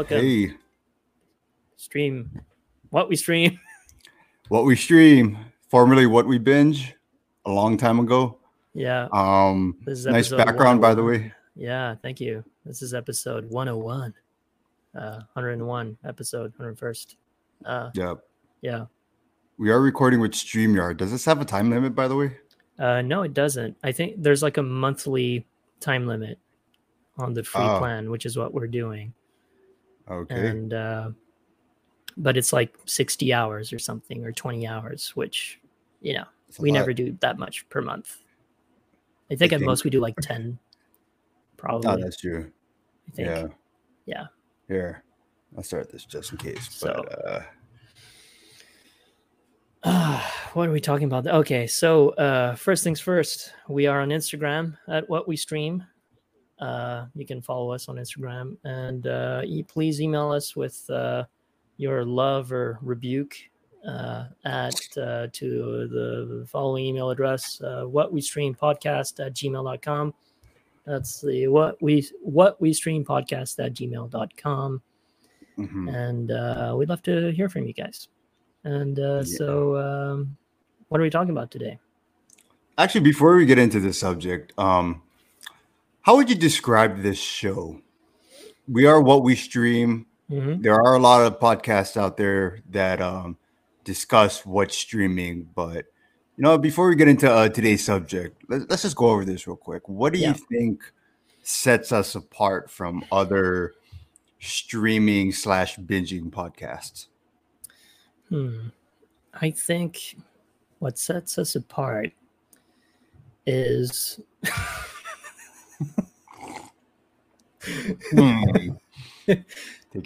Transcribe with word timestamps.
Welcome. 0.00 0.18
Hey, 0.18 0.54
Stream. 1.76 2.40
What 2.88 3.10
we 3.10 3.16
stream. 3.16 3.60
what 4.48 4.64
we 4.64 4.74
stream, 4.74 5.36
formerly 5.68 6.06
what 6.06 6.26
we 6.26 6.38
binge, 6.38 6.94
a 7.44 7.50
long 7.50 7.76
time 7.76 7.98
ago. 8.00 8.38
Yeah. 8.72 9.08
Um, 9.12 9.76
This 9.84 9.98
is 9.98 10.06
nice 10.06 10.30
background, 10.30 10.80
by 10.80 10.94
the 10.94 11.02
way. 11.02 11.34
Yeah. 11.54 11.96
Thank 12.00 12.18
you. 12.18 12.42
This 12.64 12.80
is 12.80 12.94
episode 12.94 13.50
101. 13.50 14.14
Uh, 14.98 15.20
101 15.34 15.98
episode, 16.06 16.54
101st. 16.58 17.16
Uh, 17.66 17.90
Yeah, 17.92 18.14
yeah. 18.62 18.86
we 19.58 19.68
are 19.70 19.82
recording 19.82 20.18
with 20.20 20.32
Streamyard. 20.32 20.96
Does 20.96 21.10
this 21.10 21.26
have 21.26 21.42
a 21.42 21.44
time 21.44 21.68
limit, 21.68 21.94
by 21.94 22.08
the 22.08 22.16
way? 22.16 22.38
Uh, 22.78 23.02
no, 23.02 23.20
it 23.22 23.34
doesn't. 23.34 23.76
I 23.84 23.92
think 23.92 24.14
there's 24.22 24.42
like 24.42 24.56
a 24.56 24.62
monthly 24.62 25.46
time 25.78 26.06
limit 26.06 26.38
on 27.18 27.34
the 27.34 27.44
free 27.44 27.60
Oh. 27.62 27.78
plan, 27.78 28.10
which 28.10 28.24
is 28.24 28.38
what 28.38 28.54
we're 28.54 28.66
doing. 28.66 29.12
Okay. 30.10 30.48
And, 30.48 30.72
uh, 30.74 31.10
but 32.16 32.36
it's 32.36 32.52
like 32.52 32.74
60 32.86 33.32
hours 33.32 33.72
or 33.72 33.78
something 33.78 34.24
or 34.24 34.32
20 34.32 34.66
hours, 34.66 35.10
which, 35.16 35.60
you 36.00 36.14
know, 36.14 36.24
we 36.58 36.70
never 36.72 36.92
do 36.92 37.16
that 37.20 37.38
much 37.38 37.68
per 37.68 37.80
month. 37.80 38.16
I 39.30 39.36
think 39.36 39.52
at 39.52 39.60
think- 39.60 39.66
most 39.68 39.84
we 39.84 39.90
do 39.90 40.00
like 40.00 40.16
10, 40.20 40.58
probably. 41.56 41.88
Oh, 41.90 41.96
that's 41.96 42.16
true. 42.16 42.50
I 43.08 43.10
think. 43.12 43.28
Yeah. 43.28 43.46
Yeah. 44.06 44.26
Here, 44.68 45.04
I'll 45.56 45.62
start 45.62 45.90
this 45.90 46.04
just 46.04 46.32
in 46.32 46.38
case. 46.38 46.68
So- 46.70 47.04
But 47.08 47.28
uh, 47.28 47.42
Ah, 49.82 50.50
what 50.54 50.68
are 50.68 50.72
we 50.72 50.80
talking 50.80 51.06
about? 51.06 51.26
Okay, 51.26 51.66
so 51.66 52.10
uh, 52.10 52.54
first 52.54 52.84
things 52.84 53.00
first, 53.00 53.52
we 53.68 53.86
are 53.86 54.00
on 54.00 54.08
Instagram 54.10 54.76
at 54.88 55.08
What 55.08 55.26
We 55.26 55.36
Stream. 55.36 55.84
Uh, 56.60 57.06
you 57.14 57.24
can 57.26 57.40
follow 57.40 57.72
us 57.72 57.88
on 57.88 57.96
Instagram, 57.96 58.56
and 58.64 59.06
uh, 59.06 59.42
e- 59.44 59.62
please 59.62 60.00
email 60.00 60.30
us 60.30 60.54
with 60.54 60.88
uh, 60.90 61.24
your 61.78 62.04
love 62.04 62.52
or 62.52 62.78
rebuke 62.82 63.34
uh, 63.88 64.26
at 64.44 64.74
uh, 64.98 65.26
to 65.32 65.88
the 65.88 66.46
following 66.48 66.84
email 66.84 67.10
address: 67.10 67.60
uh, 67.62 67.84
What 67.84 68.12
We 68.12 68.20
Stream 68.20 68.54
Podcast 68.54 69.24
at 69.24 69.34
gmail.com. 69.34 70.12
That's 70.86 71.20
the 71.20 71.46
what 71.48 71.80
we 71.80 72.06
what 72.22 72.60
we 72.60 72.72
stream 72.72 73.04
podcast 73.04 73.62
at 73.64 73.74
gmail.com. 73.74 74.82
mhm. 75.58 75.94
and 75.94 76.30
uh, 76.30 76.74
we'd 76.76 76.88
love 76.88 77.02
to 77.02 77.30
hear 77.32 77.48
from 77.48 77.64
you 77.64 77.72
guys. 77.74 78.08
And 78.64 78.98
uh, 78.98 79.22
Yeah. 79.24 79.36
so, 79.38 79.76
um, 79.76 80.36
what 80.88 81.00
are 81.00 81.04
we 81.04 81.10
talking 81.10 81.30
about 81.30 81.50
today? 81.50 81.78
actually, 82.78 83.02
before 83.02 83.36
we 83.36 83.44
get 83.46 83.58
into 83.58 83.78
the 83.78 83.92
subject, 83.92 84.52
um, 84.58 85.02
how 86.02 86.16
would 86.16 86.28
you 86.28 86.34
describe 86.36 87.02
this 87.02 87.18
show? 87.18 87.80
We 88.68 88.86
are 88.86 89.00
what 89.00 89.22
we 89.22 89.34
stream. 89.36 90.06
hmm 90.28 90.60
there 90.62 90.74
are 90.74 90.94
a 90.94 90.98
lot 91.00 91.22
of 91.26 91.38
podcasts 91.40 91.96
out 91.96 92.16
there 92.16 92.60
that 92.70 93.00
um, 93.00 93.36
discuss 93.84 94.44
what's 94.46 94.76
streaming 94.76 95.48
but 95.54 95.86
you 96.36 96.42
know 96.44 96.56
before 96.58 96.88
we 96.88 96.94
get 96.94 97.08
into 97.08 97.28
uh, 97.30 97.48
today's 97.48 97.84
subject 97.84 98.40
let's, 98.48 98.64
let's 98.68 98.82
just 98.82 98.94
go 98.96 99.08
over 99.10 99.24
this 99.24 99.46
real 99.48 99.56
quick 99.56 99.88
what 99.88 100.12
do 100.12 100.18
Yeah. 100.20 100.28
you 100.28 100.34
think 100.48 100.82
sets 101.42 101.90
us 101.90 102.14
apart 102.14 102.70
from 102.70 103.02
other 103.10 103.72
streaming 104.38 105.32
slash 105.32 105.76
binging 105.78 106.30
podcasts 106.30 107.06
Hmm. 108.28 108.68
I 109.34 109.50
think 109.50 110.16
what 110.78 110.96
sets 110.98 111.38
us 111.38 111.56
apart 111.56 112.12
is 113.46 114.20
Hmm. 117.62 118.70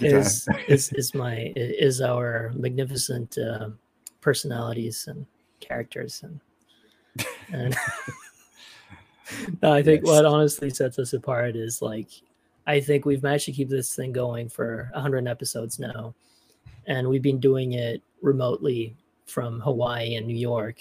Is, 0.01 0.49
is 0.67 0.93
is 0.95 1.15
my 1.15 1.53
is 1.57 2.01
our 2.01 2.53
magnificent 2.57 3.37
uh, 3.37 3.69
personalities 4.23 5.07
and 5.09 5.27
characters 5.61 6.23
and 6.23 6.41
and 7.53 7.77
No, 9.63 9.73
I 9.73 9.83
think 9.83 10.05
Yes. 10.05 10.11
what 10.11 10.25
honestly 10.25 10.71
sets 10.71 10.99
us 10.99 11.13
apart 11.13 11.55
is 11.57 11.83
like 11.83 12.09
I 12.67 12.81
think 12.81 13.05
we've 13.05 13.23
managed 13.23 13.45
to 13.47 13.53
keep 13.53 13.69
this 13.69 13.95
thing 13.95 14.13
going 14.13 14.49
for 14.49 14.91
100 14.95 15.29
episodes 15.29 15.79
now 15.79 16.15
and 16.87 17.09
we've 17.09 17.23
been 17.23 17.41
doing 17.41 17.73
it 17.73 18.03
remotely 18.23 18.97
from 19.27 19.61
Hawaii 19.61 20.15
and 20.15 20.27
New 20.27 20.37
York 20.37 20.81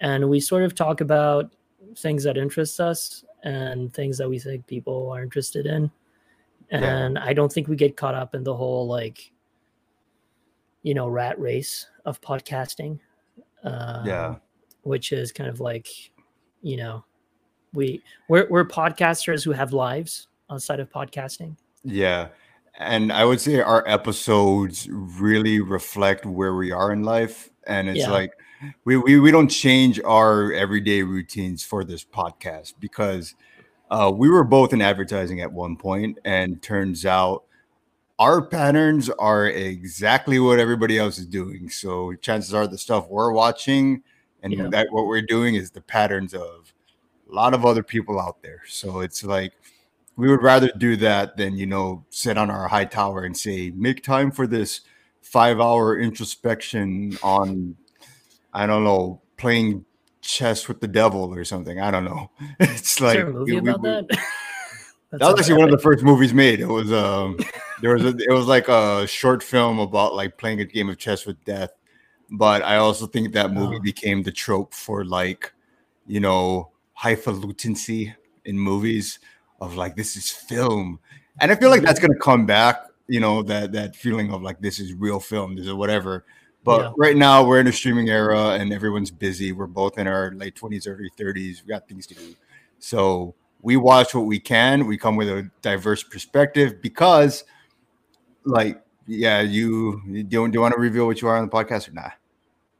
and 0.00 0.28
we 0.28 0.38
sort 0.40 0.62
of 0.62 0.74
talk 0.74 1.00
about 1.00 1.52
things 1.96 2.22
that 2.24 2.36
interest 2.36 2.80
us 2.80 3.24
and 3.44 3.92
things 3.92 4.18
that 4.18 4.28
we 4.28 4.38
think 4.38 4.66
people 4.66 5.10
are 5.10 5.22
interested 5.22 5.66
in. 5.66 5.90
Yeah. 6.70 6.84
and 6.84 7.18
I 7.18 7.32
don't 7.32 7.50
think 7.50 7.66
we 7.66 7.76
get 7.76 7.96
caught 7.96 8.14
up 8.14 8.34
in 8.34 8.44
the 8.44 8.54
whole 8.54 8.86
like 8.86 9.32
you 10.82 10.92
know 10.94 11.08
rat 11.08 11.38
race 11.40 11.86
of 12.04 12.20
podcasting 12.20 12.98
um, 13.64 14.06
yeah. 14.06 14.34
which 14.82 15.12
is 15.12 15.32
kind 15.32 15.48
of 15.48 15.60
like 15.60 15.88
you 16.62 16.76
know 16.76 17.04
we 17.72 18.02
we're, 18.28 18.46
we're 18.50 18.66
podcasters 18.66 19.44
who 19.44 19.52
have 19.52 19.72
lives 19.72 20.28
outside 20.50 20.80
of 20.80 20.90
podcasting. 20.90 21.56
Yeah. 21.84 22.28
And 22.80 23.12
i 23.12 23.24
would 23.24 23.40
say 23.40 23.60
our 23.60 23.86
episodes 23.88 24.88
really 24.90 25.60
reflect 25.60 26.26
where 26.26 26.54
we 26.54 26.70
are 26.70 26.92
in 26.92 27.02
life. 27.02 27.50
And 27.66 27.88
it's 27.88 28.00
Yeah. 28.00 28.10
like 28.10 28.32
we, 28.84 28.96
we 28.96 29.20
we 29.20 29.30
don't 29.30 29.48
change 29.48 30.00
our 30.04 30.52
everyday 30.52 31.02
routines 31.02 31.62
for 31.64 31.84
this 31.84 32.04
podcast 32.04 32.74
because 32.80 33.34
uh, 33.90 34.12
we 34.14 34.28
were 34.28 34.44
both 34.44 34.72
in 34.72 34.82
advertising 34.82 35.40
at 35.40 35.52
one 35.52 35.76
point 35.76 36.18
and 36.24 36.60
turns 36.62 37.06
out 37.06 37.44
our 38.18 38.42
patterns 38.42 39.08
are 39.10 39.46
exactly 39.46 40.38
what 40.40 40.58
everybody 40.58 40.98
else 40.98 41.18
is 41.18 41.26
doing 41.26 41.68
so 41.68 42.14
chances 42.16 42.52
are 42.52 42.66
the 42.66 42.78
stuff 42.78 43.08
we're 43.08 43.32
watching 43.32 44.02
and 44.42 44.52
Yeah. 44.52 44.68
that 44.70 44.88
what 44.90 45.06
we're 45.06 45.22
doing 45.22 45.54
is 45.54 45.70
the 45.70 45.80
patterns 45.80 46.34
of 46.34 46.72
a 47.30 47.34
lot 47.34 47.54
of 47.54 47.64
other 47.64 47.82
people 47.82 48.18
out 48.20 48.42
there 48.42 48.62
so 48.66 49.00
it's 49.00 49.22
like 49.24 49.52
we 50.16 50.28
would 50.28 50.42
rather 50.42 50.68
do 50.78 50.96
that 50.96 51.36
than 51.36 51.56
you 51.56 51.66
know 51.66 52.04
sit 52.10 52.36
on 52.36 52.50
our 52.50 52.66
high 52.66 52.84
tower 52.84 53.22
and 53.24 53.36
say 53.36 53.70
make 53.70 54.02
time 54.02 54.30
for 54.32 54.46
this 54.48 54.80
five 55.22 55.60
hour 55.60 55.98
introspection 55.98 57.16
on 57.22 57.76
i 58.54 58.66
don't 58.66 58.84
know 58.84 59.20
playing 59.36 59.84
chess 60.20 60.68
with 60.68 60.80
the 60.80 60.88
devil 60.88 61.32
or 61.34 61.44
something 61.44 61.80
i 61.80 61.90
don't 61.90 62.04
know. 62.04 62.30
It's 62.60 63.00
like 63.00 63.14
there 63.18 63.28
a 63.28 63.32
movie 63.32 63.60
we- 63.60 63.60
we- 63.60 63.72
that? 63.82 64.06
That 65.10 65.20
was 65.22 65.40
actually 65.40 65.58
one 65.60 65.72
of 65.72 65.76
the 65.78 65.82
first 65.82 66.04
movies 66.04 66.34
made. 66.34 66.60
It 66.60 66.66
was 66.68 66.92
um 66.92 67.38
there 67.80 67.94
was 67.94 68.04
a 68.04 68.08
it 68.18 68.30
was 68.32 68.46
like 68.46 68.68
a 68.68 69.06
short 69.06 69.42
film 69.42 69.78
about 69.78 70.14
like 70.14 70.36
playing 70.36 70.60
a 70.60 70.66
game 70.66 70.90
of 70.90 70.98
chess 70.98 71.24
with 71.24 71.42
death 71.44 71.70
but 72.30 72.62
i 72.62 72.76
also 72.76 73.06
think 73.06 73.32
that 73.32 73.50
movie 73.52 73.76
Oh. 73.76 73.80
became 73.80 74.22
the 74.22 74.32
trope 74.32 74.74
for 74.74 75.04
like 75.06 75.52
you 76.06 76.20
know 76.20 76.70
highfalutincy 77.02 78.14
in 78.44 78.58
movies 78.58 79.18
of 79.60 79.76
like 79.76 79.96
this 79.96 80.16
is 80.16 80.30
film. 80.30 81.00
And 81.40 81.50
i 81.52 81.54
feel 81.54 81.70
like 81.70 81.82
that's 81.82 82.00
going 82.00 82.12
to 82.12 82.18
come 82.18 82.44
back 82.46 82.76
you 83.06 83.20
know 83.20 83.42
that 83.44 83.72
that 83.72 83.96
feeling 83.96 84.30
of 84.32 84.42
like 84.42 84.60
this 84.60 84.78
is 84.78 84.92
real 84.92 85.20
film 85.20 85.56
this 85.56 85.66
is 85.66 85.72
whatever 85.72 86.24
but 86.64 86.80
Yeah. 86.80 86.92
right 86.96 87.16
now 87.16 87.44
we're 87.44 87.60
in 87.60 87.66
a 87.66 87.72
streaming 87.72 88.08
era 88.08 88.50
and 88.50 88.72
everyone's 88.72 89.10
busy. 89.10 89.52
We're 89.52 89.66
both 89.66 89.98
in 89.98 90.06
our 90.06 90.32
late 90.32 90.54
20s 90.54 90.86
early 90.88 91.10
30s 91.18 91.62
we 91.62 91.68
got 91.68 91.88
things 91.88 92.06
to 92.08 92.14
do. 92.14 92.34
So 92.78 93.34
we 93.62 93.76
watch 93.76 94.14
what 94.14 94.22
we 94.26 94.38
can. 94.38 94.86
We 94.86 94.96
come 94.98 95.16
with 95.16 95.28
a 95.28 95.50
diverse 95.62 96.02
perspective 96.02 96.80
because 96.82 97.44
like 98.44 98.80
yeah 99.06 99.40
you 99.40 100.00
you 100.06 100.22
don't 100.22 100.50
do 100.50 100.56
you 100.56 100.60
want 100.60 100.74
to 100.74 100.80
reveal 100.80 101.06
what 101.06 101.20
you 101.20 101.28
are 101.28 101.36
on 101.36 101.44
the 101.44 101.50
podcast 101.50 101.88
or 101.88 101.92
not? 101.92 102.12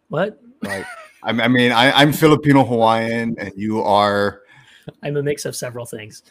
What? 0.08 0.41
Like 0.62 0.85
I 1.23 1.31
I 1.31 1.49
mean, 1.49 1.73
I, 1.73 1.91
I'm 1.93 2.12
Filipino 2.12 2.64
Hawaiian, 2.64 3.35
and 3.38 3.52
you 3.56 3.82
are 3.82 4.43
i'm 5.02 5.17
a 5.17 5.23
mix 5.23 5.44
of 5.44 5.55
several 5.56 5.85
things. 5.85 6.23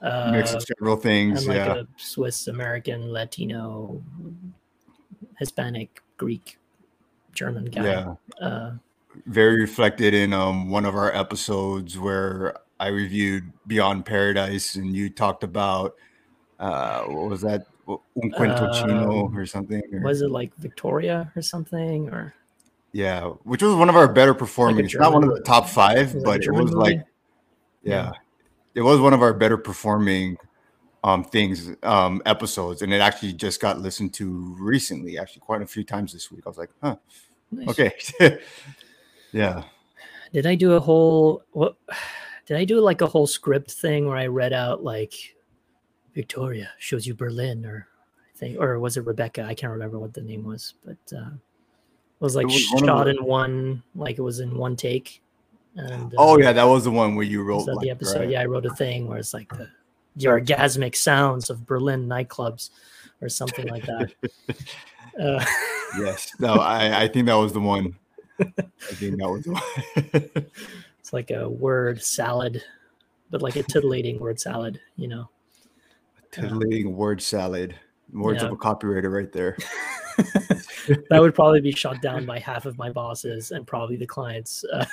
Uh 0.00 0.30
mix 0.32 0.52
of 0.54 0.62
several 0.62 0.96
things. 0.96 1.42
i'm 1.42 1.48
like 1.48 1.56
yeah, 1.56 1.74
a 1.80 1.84
swiss 1.96 2.46
american 2.46 3.10
latino 3.10 4.00
hispanic 5.38 6.00
greek 6.16 6.58
german 7.38 7.64
guy 7.66 7.84
yeah, 7.84 8.14
uh 8.42 8.70
very 9.26 9.60
reflected 9.60 10.12
in 10.14 10.32
um 10.32 10.70
one 10.70 10.84
of 10.84 10.94
our 10.94 11.12
episodes 11.14 11.98
where 11.98 12.54
I 12.80 12.88
reviewed 12.88 13.52
Beyond 13.66 14.04
Paradise, 14.06 14.76
and 14.76 14.94
you 14.94 15.10
talked 15.10 15.42
about 15.42 15.94
uh 16.58 17.02
what 17.04 17.30
was 17.30 17.40
that 17.42 17.62
un 17.88 18.30
cuento 18.36 18.66
chino 18.74 19.26
Um, 19.26 19.36
or 19.36 19.46
something? 19.46 19.82
or- 19.92 20.00
was 20.00 20.20
it 20.22 20.30
like 20.30 20.54
victoria 20.56 21.32
or 21.34 21.42
something 21.42 22.08
or 22.10 22.34
yeah, 22.92 23.22
which 23.44 23.62
was 23.62 23.74
one 23.74 23.88
of 23.90 23.96
our 23.96 24.08
better 24.12 24.34
performing. 24.34 24.84
It's 24.86 24.94
not 24.94 25.12
one 25.12 25.24
of 25.24 25.34
the 25.34 25.42
top 25.42 25.68
five, 25.68 26.14
was 26.14 26.22
it 26.22 26.22
a 26.22 26.24
but 26.24 26.42
it 26.44 26.52
was 26.52 26.72
like 26.72 26.96
movie? 26.96 27.08
yeah, 27.82 28.12
it 28.74 28.82
was 28.82 28.98
one 29.00 29.12
of 29.14 29.22
our 29.22 29.34
better 29.34 29.58
performing 29.58 30.36
um 31.04 31.22
things 31.24 31.70
um 31.84 32.20
episodes 32.26 32.82
and 32.82 32.92
it 32.92 33.00
actually 33.00 33.32
just 33.32 33.60
got 33.60 33.78
listened 33.80 34.12
to 34.12 34.54
recently 34.58 35.16
actually 35.16 35.40
quite 35.40 35.62
a 35.62 35.66
few 35.66 35.84
times 35.84 36.12
this 36.12 36.28
week 36.32 36.42
i 36.44 36.48
was 36.48 36.58
like 36.58 36.70
huh 36.82 36.96
Nice. 37.50 37.68
okay 37.68 37.92
yeah 39.32 39.64
did 40.32 40.46
i 40.46 40.54
do 40.54 40.72
a 40.72 40.80
whole 40.80 41.42
what 41.52 41.76
did 42.46 42.56
i 42.56 42.64
do 42.64 42.80
like 42.80 43.00
a 43.00 43.06
whole 43.06 43.26
script 43.26 43.70
thing 43.70 44.06
where 44.06 44.16
i 44.16 44.26
read 44.26 44.52
out 44.52 44.84
like 44.84 45.14
victoria 46.14 46.70
shows 46.78 47.06
you 47.06 47.14
berlin 47.14 47.64
or 47.64 47.88
i 48.34 48.38
think, 48.38 48.60
or 48.60 48.78
was 48.78 48.96
it 48.96 49.04
Rebecca? 49.04 49.42
I 49.42 49.54
can't 49.54 49.72
remember 49.72 49.98
what 49.98 50.14
the 50.14 50.22
name 50.22 50.44
was, 50.44 50.74
but 50.84 51.16
uh, 51.16 51.30
it 52.18 52.24
was 52.24 52.36
like 52.36 52.44
It 52.44 52.52
was 52.52 52.84
shot 52.84 53.08
in 53.08 53.24
one, 53.24 53.82
like 53.94 54.18
it 54.18 54.22
was 54.22 54.40
in 54.40 54.56
one 54.56 54.76
take. 54.76 55.22
And 55.76 56.12
Oh 56.18 56.34
uh, 56.34 56.38
yeah, 56.38 56.52
that 56.52 56.64
was 56.64 56.84
the 56.84 56.90
one 56.90 57.14
where 57.14 57.24
you 57.24 57.42
wrote 57.42 57.66
like, 57.68 57.80
the 57.80 57.90
episode? 57.90 58.20
right? 58.20 58.30
Yeah, 58.30 58.42
I 58.42 58.46
wrote 58.46 58.66
a 58.66 58.74
thing 58.74 59.06
where 59.06 59.18
it's 59.18 59.32
like 59.32 59.48
the, 59.50 59.68
the 60.16 60.26
orgasmic 60.26 60.96
sounds 60.96 61.50
of 61.50 61.66
Berlin 61.66 62.08
nightclubs 62.08 62.70
or 63.20 63.28
something 63.28 63.66
like 63.68 63.86
that. 63.86 64.12
uh, 65.18 65.44
Yes. 65.98 66.32
No, 66.38 66.54
I, 66.54 67.04
I 67.04 67.08
think 67.08 67.26
that 67.26 67.34
was 67.34 67.52
the 67.52 67.60
one. 67.60 67.96
I 68.40 68.44
think 68.94 69.18
that 69.18 69.28
was 69.28 69.44
the 69.44 69.52
one. 69.52 70.46
it's 71.00 71.12
like 71.12 71.30
a 71.30 71.48
word 71.48 72.02
salad, 72.02 72.62
but 73.30 73.42
like 73.42 73.56
a 73.56 73.62
titillating 73.62 74.18
word 74.18 74.38
salad, 74.38 74.80
you 74.96 75.08
know. 75.08 75.28
A 76.18 76.34
Titillating 76.34 76.94
word 76.94 77.22
salad. 77.22 77.74
Words 78.12 78.42
Yeah. 78.42 78.48
of 78.48 78.52
a 78.52 78.56
copywriter 78.56 79.12
right 79.12 79.32
there. 79.32 79.56
that 81.10 81.20
would 81.20 81.34
probably 81.34 81.60
be 81.60 81.72
shot 81.72 82.00
down 82.00 82.26
by 82.26 82.38
half 82.38 82.66
of 82.66 82.78
my 82.78 82.90
bosses 82.90 83.50
and 83.50 83.66
probably 83.66 83.96
the 83.96 84.06
clients. 84.06 84.64
Uh, 84.64 84.84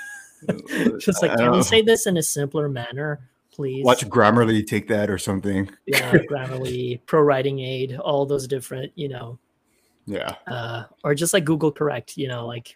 just 1.00 1.21
like, 1.21 1.31
can 1.31 1.45
don't 1.45 1.57
we 1.57 1.63
say 1.63 1.81
this 1.81 2.07
in 2.07 2.18
a 2.18 2.24
simpler 2.24 2.68
manner, 2.68 3.21
please? 3.51 3.86
Watch 3.86 4.07
Grammarly 4.07 4.66
take 4.66 4.88
that 4.89 5.10
or 5.10 5.18
something. 5.18 5.69
yeah, 5.86 6.12
Grammarly, 6.30 7.00
Pro 7.06 7.21
Writing 7.21 7.60
Aid, 7.60 7.95
all 7.98 8.25
those 8.25 8.48
different, 8.48 8.92
you 8.95 9.07
know, 9.07 9.39
Yeah. 10.07 10.36
uh, 10.48 10.84
or 11.04 11.16
just 11.16 11.34
like 11.34 11.46
Google 11.46 11.72
Correct, 11.72 12.16
you 12.18 12.28
know, 12.28 12.46
like, 12.46 12.75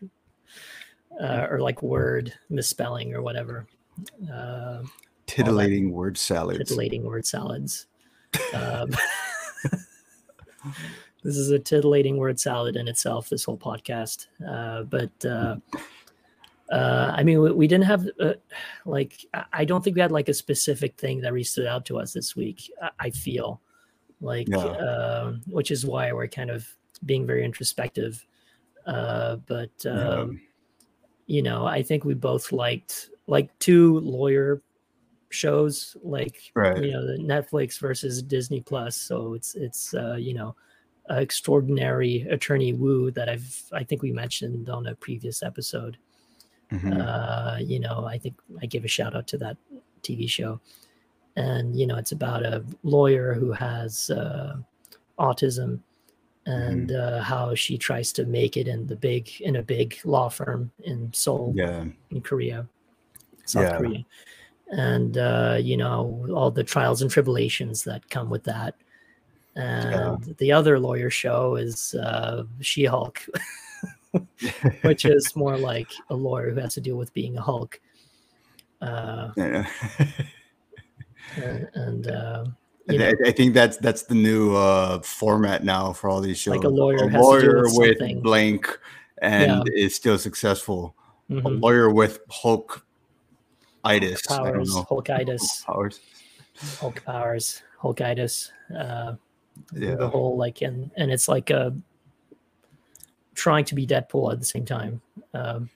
uh, 1.22 1.48
or 1.50 1.60
like 1.60 1.82
Word 1.84 2.34
misspelling 2.50 3.14
or 3.14 3.22
whatever. 3.22 3.68
Uh, 4.32 4.84
Titillating 5.28 5.92
word 5.92 6.18
salads. 6.18 6.58
titillating 6.58 7.04
word 7.04 7.26
salads. 7.26 7.86
Um, 8.54 8.90
this 11.24 11.36
is 11.36 11.52
a 11.52 11.60
titillating 11.60 12.18
word 12.18 12.40
salad 12.40 12.76
in 12.76 12.88
itself. 12.88 13.30
This 13.30 13.44
whole 13.44 13.58
podcast, 13.58 14.28
uh, 14.48 14.84
but 14.84 15.12
uh, 15.26 15.58
uh, 16.72 17.12
I 17.16 17.24
mean, 17.24 17.42
we, 17.42 17.52
we 17.52 17.68
didn't 17.68 17.86
have 17.86 18.08
uh, 18.20 18.34
like 18.86 19.26
I- 19.34 19.46
I 19.54 19.66
don't 19.66 19.84
think 19.84 19.96
we 19.96 20.02
had 20.02 20.12
like 20.12 20.30
a 20.30 20.34
specific 20.34 20.98
thing 20.98 21.22
that 21.22 21.34
really 21.34 21.44
stood 21.44 21.68
out 21.68 21.86
to 21.88 21.98
us 22.00 22.14
this 22.14 22.36
week. 22.36 22.72
I, 22.82 22.90
I 23.00 23.10
feel 23.10 23.62
like, 24.22 24.48
Yeah. 24.48 24.58
um, 24.58 25.42
which 25.48 25.72
is 25.72 25.86
why 25.86 26.12
we're 26.14 26.28
kind 26.28 26.52
of 26.52 26.68
being 27.06 27.26
very 27.28 27.44
introspective. 27.46 28.26
Uh, 28.86 29.38
but 29.48 29.72
Yeah. 29.84 30.10
um, 30.10 30.42
you 31.28 31.42
know, 31.44 31.66
I 31.68 31.84
think 31.84 32.06
we 32.06 32.14
both 32.16 32.52
liked 32.52 33.10
like 33.28 33.58
two 33.60 34.00
lawyer 34.00 34.62
shows, 35.30 35.96
like 36.04 36.52
Right. 36.56 36.84
you 36.84 36.92
know, 36.92 37.06
the 37.06 37.18
Netflix 37.20 37.80
versus 37.80 38.24
Disney 38.24 38.62
Plus. 38.62 38.96
So 38.98 39.34
it's 39.36 39.56
it's 39.56 39.94
uh, 39.94 40.16
you 40.16 40.34
know, 40.34 40.56
extraordinary 41.10 42.22
attorney 42.30 42.74
Woo 42.74 43.12
that 43.12 43.30
I've 43.30 43.64
I 43.74 43.84
think 43.84 44.02
we 44.02 44.12
mentioned 44.12 44.70
on 44.70 44.88
a 44.88 44.96
previous 44.96 45.44
episode. 45.44 45.98
Mhm. 46.72 47.02
Uh, 47.02 47.58
you 47.60 47.80
know, 47.80 48.06
I 48.06 48.18
think 48.20 48.40
I 48.62 48.66
give 48.68 48.86
a 48.86 48.88
shout 48.88 49.16
out 49.16 49.28
to 49.28 49.38
that 49.40 49.58
TV 50.04 50.28
show, 50.28 50.60
and 51.36 51.78
you 51.80 51.88
know, 51.88 51.98
it's 51.98 52.12
about 52.12 52.44
a 52.46 52.64
lawyer 52.84 53.34
who 53.34 53.52
has 53.54 54.10
uh, 54.12 54.58
autism 55.20 55.82
and 56.50 56.92
uh, 56.94 57.22
how 57.22 57.54
she 57.54 57.78
tries 57.78 58.12
to 58.12 58.26
make 58.26 58.58
it 58.58 58.68
in 58.68 58.88
the 58.88 58.96
big 58.96 59.30
in 59.42 59.58
a 59.58 59.62
big 59.62 60.00
law 60.04 60.30
firm 60.30 60.72
in 60.84 61.14
Seoul 61.14 61.54
yeah. 61.56 61.86
in 62.10 62.22
Korea, 62.22 62.68
South 63.46 63.64
Yeah. 63.64 63.78
Korea, 63.78 64.06
and 64.72 65.18
uh, 65.18 65.58
you 65.62 65.78
know 65.78 66.26
all 66.34 66.50
the 66.50 66.64
trials 66.64 67.04
and 67.04 67.12
tribulations 67.12 67.84
that 67.84 68.10
come 68.10 68.30
with 68.30 68.44
that. 68.46 68.76
And 69.56 70.36
the 70.38 70.52
other 70.52 70.80
lawyer 70.80 71.10
show 71.10 71.56
is 71.56 71.94
uh, 71.96 72.44
She 72.62 72.86
Hulk, 72.86 73.26
which 74.82 75.06
is 75.06 75.36
more 75.36 75.58
like 75.58 75.92
a 76.10 76.16
lawyer 76.16 76.52
who 76.52 76.62
has 76.62 76.74
to 76.76 76.82
deal 76.82 76.98
with 76.98 77.14
being 77.14 77.38
a 77.38 77.42
Hulk. 77.42 77.80
Uh, 78.82 79.30
Yeah. 79.36 79.68
and 81.36 81.70
and 81.76 82.08
uh, 82.08 82.46
I, 82.90 83.14
I 83.26 83.32
think 83.32 83.54
that's 83.54 83.78
that's 83.78 84.04
the 84.04 84.16
new 84.16 84.56
uh, 84.56 85.02
format 85.02 85.64
now 85.64 85.94
for 85.94 86.10
all 86.10 86.22
these 86.22 86.40
shows. 86.40 86.56
Like 86.56 86.64
a 86.64 86.70
lawyer 86.70 87.04
a 87.04 87.10
has 87.12 87.12
to 87.12 87.42
deal 87.42 87.54
lawyer 87.54 87.64
with 87.72 88.24
blank 88.24 88.80
and 89.22 89.70
is 89.74 89.96
still 89.96 90.18
successful. 90.18 90.96
A 91.30 91.34
mhm, 91.34 91.62
lawyer 91.62 91.92
with 91.92 92.20
Hulk 92.30 92.86
itis. 93.84 94.22
I 94.32 94.38
don't 94.52 94.54
powers. 94.54 94.76
Hulkitis, 94.90 95.66
Powers. 95.66 96.00
Hulk 96.80 97.04
powers, 97.06 97.62
Hulkitis. 97.82 98.52
Uh, 98.76 99.16
the 99.74 100.08
whole 100.08 100.38
like 100.38 100.62
and 100.62 100.90
and 100.98 101.12
it's 101.12 101.28
like 101.28 101.50
a 101.50 101.76
trying 103.36 103.66
to 103.66 103.76
be 103.76 103.86
Deadpool 103.86 104.32
at 104.32 104.40
the 104.40 104.46
same 104.46 104.66
time. 104.66 105.02
Um, 105.34 105.70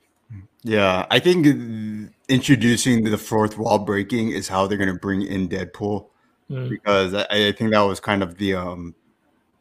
Yeah, 0.63 1.05
I 1.11 1.19
think 1.19 1.45
uh, 1.45 2.11
introducing 2.27 3.03
the 3.03 3.17
fourth 3.17 3.57
wall 3.57 3.79
breaking 3.79 4.29
is 4.31 4.47
how 4.47 4.65
they're 4.67 4.77
going 4.77 4.93
to 4.93 4.99
bring 4.99 5.21
in 5.21 5.47
Deadpool 5.49 6.07
mm, 6.53 6.69
because 6.69 7.13
I, 7.13 7.25
I 7.29 7.51
think 7.51 7.71
that 7.71 7.81
was 7.81 7.99
kind 7.99 8.23
of 8.23 8.37
the 8.37 8.55
um 8.55 8.95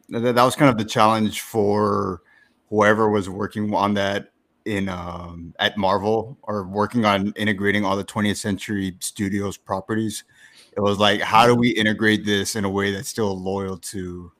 that, 0.09 0.35
that 0.35 0.43
was 0.43 0.55
kind 0.55 0.69
of 0.69 0.77
the 0.77 0.85
challenge 0.85 1.41
for 1.41 2.21
whoever 2.69 3.09
was 3.09 3.29
working 3.29 3.73
on 3.73 3.93
that 3.95 4.31
in 4.65 4.89
um 4.89 5.53
at 5.59 5.77
Marvel 5.77 6.37
or 6.43 6.63
working 6.63 7.05
on 7.05 7.33
integrating 7.35 7.83
all 7.83 7.97
the 7.97 8.03
20th 8.03 8.37
century 8.37 8.95
studios 8.99 9.57
properties. 9.57 10.23
It 10.75 10.79
was 10.81 10.99
like 10.99 11.21
how 11.21 11.45
do 11.45 11.55
we 11.55 11.69
integrate 11.69 12.25
this 12.25 12.55
in 12.55 12.65
a 12.65 12.69
way 12.69 12.91
that's 12.91 13.09
still 13.09 13.37
loyal 13.37 13.77
to 13.77 14.31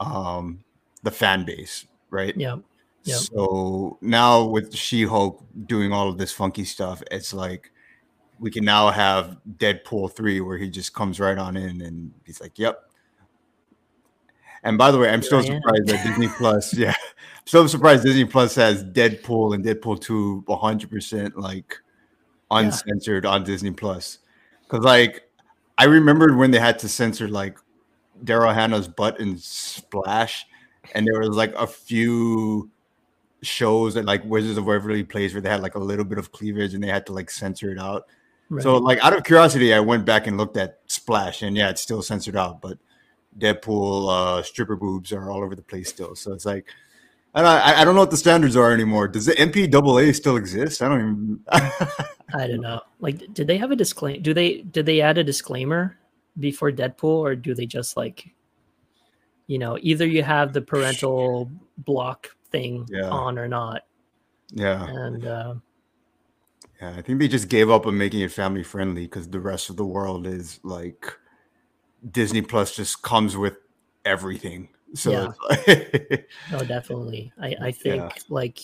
um 0.00 0.64
the 1.02 1.10
fan 1.10 1.44
base, 1.44 1.86
right? 2.10 2.34
yeah, 2.36 2.56
Yeah. 3.04 3.16
So 3.16 3.98
now 4.00 4.44
with 4.44 4.74
She 4.74 5.04
Hulk 5.04 5.44
doing 5.66 5.92
all 5.92 6.08
of 6.08 6.18
this 6.18 6.32
funky 6.32 6.64
stuff, 6.64 7.02
it's 7.10 7.34
like 7.34 7.71
we 8.42 8.50
can 8.50 8.64
now 8.64 8.90
have 8.90 9.36
Deadpool 9.56 10.12
3 10.12 10.40
where 10.40 10.58
he 10.58 10.68
just 10.68 10.92
comes 10.92 11.20
right 11.20 11.38
on 11.38 11.56
in 11.56 11.80
and 11.80 12.12
he's 12.26 12.40
like, 12.40 12.58
Yep. 12.58 12.76
And 14.64 14.76
by 14.76 14.90
the 14.90 14.98
way, 14.98 15.10
I'm 15.10 15.22
still 15.22 15.42
surprised 15.42 15.86
that 15.86 16.04
Disney 16.04 16.28
Plus, 16.38 16.74
yeah, 16.74 16.90
I'm 16.90 17.46
still 17.46 17.68
surprised 17.68 18.04
Disney 18.04 18.24
Plus 18.24 18.54
has 18.56 18.84
Deadpool 18.84 19.54
and 19.54 19.64
Deadpool 19.64 20.00
2 20.00 20.44
100% 20.46 21.32
like 21.36 21.76
uncensored 22.50 23.26
on 23.26 23.44
Disney 23.44 23.70
Plus. 23.70 24.18
Because, 24.62 24.84
like, 24.84 25.28
I 25.78 25.84
remembered 25.84 26.36
when 26.36 26.50
they 26.52 26.60
had 26.60 26.78
to 26.80 26.88
censor 26.88 27.28
like 27.28 27.58
Daryl 28.24 28.54
Hannah's 28.54 28.86
butt 28.86 29.18
in 29.18 29.36
Splash, 29.36 30.46
and 30.94 31.06
there 31.06 31.20
was 31.20 31.36
like 31.36 31.54
a 31.54 31.66
few 31.66 32.70
shows 33.42 33.94
that 33.94 34.04
like 34.04 34.24
Wizards 34.24 34.58
of 34.58 34.66
Waverly 34.66 35.02
Place 35.02 35.32
where 35.32 35.40
they 35.40 35.48
had 35.48 35.62
like 35.62 35.74
a 35.74 35.80
little 35.80 36.04
bit 36.04 36.18
of 36.18 36.30
cleavage 36.30 36.74
and 36.74 36.82
they 36.82 36.88
had 36.88 37.06
to 37.06 37.12
like 37.12 37.30
censor 37.30 37.72
it 37.72 37.78
out. 37.78 38.06
Right. 38.56 38.62
So 38.62 38.76
like 38.76 39.02
out 39.04 39.16
of 39.16 39.24
curiosity, 39.24 39.74
I 39.74 39.80
went 39.80 40.04
back 40.04 40.26
and 40.26 40.36
looked 40.36 40.56
at 40.56 40.80
Splash, 40.86 41.42
and 41.42 41.56
yeah, 41.56 41.70
it's 41.70 41.80
still 41.80 42.02
censored 42.02 42.36
out, 42.36 42.60
but 42.60 42.78
Deadpool 43.38 44.08
uh, 44.10 44.42
stripper 44.42 44.76
boobs 44.76 45.12
are 45.12 45.30
all 45.30 45.42
over 45.42 45.54
the 45.56 45.62
place 45.62 45.88
still. 45.88 46.14
So 46.14 46.32
it's 46.32 46.46
like. 46.46 46.66
I 47.34 47.40
don't, 47.40 47.50
I 47.50 47.80
I 47.80 47.84
don't 47.86 47.94
know 47.94 48.02
what 48.02 48.10
the 48.10 48.16
standards 48.18 48.56
are 48.56 48.72
anymore. 48.74 49.08
Does 49.08 49.24
the 49.24 49.32
MPAA 49.32 50.14
still 50.14 50.36
exist? 50.36 50.82
I 50.82 50.88
don't 50.90 51.00
even. 51.00 51.40
I 52.34 52.46
don't 52.46 52.60
know. 52.60 52.82
Like, 53.00 53.32
did 53.32 53.46
they 53.46 53.56
have 53.56 53.70
a 53.70 53.76
disclaim? 53.76 54.20
Do 54.20 54.34
they 54.34 54.58
did 54.60 54.84
they 54.84 55.00
add 55.00 55.16
a 55.16 55.24
disclaimer 55.24 55.96
before 56.40 56.70
Deadpool, 56.70 57.04
or 57.04 57.34
do 57.34 57.54
they 57.54 57.64
just 57.64 57.96
like, 57.96 58.28
you 59.46 59.58
know, 59.58 59.78
either 59.80 60.06
you 60.06 60.22
have 60.22 60.52
the 60.52 60.60
parental 60.60 61.50
block 61.78 62.28
thing 62.50 62.86
Yeah. 62.90 63.08
on 63.08 63.38
or 63.38 63.48
not, 63.48 63.86
yeah, 64.50 64.84
and 64.86 65.24
uh, 65.26 65.54
yeah. 66.82 66.94
I 66.98 67.02
think 67.02 67.18
they 67.20 67.28
just 67.28 67.48
gave 67.48 67.70
up 67.70 67.86
on 67.86 67.96
making 67.96 68.20
it 68.20 68.32
family 68.32 68.62
friendly 68.62 69.02
because 69.06 69.28
the 69.28 69.40
rest 69.40 69.70
of 69.70 69.76
the 69.76 69.84
world 69.86 70.26
is 70.26 70.60
like 70.62 71.06
Disney 72.10 72.42
Plus 72.42 72.74
just 72.74 73.02
comes 73.02 73.36
with 73.36 73.56
everything. 74.04 74.68
So 74.94 75.10
Yeah. 75.12 75.32
like, 75.48 76.28
no, 76.50 76.64
definitely. 76.66 77.32
I 77.40 77.56
I 77.60 77.72
think 77.72 78.02
Yeah. 78.02 78.10
like, 78.28 78.58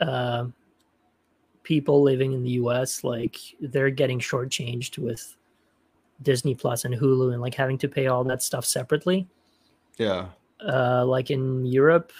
uh, 0.00 0.46
people 1.62 2.00
living 2.02 2.32
in 2.32 2.42
the 2.42 2.52
U.S. 2.52 3.04
like 3.04 3.36
they're 3.60 3.90
getting 3.90 4.18
shortchanged 4.18 4.96
with 4.96 5.36
Disney 6.22 6.54
Plus 6.54 6.84
and 6.86 6.94
Hulu, 6.94 7.32
and 7.32 7.42
like 7.42 7.54
having 7.54 7.76
to 7.78 7.88
pay 7.88 8.06
all 8.06 8.24
that 8.24 8.42
stuff 8.42 8.64
separately. 8.64 9.28
yeah, 9.98 10.28
uh, 10.66 11.04
like 11.04 11.30
in 11.30 11.66
Europe, 11.66 12.12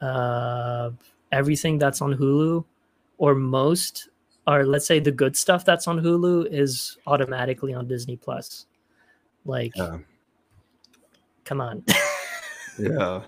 uh, 0.00 0.90
everything 1.32 1.78
that's 1.78 2.00
on 2.00 2.14
Hulu, 2.14 2.64
or 3.18 3.34
most, 3.34 4.08
or 4.46 4.64
let's 4.64 4.86
say 4.86 5.00
the 5.00 5.12
good 5.12 5.36
stuff 5.36 5.64
that's 5.64 5.88
on 5.88 6.00
Hulu 6.00 6.52
is 6.52 6.96
automatically 7.06 7.74
on 7.74 7.88
Disney 7.88 8.16
Plus. 8.16 8.66
Like, 9.44 9.72
yeah, 9.76 9.98
come 11.44 11.60
on, 11.60 11.84
yeah. 12.78 13.22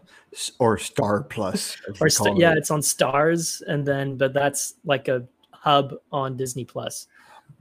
Or 0.58 0.76
Star 0.78 1.22
Plus, 1.22 1.76
or 2.00 2.08
st- 2.08 2.38
yeah, 2.38 2.52
it. 2.52 2.58
it's 2.58 2.70
on 2.70 2.82
Stars, 2.82 3.62
and 3.66 3.84
then 3.86 4.16
but 4.16 4.32
that's 4.34 4.74
like 4.84 5.08
a 5.08 5.26
hub 5.50 5.94
on 6.12 6.36
Disney 6.36 6.64
Plus. 6.64 7.06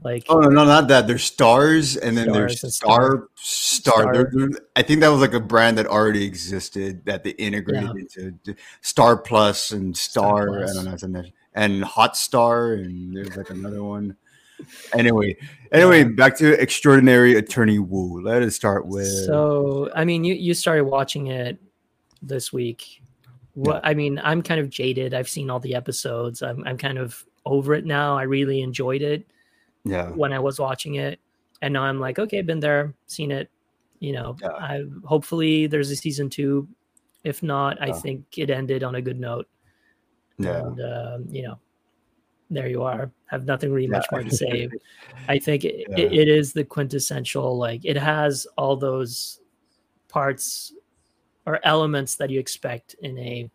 Like 0.03 0.25
Oh 0.29 0.39
no, 0.39 0.49
no, 0.49 0.65
not 0.65 0.87
that. 0.89 1.07
There's 1.07 1.23
stars, 1.23 1.95
and 1.95 2.15
then 2.15 2.25
Stars 2.29 2.35
there's 2.35 2.63
and 2.63 2.73
Star 2.73 3.29
Star. 3.35 4.03
Star. 4.03 4.13
There- 4.13 4.31
there- 4.31 4.49
I 4.75 4.83
think 4.83 4.99
that 4.99 5.07
was 5.07 5.21
like 5.21 5.33
a 5.33 5.39
brand 5.39 5.77
that 5.77 5.87
already 5.87 6.23
existed 6.25 7.03
that 7.05 7.23
they 7.23 7.31
integrated 7.31 7.89
into 8.17 8.55
Star 8.81 9.17
Plus 9.17 9.71
and 9.71 9.95
Star. 9.97 10.47
Plus. 10.47 10.77
I 10.77 10.95
don't 10.95 11.11
know, 11.13 11.23
and 11.57 11.83
Hot 11.83 12.15
Star, 12.15 12.73
and 12.73 13.15
there's 13.15 13.35
like 13.35 13.49
another 13.49 13.83
one. 13.83 14.15
Anyway, 14.93 15.35
anyway, 15.71 16.03
back 16.03 16.37
to 16.37 16.59
Extraordinary 16.61 17.35
Attorney 17.35 17.79
Woo. 17.79 18.21
Let 18.21 18.43
us 18.43 18.55
start 18.55 18.85
with. 18.87 19.07
So, 19.25 19.89
I 19.95 20.05
mean, 20.05 20.23
you 20.23 20.35
you 20.35 20.53
started 20.53 20.85
watching 20.85 21.27
it 21.27 21.57
this 22.21 22.53
week. 22.53 23.01
What 23.55 23.81
I 23.83 23.95
mean, 23.95 24.21
I'm 24.23 24.43
kind 24.43 24.61
of 24.61 24.69
jaded. 24.69 25.15
I've 25.15 25.27
seen 25.27 25.49
all 25.49 25.59
the 25.59 25.73
episodes. 25.73 26.43
I'm 26.43 26.63
I'm 26.65 26.77
kind 26.77 26.99
of 26.99 27.25
over 27.45 27.73
it 27.73 27.85
now. 27.85 28.17
I 28.17 28.23
really 28.23 28.61
enjoyed 28.61 29.01
it 29.01 29.25
yeah, 29.83 30.09
when 30.11 30.31
I 30.33 30.39
was 30.39 30.59
watching 30.59 30.95
it, 30.95 31.19
and 31.63 31.73
now 31.73 31.83
I'm 31.83 31.99
like, 31.99 32.19
okay, 32.19 32.41
been 32.43 32.59
there, 32.59 32.93
seen 33.07 33.31
it. 33.31 33.49
You 33.99 34.13
know, 34.13 34.37
Yeah. 34.39 34.49
I 34.49 34.83
hopefully 35.05 35.65
there's 35.65 35.89
a 35.89 35.95
season 35.95 36.29
two. 36.29 36.67
If 37.23 37.41
not, 37.41 37.81
I 37.81 37.91
think 37.91 38.37
it 38.37 38.51
ended 38.51 38.83
on 38.83 38.93
a 38.95 39.01
good 39.01 39.19
note. 39.19 39.47
Yeah, 40.37 40.59
And 40.59 40.81
um, 40.81 41.25
you 41.29 41.43
know, 41.43 41.59
there 42.49 42.67
you 42.67 42.83
are. 42.83 43.11
Have 43.25 43.45
nothing 43.45 43.71
really 43.71 43.87
much 43.87 44.05
Yeah. 44.11 44.17
more 44.19 44.23
to 44.29 44.35
say. 44.35 44.69
I 45.27 45.39
think 45.39 45.65
it, 45.65 45.85
Yeah. 45.89 45.97
it, 46.05 46.13
it 46.13 46.27
is 46.27 46.53
the 46.53 46.63
quintessential. 46.63 47.57
Like 47.57 47.83
it 47.83 47.97
has 47.97 48.47
all 48.57 48.75
those 48.75 49.41
parts 50.07 50.73
or 51.45 51.59
elements 51.65 52.15
that 52.15 52.29
you 52.29 52.39
expect 52.39 52.95
in 53.01 53.17
a 53.17 53.49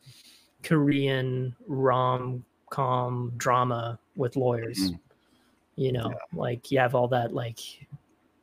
Korean 0.63 1.55
rom 1.67 2.45
com 2.71 3.33
drama 3.37 3.99
with 4.17 4.37
lawyers. 4.37 4.79
Mhm. 4.79 4.99
You 5.77 5.93
know, 5.93 6.13
like 6.35 6.71
you 6.71 6.79
have 6.79 6.95
all 6.95 7.09
that 7.09 7.33
like, 7.35 7.61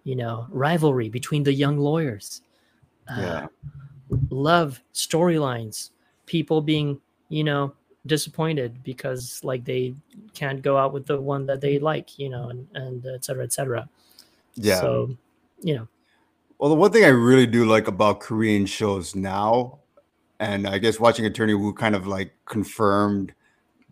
you 0.04 0.16
know, 0.16 0.48
rivalry 0.50 1.10
between 1.10 1.44
the 1.44 1.54
young 1.54 1.78
lawyers. 1.78 2.42
Uh, 3.08 3.22
yeah, 3.22 3.48
love 4.30 4.82
storylines 4.94 5.92
people 6.26 6.62
being 6.62 7.00
you 7.30 7.44
know 7.44 7.74
disappointed 8.06 8.82
because 8.84 9.42
like 9.44 9.66
they 9.66 9.94
can't 10.34 10.62
go 10.62 10.78
out 10.78 10.94
with 10.94 11.06
the 11.06 11.20
one 11.20 11.46
that 11.46 11.62
they 11.62 11.80
like 11.80 12.18
you 12.18 12.30
know 12.30 12.50
and, 12.50 12.68
and 12.74 13.06
etc. 13.06 13.20
cetera 13.22 13.44
et 13.44 13.54
cetera 13.54 13.90
yeah. 14.56 14.80
so 14.80 15.16
you 15.62 15.76
know 15.76 15.88
Well, 16.60 16.70
the 16.70 16.76
one 16.76 16.92
thing 16.92 17.06
I 17.06 17.10
really 17.10 17.48
do 17.48 17.66
like 17.66 17.88
about 17.88 18.20
Korean 18.20 18.66
shows 18.66 19.16
now, 19.16 19.80
and 20.40 20.68
I 20.68 20.78
guess 20.78 21.00
watching 21.00 21.26
Attorney 21.26 21.54
Woo 21.54 21.74
kind 21.74 21.96
of 21.96 22.06
like 22.06 22.34
confirmed 22.46 23.34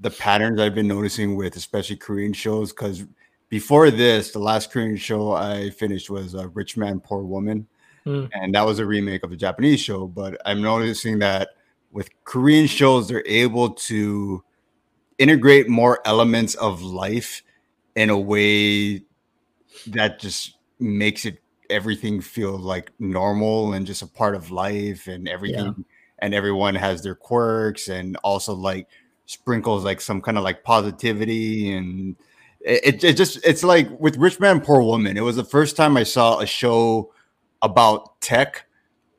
the 0.01 0.09
patterns 0.11 0.59
I've 0.59 0.75
been 0.75 0.87
noticing 0.87 1.37
with 1.37 1.55
especially 1.55 1.95
Korean 1.95 2.33
shows. 2.33 2.73
Because 2.73 3.05
before 3.49 3.89
this, 3.89 4.31
the 4.31 4.39
last 4.39 4.71
Korean 4.71 4.97
show 4.97 5.31
I 5.31 5.69
finished 5.69 6.09
was 6.09 6.35
uh, 6.35 6.49
Rich 6.49 6.75
Man, 6.75 6.99
Poor 6.99 7.23
Woman. 7.23 7.67
Mm. 8.05 8.29
And 8.33 8.55
that 8.55 8.65
was 8.65 8.79
a 8.79 8.85
remake 8.85 9.23
of 9.23 9.31
a 9.31 9.37
Japanese 9.37 9.79
show. 9.79 10.05
But 10.07 10.39
I'm 10.45 10.61
noticing 10.61 11.19
that 11.19 11.49
with 11.91 12.09
Korean 12.23 12.67
shows, 12.67 13.07
they're 13.07 13.23
able 13.25 13.71
to 13.71 14.43
integrate 15.17 15.67
more 15.67 15.99
elements 16.05 16.55
of 16.55 16.81
life 16.81 17.41
in 17.95 18.09
a 18.09 18.17
way 18.17 19.03
that 19.87 20.19
just 20.19 20.57
makes 20.79 21.25
it 21.25 21.41
everything 21.69 22.21
feel 22.21 22.57
like 22.57 22.91
normal 22.99 23.73
and 23.73 23.85
just 23.85 24.01
a 24.01 24.07
part 24.07 24.35
of 24.35 24.51
life 24.51 25.07
and 25.07 25.27
everything 25.27 25.83
and 26.19 26.33
everyone 26.33 26.75
has 26.75 27.01
their 27.01 27.15
quirks 27.15 27.89
and 27.89 28.15
also 28.23 28.53
like 28.53 28.87
sprinkles 29.25 29.83
like 29.83 29.99
some 29.99 30.21
kind 30.21 30.37
of 30.37 30.43
like 30.43 30.63
positivity 30.63 31.73
and 31.73 32.15
it, 32.61 32.95
it, 32.95 33.03
it 33.03 33.17
just 33.17 33.45
it's 33.45 33.63
like 33.63 33.89
with 33.99 34.15
rich 34.17 34.39
man 34.39 34.61
poor 34.61 34.81
woman 34.81 35.17
it 35.17 35.21
was 35.21 35.35
the 35.35 35.43
first 35.43 35.75
time 35.75 35.97
i 35.97 36.03
saw 36.03 36.39
a 36.39 36.45
show 36.45 37.11
about 37.61 38.19
tech 38.21 38.66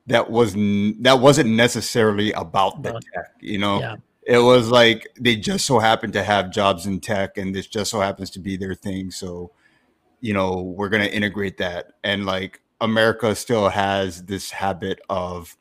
that 0.08 0.30
was 0.30 0.54
that 1.00 1.20
wasn't 1.20 1.50
necessarily 1.50 2.32
about 2.32 2.82
the 2.82 2.92
tech 2.92 3.32
you 3.40 3.58
know? 3.58 3.80
Yeah. 3.80 3.96
It 4.26 4.38
was 4.38 4.70
like 4.70 5.08
they 5.18 5.36
just 5.36 5.64
so 5.64 5.78
happen 5.78 6.12
to 6.12 6.22
have 6.22 6.50
jobs 6.50 6.84
in 6.84 7.00
tech 7.00 7.38
and 7.38 7.54
this 7.54 7.66
just 7.66 7.90
so 7.90 8.00
happens 8.00 8.30
to 8.30 8.40
be 8.40 8.58
their 8.58 8.74
thing 8.74 9.10
so 9.10 9.52
you 10.20 10.34
know 10.34 10.60
we're 10.76 10.90
going 10.90 11.02
to 11.02 11.14
integrate 11.14 11.58
that. 11.58 11.92
And 12.04 12.26
like 12.26 12.60
america 12.80 13.34
still 13.34 13.68
has 13.68 14.24
this 14.24 14.50
habit 14.50 15.00
of 15.08 15.56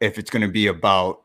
if 0.00 0.18
it's 0.18 0.30
going 0.30 0.42
to 0.42 0.52
be 0.52 0.66
about 0.66 1.22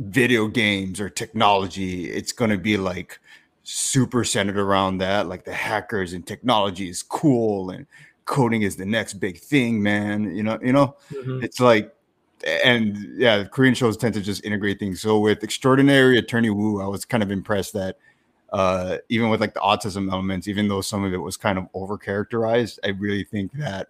video 0.00 0.48
games 0.48 1.00
or 1.00 1.08
technology 1.08 2.10
it's 2.10 2.32
going 2.32 2.50
to 2.50 2.58
be 2.58 2.76
like 2.76 3.20
super 3.62 4.24
centered 4.24 4.58
around 4.58 4.98
that 4.98 5.28
like 5.28 5.44
the 5.44 5.54
hackers 5.54 6.12
and 6.12 6.26
technology 6.26 6.88
is 6.88 7.02
cool 7.02 7.70
and 7.70 7.86
coding 8.26 8.62
is 8.62 8.76
the 8.76 8.86
next 8.86 9.14
big 9.14 9.38
thing 9.38 9.82
man 9.82 10.34
you 10.34 10.42
know 10.42 10.58
you 10.62 10.72
know 10.72 10.96
Mhm. 11.12 11.42
it's 11.44 11.60
like 11.60 11.94
and 12.64 12.96
yeah 13.16 13.44
korean 13.44 13.74
shows 13.74 13.96
tend 13.96 14.14
to 14.14 14.20
just 14.20 14.44
integrate 14.44 14.78
things 14.78 15.00
so 15.00 15.18
with 15.18 15.42
extraordinary 15.42 16.18
attorney 16.18 16.50
Woo, 16.50 16.80
i 16.82 16.86
was 16.86 17.04
kind 17.04 17.22
of 17.22 17.30
impressed 17.30 17.72
that 17.74 17.96
uh 18.52 18.98
even 19.08 19.30
with 19.30 19.40
like 19.40 19.54
the 19.54 19.60
autism 19.60 20.10
elements 20.12 20.48
even 20.48 20.68
though 20.68 20.80
some 20.80 21.04
of 21.04 21.12
it 21.12 21.18
was 21.18 21.36
kind 21.36 21.58
of 21.58 21.66
over 21.74 21.96
characterized 21.98 22.80
i 22.84 22.88
really 22.88 23.24
think 23.24 23.52
that 23.52 23.88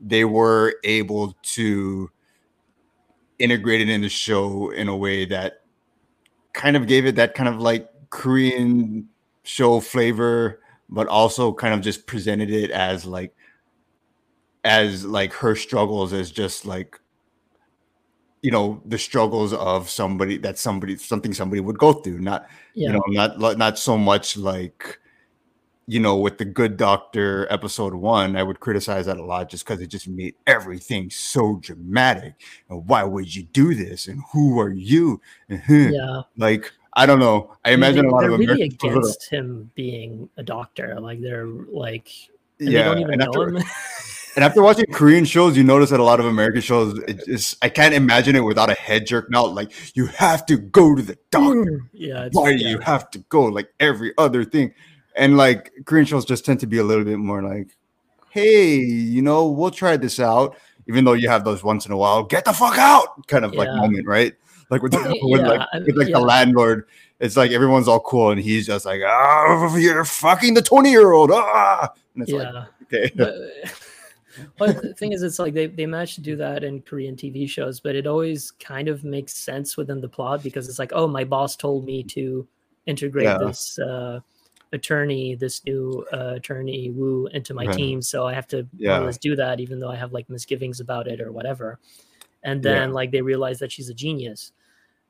they 0.00 0.24
were 0.24 0.74
able 0.84 1.36
to 1.42 2.10
integrate 3.38 3.80
it 3.80 3.88
in 3.88 4.00
the 4.02 4.08
show 4.08 4.70
in 4.70 4.88
a 4.88 4.96
way 4.96 5.24
that 5.24 5.62
kind 6.52 6.76
of 6.76 6.86
gave 6.86 7.06
it 7.06 7.16
that 7.16 7.34
kind 7.34 7.48
of 7.48 7.60
like 7.60 7.88
korean 8.10 9.08
show 9.42 9.80
flavor 9.80 10.60
but 10.88 11.06
also 11.08 11.52
kind 11.52 11.72
of 11.74 11.80
just 11.80 12.06
presented 12.06 12.50
it 12.50 12.70
as 12.70 13.04
like 13.04 13.34
as 14.64 15.04
like 15.04 15.32
her 15.32 15.54
struggles 15.56 16.12
as 16.12 16.30
just 16.30 16.64
like 16.64 16.98
you 18.42 18.50
know 18.50 18.80
the 18.84 18.98
struggles 18.98 19.52
of 19.52 19.88
somebody 19.88 20.36
that 20.36 20.58
somebody 20.58 20.96
something 20.96 21.32
somebody 21.32 21.60
would 21.60 21.78
go 21.78 21.92
through 21.92 22.18
not 22.18 22.48
yeah. 22.74 22.88
you 22.88 22.92
know 22.94 23.02
not 23.08 23.58
not 23.58 23.78
so 23.78 23.96
much 23.96 24.36
like 24.36 24.98
you 25.86 25.98
know 25.98 26.16
with 26.16 26.38
the 26.38 26.44
good 26.44 26.76
doctor 26.76 27.46
episode 27.50 27.94
one 27.94 28.36
i 28.36 28.42
would 28.42 28.60
criticize 28.60 29.06
that 29.06 29.16
a 29.16 29.24
lot 29.24 29.48
just 29.48 29.64
because 29.64 29.80
it 29.80 29.88
just 29.88 30.08
made 30.08 30.34
everything 30.46 31.10
so 31.10 31.56
dramatic. 31.60 32.34
And 32.68 32.86
why 32.86 33.04
would 33.04 33.34
you 33.34 33.42
do 33.44 33.74
this? 33.74 34.06
And 34.06 34.22
who 34.32 34.60
are 34.60 34.72
you? 34.72 35.20
Yeah. 35.68 36.22
like 36.36 36.72
i 36.94 37.06
don't 37.06 37.18
know. 37.18 37.56
I 37.64 37.70
imagine 37.72 38.02
they, 38.02 38.08
a 38.08 38.12
lot 38.12 38.24
of 38.24 38.30
really 38.30 38.44
American 38.44 38.78
shows 38.78 38.94
are- 38.94 38.98
against 38.98 39.30
him 39.30 39.70
being 39.74 40.28
a 40.36 40.42
doctor. 40.42 41.00
Like 41.00 41.20
they're 41.20 41.46
like 41.46 42.08
yeah 42.58 42.70
they 42.70 42.84
don't 42.84 42.98
even 43.00 43.18
know 43.18 43.26
after, 43.26 43.48
him 43.48 43.56
and 44.36 44.44
after 44.44 44.62
watching 44.62 44.84
korean 44.92 45.24
shows 45.24 45.56
you 45.56 45.64
notice 45.64 45.90
that 45.90 46.00
a 46.00 46.04
lot 46.04 46.20
of 46.20 46.26
american 46.26 46.60
shows 46.60 46.98
it 47.06 47.24
just 47.26 47.56
i 47.62 47.68
can't 47.68 47.94
imagine 47.94 48.36
it 48.36 48.40
without 48.40 48.70
a 48.70 48.74
head 48.74 49.06
jerk 49.06 49.30
now. 49.30 49.44
like 49.44 49.72
you 49.96 50.06
have 50.06 50.44
to 50.46 50.56
go 50.56 50.94
to 50.94 51.02
the 51.02 51.16
doctor 51.30 51.82
yeah 51.92 52.24
it's, 52.24 52.36
why 52.36 52.56
do 52.56 52.62
yeah. 52.62 52.70
you 52.70 52.78
have 52.78 53.10
to 53.10 53.18
go 53.28 53.44
like 53.44 53.68
every 53.80 54.12
other 54.18 54.44
thing 54.44 54.72
and 55.16 55.36
like 55.36 55.72
korean 55.84 56.06
shows 56.06 56.24
just 56.24 56.44
tend 56.44 56.60
to 56.60 56.66
be 56.66 56.78
a 56.78 56.84
little 56.84 57.04
bit 57.04 57.18
more 57.18 57.42
like 57.42 57.76
hey 58.30 58.76
you 58.76 59.22
know 59.22 59.48
we'll 59.48 59.70
try 59.70 59.96
this 59.96 60.18
out 60.18 60.56
even 60.88 61.04
though 61.04 61.12
you 61.12 61.28
have 61.28 61.44
those 61.44 61.62
once 61.62 61.86
in 61.86 61.92
a 61.92 61.96
while 61.96 62.22
get 62.22 62.44
the 62.44 62.52
fuck 62.52 62.78
out 62.78 63.26
kind 63.26 63.44
of 63.44 63.54
like 63.54 63.68
moment 63.68 64.06
right 64.06 64.34
like 64.70 64.82
with, 64.82 64.94
Well, 64.94 65.14
with 65.24 65.42
yeah, 65.42 65.48
like 65.48 65.86
with 65.86 65.96
like 65.96 66.08
yeah. 66.08 66.18
the 66.18 66.24
landlord 66.24 66.86
it's 67.20 67.36
like 67.36 67.52
everyone's 67.52 67.88
all 67.88 68.00
cool 68.00 68.30
and 68.30 68.40
he's 68.40 68.66
just 68.66 68.84
like 68.84 69.00
oh 69.04 69.76
you're 69.76 70.04
fucking 70.04 70.54
the 70.54 70.62
20 70.62 70.90
year 70.90 71.12
old 71.12 71.30
ah 71.32 71.92
and 72.14 72.22
it's 72.22 72.32
like 72.32 72.66
okay 72.84 73.12
but, 73.14 73.34
but 74.58 74.80
the 74.82 74.94
thing 74.94 75.12
is 75.12 75.22
it's 75.22 75.38
like 75.38 75.54
they, 75.54 75.66
they 75.66 75.86
managed 75.86 76.14
to 76.14 76.20
do 76.20 76.36
that 76.36 76.64
in 76.64 76.80
korean 76.82 77.16
tv 77.16 77.48
shows 77.48 77.80
but 77.80 77.94
it 77.94 78.06
always 78.06 78.50
kind 78.52 78.88
of 78.88 79.04
makes 79.04 79.34
sense 79.34 79.76
within 79.76 80.00
the 80.00 80.08
plot 80.08 80.42
because 80.42 80.68
it's 80.68 80.78
like 80.78 80.92
oh 80.94 81.06
my 81.06 81.24
boss 81.24 81.56
told 81.56 81.84
me 81.84 82.02
to 82.02 82.46
integrate 82.86 83.26
Yeah. 83.26 83.38
this 83.38 83.78
uh, 83.78 84.20
attorney 84.72 85.34
this 85.34 85.64
new 85.66 86.04
uh, 86.12 86.34
attorney 86.36 86.90
woo 86.90 87.26
into 87.28 87.52
my 87.54 87.66
Right. 87.66 87.76
team 87.76 88.02
so 88.02 88.26
i 88.26 88.32
have 88.32 88.46
to 88.48 88.66
Yeah. 88.78 88.98
less 88.98 89.18
do 89.18 89.36
that 89.36 89.60
even 89.60 89.78
though 89.78 89.90
i 89.90 89.96
have 89.96 90.12
like 90.12 90.28
misgivings 90.30 90.80
about 90.80 91.06
it 91.08 91.20
or 91.20 91.30
whatever 91.32 91.78
and 92.42 92.62
Yeah. 92.64 92.72
then 92.72 92.92
like 92.92 93.10
they 93.10 93.22
realize 93.22 93.58
that 93.58 93.70
she's 93.70 93.88
a 93.90 93.94
genius 93.94 94.52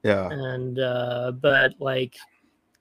yeah 0.02 0.29
and 0.31 0.79
uh 0.81 1.31
but 1.31 1.75
like 1.79 2.17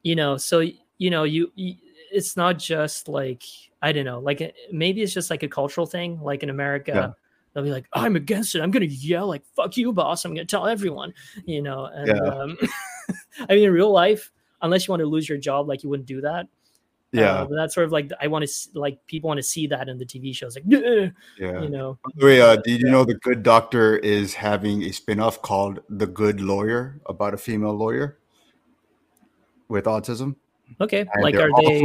you 0.03 0.15
know 0.15 0.37
so 0.37 0.59
you 0.97 1.09
know 1.09 1.23
you, 1.23 1.51
you 1.55 1.75
it's 2.11 2.35
not 2.35 2.57
just 2.57 3.07
like 3.07 3.43
i 3.81 3.91
don't 3.91 4.05
know 4.05 4.19
like 4.19 4.55
maybe 4.71 5.01
it's 5.01 5.13
just 5.13 5.29
like 5.29 5.43
a 5.43 5.47
cultural 5.47 5.85
thing 5.85 6.19
like 6.21 6.43
in 6.43 6.49
america 6.49 6.91
Yeah. 6.93 7.11
they'll 7.53 7.63
be 7.63 7.71
like 7.71 7.87
i'm 7.93 8.15
against 8.15 8.55
it 8.55 8.61
i'm 8.61 8.71
gonna 8.71 8.85
yell 8.85 9.27
like 9.27 9.43
fuck 9.55 9.77
you 9.77 9.91
boss 9.93 10.25
i'm 10.25 10.33
gonna 10.33 10.45
tell 10.45 10.67
everyone 10.67 11.13
you 11.45 11.61
know 11.61 11.85
and 11.85 12.07
Yeah. 12.07 12.15
um 12.29 12.57
i 13.49 13.55
mean 13.55 13.65
in 13.65 13.71
real 13.73 13.91
life 13.91 14.31
unless 14.61 14.87
you 14.87 14.91
want 14.91 15.01
to 15.01 15.07
lose 15.07 15.27
your 15.27 15.37
job 15.37 15.67
like 15.67 15.83
you 15.83 15.89
wouldn't 15.89 16.07
do 16.07 16.21
that 16.21 16.47
yeah 17.13 17.33
uh, 17.41 17.45
but 17.45 17.55
that's 17.55 17.73
sort 17.75 17.85
of 17.85 17.91
like 17.91 18.09
i 18.21 18.27
want 18.27 18.47
to 18.47 18.69
like 18.79 18.97
people 19.07 19.27
want 19.27 19.37
to 19.37 19.43
see 19.43 19.67
that 19.67 19.89
in 19.89 19.97
the 19.97 20.05
tv 20.05 20.33
shows 20.33 20.55
like 20.55 20.63
"Yeah," 20.67 21.09
yeah 21.37 21.61
you 21.61 21.69
know 21.69 21.97
By 22.05 22.11
the 22.15 22.25
way, 22.25 22.41
uh, 22.41 22.55
did 22.57 22.79
you 22.79 22.89
know 22.89 23.03
the 23.03 23.15
Good 23.15 23.43
Doctor 23.43 23.97
is 23.97 24.33
having 24.35 24.83
a 24.83 24.91
spin-off 24.93 25.41
called 25.41 25.81
The 25.89 26.07
Good 26.07 26.39
Lawyer 26.39 27.01
about 27.07 27.33
a 27.33 27.37
female 27.37 27.73
lawyer 27.73 28.17
with 29.67 29.85
autism? 29.85 30.35
Okay 30.79 31.05
And 31.13 31.23
like 31.23 31.35
are 31.35 31.49
they 31.61 31.83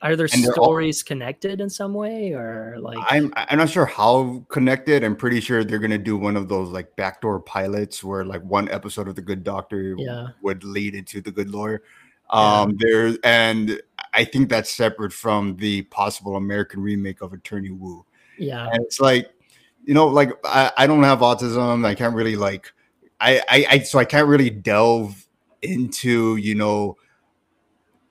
are 0.00 0.14
there 0.14 0.28
And 0.32 0.44
they're 0.44 0.50
all- 0.58 0.64
stories 0.66 1.02
connected 1.02 1.60
in 1.60 1.68
some 1.68 1.92
way 1.92 2.32
or 2.32 2.76
like 2.78 2.98
I'm 3.10 3.32
I'm 3.36 3.58
not 3.58 3.68
sure 3.70 3.84
how 3.86 4.44
connected. 4.48 5.02
I'm 5.02 5.16
pretty 5.16 5.40
sure 5.40 5.64
they're 5.64 5.80
gonna 5.80 5.98
do 5.98 6.16
one 6.16 6.36
of 6.36 6.48
those 6.48 6.68
like 6.70 6.94
backdoor 6.96 7.40
pilots 7.40 8.04
where 8.04 8.24
like 8.24 8.42
one 8.42 8.68
episode 8.70 9.08
of 9.08 9.16
The 9.16 9.22
Good 9.22 9.42
Doctor 9.42 9.96
Yeah. 9.98 10.28
would 10.42 10.62
lead 10.62 10.94
into 10.94 11.20
The 11.20 11.32
Good 11.32 11.50
Lawyer. 11.50 11.82
Yeah. 12.32 12.60
Um, 12.60 12.76
there 12.78 13.16
and 13.24 13.80
I 14.14 14.24
think 14.24 14.48
that's 14.50 14.70
separate 14.70 15.12
from 15.12 15.56
the 15.56 15.82
possible 15.82 16.36
American 16.36 16.80
remake 16.80 17.20
of 17.22 17.32
Attorney 17.32 17.70
Woo. 17.70 18.04
yeah 18.38 18.68
And 18.72 18.84
it's 18.84 19.00
like, 19.00 19.30
you 19.84 19.94
know, 19.94 20.06
like 20.06 20.30
I, 20.44 20.70
I 20.76 20.86
don't 20.86 21.02
have 21.02 21.20
autism. 21.20 21.84
I 21.86 21.94
can't 21.94 22.14
really 22.14 22.36
like 22.36 22.72
I, 23.20 23.42
I 23.48 23.66
I 23.70 23.78
so 23.80 23.98
I 23.98 24.04
can't 24.04 24.28
really 24.28 24.50
delve 24.50 25.26
into, 25.62 26.36
you 26.36 26.54
know, 26.54 26.96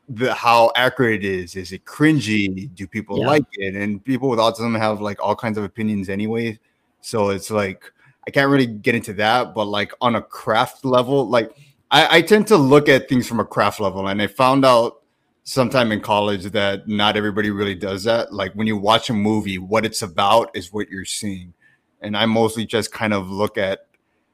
the 0.10 0.34
how 0.34 0.72
accurate 0.76 1.24
it 1.24 1.30
is. 1.30 1.56
Is 1.56 1.72
it 1.72 1.86
cringy? 1.86 2.74
Do 2.74 2.88
people 2.88 3.20
Yeah. 3.20 3.28
like 3.28 3.46
it? 3.54 3.76
And 3.76 4.04
people 4.04 4.30
with 4.30 4.40
autism 4.40 4.78
have 4.78 5.02
like 5.02 5.22
all 5.22 5.36
kinds 5.36 5.58
of 5.58 5.64
opinions 5.64 6.10
anyway. 6.10 6.60
So 7.02 7.30
it's 7.30 7.52
like 7.52 7.92
I 8.28 8.32
can't 8.32 8.50
really 8.50 8.66
get 8.68 8.96
into 8.96 9.14
that, 9.14 9.54
but 9.54 9.66
like 9.66 9.94
on 10.02 10.16
a 10.16 10.22
craft 10.22 10.84
level, 10.86 11.28
like 11.30 11.52
I, 11.92 12.18
I 12.18 12.22
tend 12.22 12.48
to 12.48 12.58
look 12.58 12.90
at 12.90 13.08
things 13.08 13.28
from 13.28 13.40
a 13.40 13.46
craft 13.46 13.80
level, 13.80 14.08
and 14.08 14.22
I 14.22 14.28
found 14.28 14.66
out 14.66 15.02
sometime 15.44 15.94
in 15.94 16.02
college 16.02 16.44
that 16.52 16.86
not 16.90 17.16
everybody 17.16 17.52
really 17.52 17.76
does 17.76 18.04
that. 18.04 18.34
Like 18.34 18.52
when 18.54 18.68
you 18.68 18.76
watch 18.76 19.10
a 19.10 19.14
movie, 19.14 19.58
what 19.58 19.86
it's 19.86 20.02
about 20.02 20.52
is 20.54 20.74
what 20.74 20.90
you're 20.90 21.06
seeing. 21.06 21.54
And 22.02 22.18
I 22.18 22.26
mostly 22.26 22.66
just 22.66 22.92
kind 22.92 23.14
of 23.14 23.30
look 23.30 23.58
at 23.58 23.88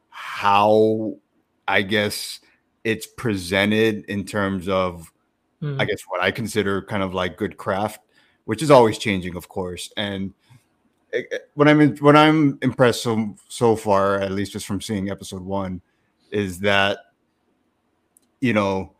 how 0.09 1.15
I 1.67 1.83
guess 1.83 2.39
it's 2.83 3.05
presented 3.05 4.05
in 4.05 4.25
terms 4.25 4.67
of 4.67 5.12
Mm. 5.63 5.81
I 5.81 5.85
guess 5.85 6.01
what 6.07 6.21
I 6.21 6.29
consider 6.29 6.81
kind 6.81 7.01
of 7.01 7.13
like 7.13 7.37
good 7.37 7.57
craft, 7.57 8.01
which 8.45 8.61
is 8.61 8.69
always 8.69 8.97
changing, 8.97 9.35
of 9.37 9.47
course. 9.47 9.91
And 9.97 10.33
it- 11.11 11.27
it- 11.31 11.49
what 11.53 11.67
I'm 11.69 11.79
in, 11.81 11.95
what 11.97 12.15
I'm 12.15 12.57
impressed 12.61 13.01
so 13.03 13.35
so 13.47 13.75
far, 13.75 14.19
at 14.19 14.31
least 14.31 14.51
just 14.51 14.65
from 14.67 14.81
seeing 14.81 15.09
episode 15.09 15.41
one, 15.41 15.81
is 16.31 16.59
that 16.59 16.99
you 18.41 18.51
know, 18.53 18.91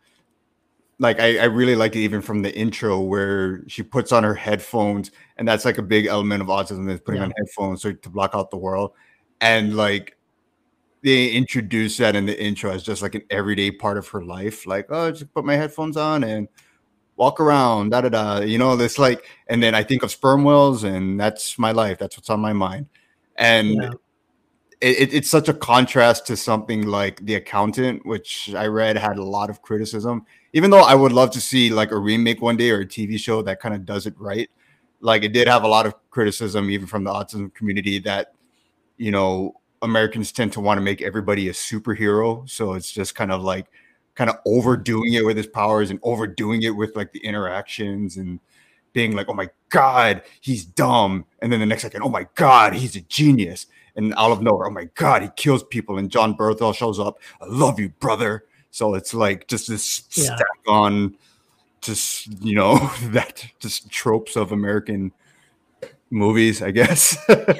like 1.00 1.20
I, 1.20 1.39
I 1.39 1.43
really 1.46 1.75
like 1.75 1.96
it 1.96 2.00
even 2.00 2.22
from 2.22 2.41
the 2.43 2.55
intro 2.55 3.01
where 3.01 3.67
she 3.67 3.84
puts 3.84 4.12
on 4.13 4.24
her 4.24 4.36
headphones, 4.36 5.12
and 5.38 5.46
that's 5.48 5.65
like 5.65 5.77
a 5.79 5.82
big 5.84 6.05
element 6.05 6.41
of 6.41 6.48
autism 6.48 6.89
is 6.89 7.01
putting 7.01 7.20
Yeah. 7.20 7.25
on 7.27 7.34
headphones 7.38 7.82
so 7.82 7.91
to 7.91 8.10
block 8.10 8.32
out 8.36 8.51
the 8.51 8.58
world, 8.58 8.93
and 9.41 9.75
like 9.75 10.15
they 11.03 11.29
introduce 11.31 11.98
that 11.98 12.15
in 12.15 12.25
the 12.25 12.41
intro 12.41 12.72
as 12.72 12.83
just 12.83 13.01
like 13.01 13.15
an 13.15 13.24
everyday 13.29 13.72
part 13.72 13.98
of 13.98 14.07
her 14.10 14.24
life. 14.24 14.65
Like, 14.67 14.88
oh, 14.89 15.12
just 15.12 15.33
put 15.33 15.45
my 15.45 15.55
headphones 15.55 15.98
on 15.98 16.24
and 16.24 16.48
walk 17.17 17.39
around, 17.39 17.91
da 17.91 18.01
da 18.01 18.10
da. 18.10 18.39
You 18.41 18.57
know, 18.60 18.75
this 18.77 19.00
like, 19.00 19.25
and 19.48 19.63
then 19.63 19.75
I 19.75 19.83
think 19.83 20.03
of 20.03 20.12
sperm 20.12 20.43
whales, 20.43 20.83
and 20.83 21.19
that's 21.19 21.60
my 21.60 21.72
life. 21.74 22.00
That's 22.00 22.17
what's 22.17 22.29
on 22.29 22.39
my 22.41 22.53
mind. 22.53 22.88
And 23.38 23.75
Yeah. 23.75 23.91
it, 24.81 25.00
it- 25.10 25.13
it's 25.13 25.29
such 25.29 25.50
a 25.50 25.53
contrast 25.53 26.27
to 26.27 26.38
something 26.38 26.88
like 26.88 27.25
The 27.25 27.36
Accountant, 27.36 28.05
which 28.05 28.53
I 28.55 28.67
read 28.67 28.98
had 28.98 29.17
a 29.17 29.24
lot 29.24 29.50
of 29.50 29.62
criticism. 29.62 30.25
Even 30.53 30.72
though 30.72 30.81
I 30.81 30.95
would 30.95 31.12
love 31.13 31.31
to 31.31 31.41
see 31.41 31.69
like 31.72 31.91
a 31.91 31.98
remake 31.98 32.41
one 32.41 32.57
day 32.57 32.72
or 32.72 32.79
a 32.81 32.86
TV 32.86 33.17
show 33.17 33.41
that 33.43 33.60
kind 33.60 33.74
of 33.75 33.86
does 33.86 34.05
it 34.07 34.13
right. 34.19 34.50
Like 35.01 35.24
it 35.24 35.33
did 35.33 35.48
have 35.48 35.63
a 35.63 35.67
lot 35.67 35.86
of 35.86 35.95
criticism, 36.12 36.69
even 36.69 36.88
from 36.88 37.03
the 37.03 37.12
autism 37.12 37.53
community, 37.53 38.00
that 38.00 38.33
you 38.98 39.12
know 39.12 39.55
Americans 39.84 40.32
tend 40.32 40.54
to 40.54 40.60
want 40.60 40.78
to 40.78 40.82
make 40.82 41.02
everybody 41.02 41.50
a 41.50 41.54
superhero. 41.54 42.50
So 42.50 42.74
it's 42.74 42.92
just 42.92 43.16
kind 43.16 43.32
of 43.32 43.44
like 43.44 43.68
kind 44.16 44.30
of 44.30 44.38
overdoing 44.46 45.13
it 45.13 45.25
with 45.25 45.38
his 45.38 45.48
powers 45.48 45.90
and 45.92 46.00
overdoing 46.04 46.63
it 46.63 46.75
with 46.75 46.96
like 46.96 47.12
the 47.12 47.20
interactions 47.20 48.18
and 48.18 48.40
being 48.94 49.16
like, 49.16 49.28
oh 49.28 49.34
my 49.34 49.50
God, 49.70 50.22
he's 50.40 50.66
dumb. 50.66 51.25
And 51.42 51.51
then 51.51 51.60
the 51.60 51.66
next 51.66 51.81
second, 51.81 52.03
oh 52.03 52.10
my 52.10 52.27
God, 52.36 52.74
he's 52.74 52.96
a 52.96 53.01
genius. 53.01 53.66
And 53.96 54.14
out 54.16 54.31
of 54.31 54.42
nowhere, 54.42 54.68
oh 54.68 54.72
my 54.72 54.90
God, 54.96 55.22
he 55.22 55.29
kills 55.36 55.64
people. 55.64 55.98
And 55.98 56.10
Jon 56.10 56.36
Bernthal 56.36 56.75
shows 56.75 57.00
up. 57.00 57.20
I 57.42 57.46
love 57.48 57.79
you, 57.79 57.90
brother. 57.90 58.46
So 58.72 58.96
it's 58.96 59.14
like 59.14 59.48
just 59.48 59.68
this 59.68 60.03
Yeah. 60.16 60.36
stack 60.36 60.48
on 60.68 61.16
just, 61.81 62.27
you 62.44 62.55
know, 62.55 62.77
that 63.05 63.46
just 63.60 63.90
tropes 63.92 64.36
of 64.36 64.51
American 64.51 65.12
movies, 66.10 66.62
I 66.62 66.72
guess. 66.72 67.18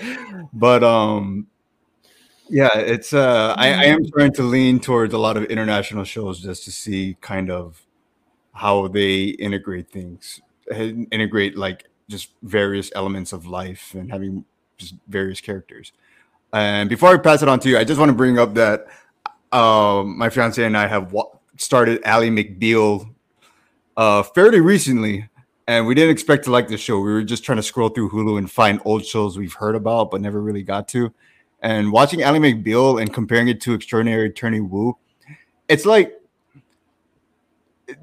but 0.54 0.84
um 0.84 1.48
yeah, 2.54 2.78
it's 2.78 3.14
uh 3.14 3.56
I, 3.58 3.70
I 3.70 3.84
am 3.86 4.06
trying 4.06 4.32
to 4.34 4.44
lean 4.44 4.80
towards 4.80 5.12
a 5.16 5.18
lot 5.18 5.38
of 5.38 5.46
international 5.46 6.04
shows 6.04 6.40
just 6.40 6.64
to 6.66 6.72
see 6.72 7.18
kind 7.20 7.50
of 7.50 7.82
how 8.54 8.88
they 8.88 9.24
integrate 9.24 9.90
things, 9.90 10.40
eh, 10.70 10.94
integrate 11.12 11.58
like 11.58 11.86
just 12.08 12.30
various 12.44 12.92
elements 12.96 13.34
of 13.34 13.48
life 13.48 13.96
and 13.96 14.12
having 14.12 14.46
just 14.78 14.94
various 15.08 15.42
characters. 15.42 15.94
And 16.54 16.90
before 16.90 17.10
I 17.10 17.18
pass 17.18 17.42
it 17.42 17.50
on 17.50 17.60
to 17.62 17.70
you, 17.70 17.80
I 17.80 17.84
just 17.84 18.00
want 18.00 18.10
to 18.10 18.16
bring 18.16 18.38
up 18.38 18.54
that 18.54 18.86
um, 19.52 20.16
my 20.16 20.30
fiance 20.30 20.64
and 20.64 20.78
I 20.78 20.86
have 20.86 21.12
wa- 21.12 21.32
started 21.58 22.02
Ally 22.06 22.30
McBeal 22.30 23.12
uh, 23.98 24.22
fairly 24.22 24.60
recently, 24.60 25.28
and 25.68 25.88
we 25.88 25.96
didn't 25.96 26.12
expect 26.12 26.44
to 26.44 26.52
like 26.52 26.68
the 26.68 26.78
show. 26.78 27.00
We 27.00 27.14
were 27.14 27.24
just 27.24 27.44
trying 27.44 27.56
to 27.58 27.64
scroll 27.64 27.90
through 27.90 28.12
Hulu 28.12 28.38
and 28.38 28.52
find 28.52 28.80
old 28.86 29.04
shows 29.06 29.40
we've 29.40 29.54
heard 29.54 29.74
about 29.74 30.12
but 30.12 30.22
never 30.22 30.40
really 30.40 30.62
got 30.62 30.88
to. 30.90 31.12
And 31.64 31.94
watching 31.94 32.22
Ally 32.22 32.40
McBeal 32.40 33.02
and 33.02 33.12
comparing 33.14 33.48
it 33.48 33.62
to 33.62 33.74
Extraordinary 33.74 34.28
Attorney 34.28 34.60
Woo, 34.60 34.98
it's 35.70 35.86
like 35.86 36.14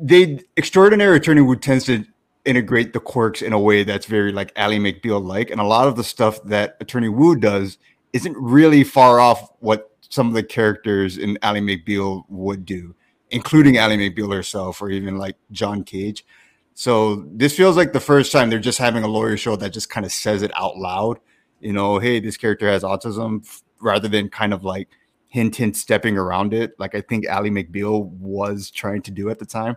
they 0.00 0.40
Extraordinary 0.56 1.18
Attorney 1.18 1.42
Woo 1.42 1.56
tends 1.56 1.84
to 1.84 2.04
integrate 2.46 2.94
the 2.94 3.00
quirks 3.00 3.42
in 3.42 3.52
a 3.52 3.60
way 3.60 3.84
that's 3.84 4.06
very 4.06 4.32
like 4.32 4.50
Ally 4.56 4.78
McBeal 4.78 5.22
like, 5.22 5.50
and 5.50 5.60
a 5.60 5.64
lot 5.64 5.86
of 5.86 5.96
the 5.96 6.02
stuff 6.02 6.42
that 6.44 6.78
Attorney 6.80 7.10
Woo 7.10 7.36
does 7.36 7.76
isn't 8.14 8.36
really 8.36 8.82
far 8.82 9.20
off 9.20 9.50
what 9.60 9.90
some 10.00 10.28
of 10.28 10.32
the 10.32 10.42
characters 10.42 11.18
in 11.18 11.38
Ally 11.42 11.60
McBeal 11.60 12.24
would 12.30 12.64
do, 12.64 12.94
including 13.30 13.76
Ally 13.76 13.96
McBeal 13.96 14.34
herself, 14.34 14.80
or 14.80 14.88
even 14.88 15.18
like 15.18 15.36
John 15.52 15.84
Cage. 15.84 16.24
So 16.72 17.26
this 17.30 17.54
feels 17.54 17.76
like 17.76 17.92
the 17.92 18.00
first 18.00 18.32
time 18.32 18.48
they're 18.48 18.58
just 18.58 18.78
having 18.78 19.04
a 19.04 19.08
lawyer 19.08 19.36
show 19.36 19.54
that 19.56 19.74
just 19.74 19.90
kind 19.90 20.06
of 20.06 20.12
says 20.12 20.40
it 20.40 20.50
out 20.56 20.78
loud. 20.78 21.20
You 21.60 21.72
know, 21.72 21.98
hey, 21.98 22.20
this 22.20 22.36
character 22.36 22.68
has 22.68 22.82
autism, 22.82 23.46
rather 23.80 24.08
than 24.08 24.28
kind 24.28 24.52
of 24.52 24.64
like 24.64 24.88
hint 25.28 25.56
hint 25.56 25.76
stepping 25.76 26.18
around 26.18 26.52
it, 26.52 26.78
like 26.78 26.94
I 26.94 27.00
think 27.00 27.26
Ally 27.26 27.48
McBeal 27.48 28.06
was 28.10 28.70
trying 28.70 29.02
to 29.02 29.10
do 29.10 29.30
at 29.30 29.38
the 29.38 29.46
time. 29.46 29.76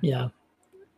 Yeah. 0.00 0.28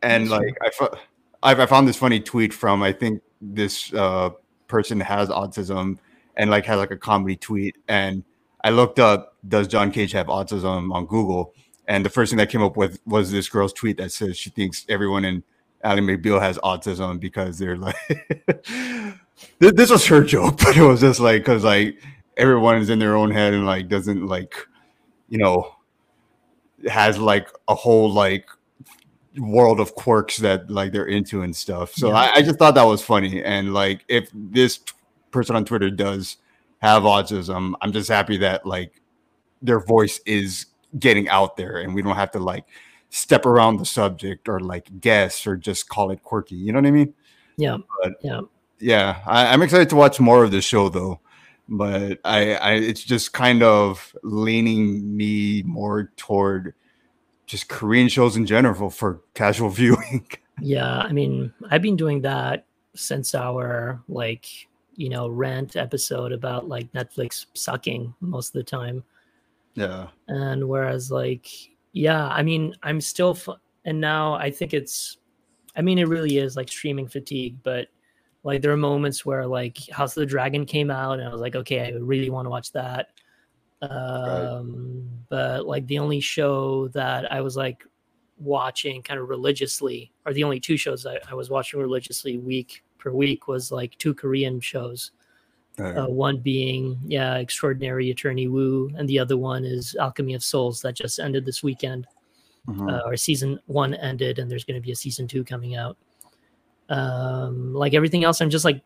And 0.01 0.29
like 0.29 0.57
I, 0.63 0.69
fo- 0.69 0.95
I, 1.41 1.51
I 1.53 1.65
found 1.65 1.87
this 1.87 1.97
funny 1.97 2.19
tweet 2.19 2.53
from 2.53 2.83
I 2.83 2.91
think 2.91 3.21
this 3.41 3.93
uh, 3.93 4.29
person 4.67 4.99
has 4.99 5.29
autism 5.29 5.97
and 6.37 6.49
like 6.49 6.65
has 6.65 6.77
like 6.77 6.91
a 6.91 6.97
comedy 6.97 7.35
tweet. 7.35 7.77
And 7.87 8.23
I 8.63 8.69
looked 8.69 8.99
up, 8.99 9.35
does 9.47 9.67
John 9.67 9.91
Cage 9.91 10.11
have 10.11 10.27
autism 10.27 10.93
on 10.93 11.05
Google? 11.05 11.53
And 11.87 12.05
the 12.05 12.09
first 12.09 12.31
thing 12.31 12.37
that 12.37 12.49
came 12.49 12.63
up 12.63 12.77
with 12.77 12.99
was 13.05 13.31
this 13.31 13.49
girl's 13.49 13.73
tweet 13.73 13.97
that 13.97 14.11
says 14.11 14.37
she 14.37 14.49
thinks 14.49 14.85
everyone 14.89 15.25
in 15.25 15.43
Ally 15.83 16.01
McBeal 16.01 16.41
has 16.41 16.57
autism 16.59 17.19
because 17.19 17.57
they're 17.57 17.77
like, 17.77 17.95
this, 19.59 19.73
this 19.73 19.89
was 19.89 20.05
her 20.07 20.23
joke, 20.23 20.57
but 20.63 20.77
it 20.77 20.81
was 20.83 21.01
just 21.01 21.19
like, 21.19 21.41
because 21.41 21.63
like 21.63 22.01
everyone 22.37 22.77
is 22.77 22.89
in 22.89 22.99
their 22.99 23.15
own 23.15 23.31
head 23.31 23.53
and 23.53 23.65
like 23.65 23.87
doesn't 23.87 24.25
like, 24.27 24.55
you 25.29 25.37
know, 25.37 25.75
has 26.87 27.17
like 27.17 27.49
a 27.67 27.75
whole 27.75 28.11
like 28.11 28.47
world 29.37 29.79
of 29.79 29.95
quirks 29.95 30.37
that 30.37 30.69
like 30.69 30.91
they're 30.91 31.05
into 31.07 31.41
and 31.41 31.55
stuff. 31.55 31.93
So 31.93 32.09
Yeah. 32.09 32.15
I, 32.15 32.33
I 32.35 32.41
just 32.41 32.57
thought 32.59 32.75
that 32.75 32.83
was 32.83 33.01
funny. 33.01 33.43
And 33.43 33.73
like 33.73 34.05
if 34.07 34.29
this 34.33 34.77
t- 34.77 34.93
person 35.31 35.55
on 35.55 35.65
Twitter 35.65 35.89
does 35.89 36.37
have 36.79 37.03
autism, 37.03 37.73
I'm 37.81 37.91
just 37.91 38.09
happy 38.09 38.37
that 38.37 38.65
like 38.65 39.01
their 39.61 39.79
voice 39.79 40.19
is 40.25 40.67
getting 40.99 41.27
out 41.27 41.57
there 41.57 41.79
and 41.79 41.93
we 41.93 42.01
don't 42.01 42.15
have 42.15 42.31
to 42.31 42.39
like 42.39 42.65
step 43.09 43.45
around 43.45 43.77
the 43.77 43.85
subject 43.85 44.47
or 44.47 44.59
like 44.59 44.89
guess 45.01 45.45
or 45.47 45.57
just 45.57 45.89
call 45.89 46.11
it 46.11 46.23
quirky. 46.23 46.55
You 46.55 46.71
know 46.71 46.79
what 46.79 46.87
I 46.87 46.91
mean? 46.91 47.13
Yeah. 47.57 47.77
But 48.01 48.13
Yeah. 48.21 48.41
Yeah, 48.85 49.21
I, 49.25 49.47
I'm 49.47 49.63
excited 49.63 49.89
to 49.89 49.95
watch 49.95 50.19
more 50.19 50.43
of 50.43 50.51
the 50.51 50.61
show 50.61 50.89
though. 50.89 51.19
But 51.67 52.19
I, 52.23 52.53
I, 52.53 52.71
it's 52.73 53.03
just 53.03 53.33
kind 53.33 53.63
of 53.63 54.15
leaning 54.21 55.17
me 55.17 55.63
more 55.63 56.11
toward 56.17 56.75
just 57.47 57.67
Korean 57.67 58.07
shows 58.09 58.37
in 58.37 58.45
general 58.45 58.91
for 58.91 59.21
casual 59.33 59.69
viewing. 59.81 60.27
Yeah, 60.59 60.99
I 60.99 61.11
mean, 61.11 61.51
I've 61.71 61.81
been 61.81 61.95
doing 61.95 62.21
that 62.21 62.67
since 62.95 63.33
our 63.33 64.03
like, 64.07 64.45
you 64.95 65.09
know, 65.09 65.27
rant 65.27 65.75
episode 65.75 66.31
about 66.31 66.69
like 66.69 66.91
Netflix 66.93 67.47
sucking 67.55 68.13
most 68.21 68.49
of 68.49 68.53
the 68.53 68.63
time. 68.63 69.03
yeah, 69.73 70.07
And 70.27 70.69
whereas 70.69 71.09
like, 71.09 71.47
yeah, 71.91 72.27
I 72.27 72.43
mean, 72.43 72.75
I'm 72.83 73.01
still 73.01 73.33
fu- 73.33 73.55
and 73.83 73.99
now 73.99 74.35
I 74.35 74.51
think 74.51 74.75
it's 74.75 75.17
I 75.75 75.81
mean, 75.81 75.97
it 75.97 76.07
really 76.07 76.37
is 76.37 76.55
like 76.55 76.69
streaming 76.69 77.07
fatigue, 77.07 77.57
but 77.63 77.87
like 78.45 78.61
there 78.61 78.71
are 78.71 78.77
moments 78.77 79.25
where 79.25 79.45
like 79.45 79.77
House 79.89 80.15
of 80.15 80.21
the 80.21 80.25
Dragon 80.25 80.65
came 80.65 80.91
out 80.91 81.19
and 81.19 81.27
I 81.27 81.31
was 81.31 81.41
like, 81.41 81.55
okay, 81.55 81.81
I 81.81 81.97
really 81.97 82.29
want 82.29 82.45
to 82.45 82.49
watch 82.49 82.71
that. 82.71 83.09
Um 83.81 85.09
but 85.29 85.65
like 85.65 85.85
the 85.87 85.99
only 85.99 86.19
show 86.21 86.87
that 86.89 87.31
I 87.31 87.41
was 87.41 87.57
like 87.57 87.83
watching 88.37 89.01
kind 89.01 89.19
of 89.19 89.29
religiously, 89.29 90.11
or 90.25 90.33
the 90.33 90.43
only 90.43 90.59
two 90.59 90.77
shows 90.77 91.05
I, 91.05 91.17
I 91.29 91.33
was 91.33 91.49
watching 91.49 91.79
religiously 91.79 92.37
week 92.37 92.83
per 92.99 93.11
week 93.11 93.47
was 93.47 93.71
like 93.71 93.97
two 93.97 94.13
Korean 94.13 94.59
shows. 94.59 95.11
Uh, 95.77 96.05
one 96.05 96.37
being 96.37 96.97
yeah, 97.03 97.35
Extraordinary 97.35 98.09
Attorney 98.11 98.47
Woo, 98.47 98.89
and 98.95 99.09
the 99.09 99.19
other 99.19 99.35
one 99.35 99.65
is 99.65 99.93
Alchemy 99.99 100.33
of 100.33 100.41
Souls 100.41 100.81
that 100.81 100.95
just 100.95 101.19
ended 101.19 101.45
this 101.45 101.63
weekend. 101.63 102.07
Mhm. 102.69 102.91
Uh, 102.91 103.01
or 103.05 103.17
season 103.17 103.59
one 103.65 103.93
ended, 103.95 104.39
and 104.39 104.49
there's 104.49 104.63
going 104.63 104.79
to 104.79 104.85
be 104.85 104.91
a 104.91 104.95
season 104.95 105.27
two 105.27 105.43
coming 105.43 105.75
out. 105.75 105.97
Um, 106.89 107.73
like 107.73 107.93
everything 107.93 108.23
else, 108.23 108.41
I'm 108.41 108.49
just 108.49 108.65
like 108.65 108.81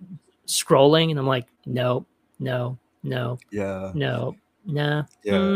scrolling, 0.47 1.09
and 1.11 1.19
I'm 1.19 1.27
like, 1.27 1.47
no, 1.65 2.05
no, 2.39 2.77
no, 3.03 3.37
yeah. 3.51 3.91
no, 3.93 4.35
nah. 4.65 5.03
Yeah. 5.23 5.33
mm, 5.33 5.55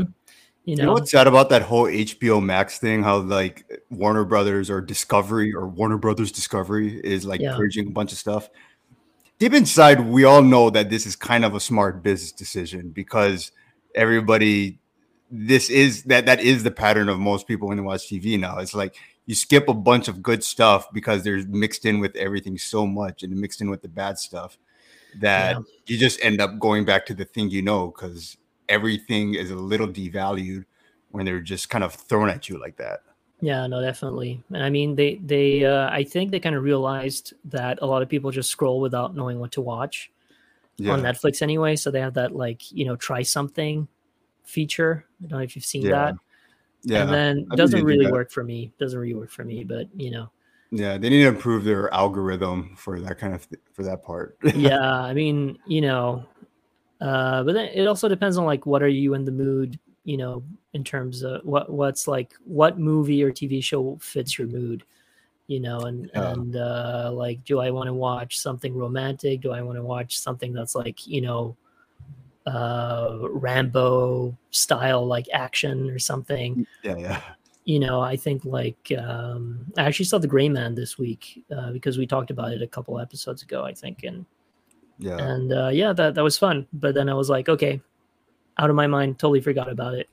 you 0.65 0.75
You 0.75 0.75
know, 0.77 0.85
know 0.85 0.93
what's 0.93 1.11
sad 1.11 1.27
about 1.27 1.49
that 1.49 1.61
whole 1.61 1.85
HBO 1.85 2.41
Max 2.43 2.79
thing? 2.79 3.03
How 3.03 3.17
like 3.17 3.65
Warner 3.89 4.23
Brothers 4.25 4.69
or 4.69 4.81
Discovery 4.81 5.53
or 5.53 5.67
Warner 5.67 5.97
Brothers 5.97 6.31
Discovery 6.31 6.99
is 7.03 7.25
like 7.25 7.41
Yeah. 7.41 7.55
purging 7.55 7.87
a 7.87 7.91
bunch 7.91 8.11
of 8.11 8.17
stuff. 8.17 8.49
Deep 9.39 9.53
inside, 9.53 9.99
we 10.01 10.23
all 10.23 10.41
know 10.41 10.69
that 10.69 10.89
this 10.89 11.05
is 11.05 11.15
kind 11.15 11.43
of 11.43 11.53
a 11.55 11.59
smart 11.59 12.01
business 12.03 12.31
decision 12.31 12.89
because 12.89 13.51
everybody, 13.95 14.79
this 15.31 15.69
is 15.69 16.03
that 16.03 16.25
that 16.27 16.39
is 16.39 16.63
the 16.63 16.71
pattern 16.71 17.09
of 17.09 17.19
most 17.19 17.47
people 17.47 17.67
when 17.67 17.77
they 17.77 17.83
watch 17.83 18.07
TV 18.07 18.39
now. 18.39 18.59
It's 18.59 18.73
like 18.75 18.95
you 19.25 19.35
skip 19.35 19.67
a 19.69 19.73
bunch 19.73 20.07
of 20.07 20.21
good 20.21 20.43
stuff 20.43 20.91
because 20.91 21.23
they're 21.23 21.45
mixed 21.47 21.85
in 21.85 21.99
with 21.99 22.15
everything 22.15 22.57
so 22.57 22.85
much 22.85 23.23
and 23.23 23.33
mixed 23.35 23.61
in 23.61 23.69
with 23.69 23.81
the 23.81 23.87
bad 23.87 24.17
stuff 24.19 24.57
that 25.19 25.55
Yeah. 25.55 25.61
you 25.87 25.97
just 25.97 26.19
end 26.23 26.41
up 26.41 26.59
going 26.59 26.85
back 26.85 27.05
to 27.07 27.13
the 27.13 27.25
thing 27.25 27.49
you 27.49 27.61
know 27.61 27.87
because 27.87 28.37
everything 28.67 29.35
is 29.35 29.51
a 29.51 29.55
little 29.55 29.87
devalued 29.87 30.65
when 31.11 31.25
they're 31.25 31.39
just 31.41 31.69
kind 31.69 31.83
of 31.83 31.93
thrown 31.93 32.29
at 32.29 32.49
you 32.49 32.59
like 32.59 32.77
that. 32.77 33.01
Yeah, 33.39 33.67
no, 33.67 33.81
definitely. 33.81 34.41
And 34.53 34.63
I 34.63 34.69
mean, 34.69 34.95
they 34.95 35.15
they 35.15 35.65
uh, 35.65 35.89
I 35.89 36.03
think 36.05 36.31
they 36.31 36.39
kind 36.39 36.55
of 36.55 36.63
realized 36.63 37.33
that 37.45 37.79
a 37.81 37.85
lot 37.85 38.01
of 38.01 38.07
people 38.09 38.31
just 38.31 38.49
scroll 38.49 38.79
without 38.79 39.15
knowing 39.15 39.37
what 39.39 39.51
to 39.53 39.61
watch 39.61 40.11
Yeah. 40.77 40.93
on 40.93 41.01
Netflix 41.01 41.41
anyway. 41.41 41.75
So 41.75 41.91
they 41.91 41.99
have 41.99 42.13
that 42.15 42.33
like 42.35 42.71
you 42.71 42.85
know 42.85 42.95
try 42.95 43.21
something 43.21 43.87
feature. 44.43 45.05
I 45.23 45.27
don't 45.27 45.39
know 45.39 45.43
if 45.43 45.55
you've 45.55 45.65
seen 45.65 45.83
Yeah. 45.83 45.91
that. 45.91 46.15
Yeah. 46.83 47.03
And 47.03 47.13
then 47.13 47.47
I 47.51 47.55
doesn't 47.55 47.79
do 47.79 47.85
really 47.85 48.11
work 48.11 48.31
for 48.31 48.43
me. 48.43 48.73
Doesn't 48.79 48.99
really 48.99 49.15
work 49.15 49.31
for 49.31 49.43
me. 49.43 49.63
But 49.63 49.87
you 49.95 50.11
know, 50.11 50.29
yeah. 50.71 50.97
They 50.97 51.09
need 51.09 51.23
to 51.23 51.29
improve 51.29 51.63
their 51.63 51.93
algorithm 51.93 52.75
for 52.75 52.99
that 52.99 53.19
kind 53.19 53.33
of 53.33 53.47
th- 53.49 53.61
for 53.73 53.83
that 53.83 54.03
part. 54.03 54.37
yeah. 54.55 54.91
I 54.91 55.13
mean, 55.13 55.57
you 55.65 55.81
know, 55.81 56.25
uh, 56.99 57.43
but 57.43 57.53
then 57.53 57.69
it 57.73 57.87
also 57.87 58.07
depends 58.07 58.37
on 58.37 58.45
like 58.45 58.65
what 58.65 58.83
are 58.83 58.87
you 58.87 59.13
in 59.13 59.25
the 59.25 59.31
mood. 59.31 59.79
You 60.03 60.17
know, 60.17 60.43
in 60.73 60.83
terms 60.83 61.23
of 61.23 61.45
what 61.45 61.69
what's 61.69 62.07
like 62.07 62.33
what 62.43 62.77
movie 62.77 63.23
or 63.23 63.31
TV 63.31 63.63
show 63.63 63.97
fits 64.01 64.37
your 64.37 64.47
mood. 64.47 64.83
You 65.47 65.59
know, 65.59 65.81
and 65.81 66.09
Yeah. 66.13 66.31
and 66.31 66.55
uh, 66.55 67.11
like, 67.13 67.43
do 67.45 67.59
I 67.59 67.69
want 67.69 67.87
to 67.87 67.93
watch 67.93 68.39
something 68.39 68.73
romantic? 68.73 69.41
Do 69.41 69.51
I 69.51 69.61
want 69.61 69.77
to 69.77 69.83
watch 69.83 70.17
something 70.17 70.53
that's 70.53 70.75
like 70.75 71.05
you 71.07 71.21
know, 71.21 71.55
uh, 72.45 73.17
Rambo 73.21 74.37
style 74.51 75.05
like 75.05 75.27
action 75.33 75.89
or 75.89 75.99
something? 75.99 76.65
yeah, 76.83 76.97
yeah. 76.97 77.21
you 77.65 77.79
know, 77.79 78.01
I 78.01 78.15
think 78.17 78.43
like 78.45 78.91
um, 78.97 79.65
I 79.77 79.83
actually 79.83 80.05
saw 80.05 80.17
the 80.17 80.27
Gray 80.27 80.49
Man 80.49 80.75
this 80.75 80.97
week 80.97 81.43
uh, 81.55 81.71
because 81.71 81.97
we 81.97 82.05
talked 82.05 82.31
about 82.31 82.51
it 82.51 82.61
a 82.61 82.67
couple 82.67 82.99
episodes 82.99 83.43
ago, 83.43 83.63
I 83.63 83.73
think, 83.73 84.03
and 84.03 84.25
Yeah. 84.99 85.17
and 85.17 85.51
uh, 85.53 85.69
yeah, 85.69 85.93
that 85.93 86.15
that 86.15 86.23
was 86.23 86.37
fun. 86.37 86.67
But 86.73 86.93
then 86.95 87.09
I 87.09 87.13
was 87.13 87.29
like, 87.29 87.49
okay, 87.49 87.81
out 88.57 88.69
of 88.69 88.75
my 88.75 88.87
mind, 88.87 89.17
totally 89.19 89.41
forgot 89.41 89.69
about 89.69 89.95
it. 89.95 90.09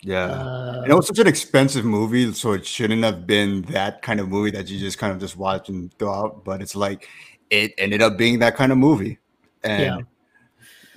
Yeah. 0.00 0.26
Uh, 0.26 0.80
And 0.82 0.92
it 0.92 0.94
was 0.94 1.06
such 1.06 1.18
an 1.18 1.26
expensive 1.26 1.84
movie, 1.84 2.32
so 2.32 2.52
it 2.52 2.64
shouldn't 2.64 3.02
have 3.04 3.26
been 3.26 3.62
that 3.72 4.00
kind 4.02 4.20
of 4.20 4.28
movie 4.28 4.50
that 4.52 4.68
you 4.70 4.78
just 4.78 4.96
kind 4.98 5.12
of 5.12 5.18
just 5.20 5.36
watch 5.36 5.68
and 5.68 5.92
throw 5.98 6.12
out. 6.12 6.44
But 6.44 6.62
it's 6.62 6.74
like 6.76 7.08
it 7.50 7.72
ended 7.78 8.00
up 8.02 8.16
being 8.16 8.38
that 8.40 8.54
kind 8.56 8.72
of 8.72 8.78
movie, 8.78 9.18
and 9.64 10.06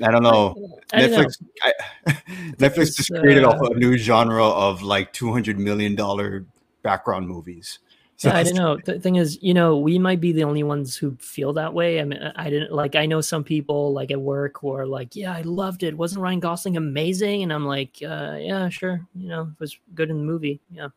I 0.03 0.11
don't 0.11 0.23
know. 0.23 0.55
I 0.93 1.01
don't 1.01 1.11
know. 1.11 1.17
Netflix, 1.17 1.43
I, 1.61 1.73
Netflix 2.57 2.77
It's, 2.79 2.95
just 2.95 3.13
created 3.15 3.43
uh, 3.43 3.57
a, 3.59 3.73
new 3.75 3.97
genre 3.97 4.45
of 4.47 4.81
like 4.81 5.13
two 5.13 5.31
hundred 5.31 5.59
million 5.59 5.95
dollar 5.95 6.45
background 6.81 7.27
movies. 7.27 7.79
So 8.17 8.29
Yeah, 8.29 8.37
I 8.37 8.43
don't 8.43 8.55
know. 8.55 8.77
The 8.85 8.99
thing 8.99 9.15
is, 9.15 9.39
you 9.41 9.53
know, 9.53 9.77
we 9.77 9.97
might 9.97 10.21
be 10.21 10.31
the 10.31 10.43
only 10.43 10.61
ones 10.61 10.95
who 10.95 11.15
feel 11.19 11.53
that 11.53 11.73
way. 11.73 11.99
I 11.99 12.05
mean, 12.05 12.19
I 12.35 12.49
didn't 12.49 12.71
like. 12.71 12.95
I 12.95 13.05
know 13.05 13.21
some 13.21 13.43
people 13.43 13.93
like 13.93 14.11
at 14.11 14.21
work 14.21 14.59
who 14.61 14.73
are 14.73 14.85
like, 14.85 15.15
"Yeah, 15.15 15.33
I 15.33 15.41
loved 15.41 15.83
it. 15.83 15.97
Wasn't 15.97 16.21
Ryan 16.21 16.39
Gosling 16.39 16.77
amazing?" 16.77 17.43
And 17.43 17.51
I'm 17.51 17.65
like, 17.65 17.97
uh, 18.03 18.37
"Yeah, 18.39 18.69
sure. 18.69 19.05
You 19.15 19.29
know, 19.29 19.41
it 19.43 19.59
was 19.59 19.77
good 19.95 20.09
in 20.09 20.17
the 20.17 20.23
movie. 20.23 20.59
Yeah." 20.71 20.89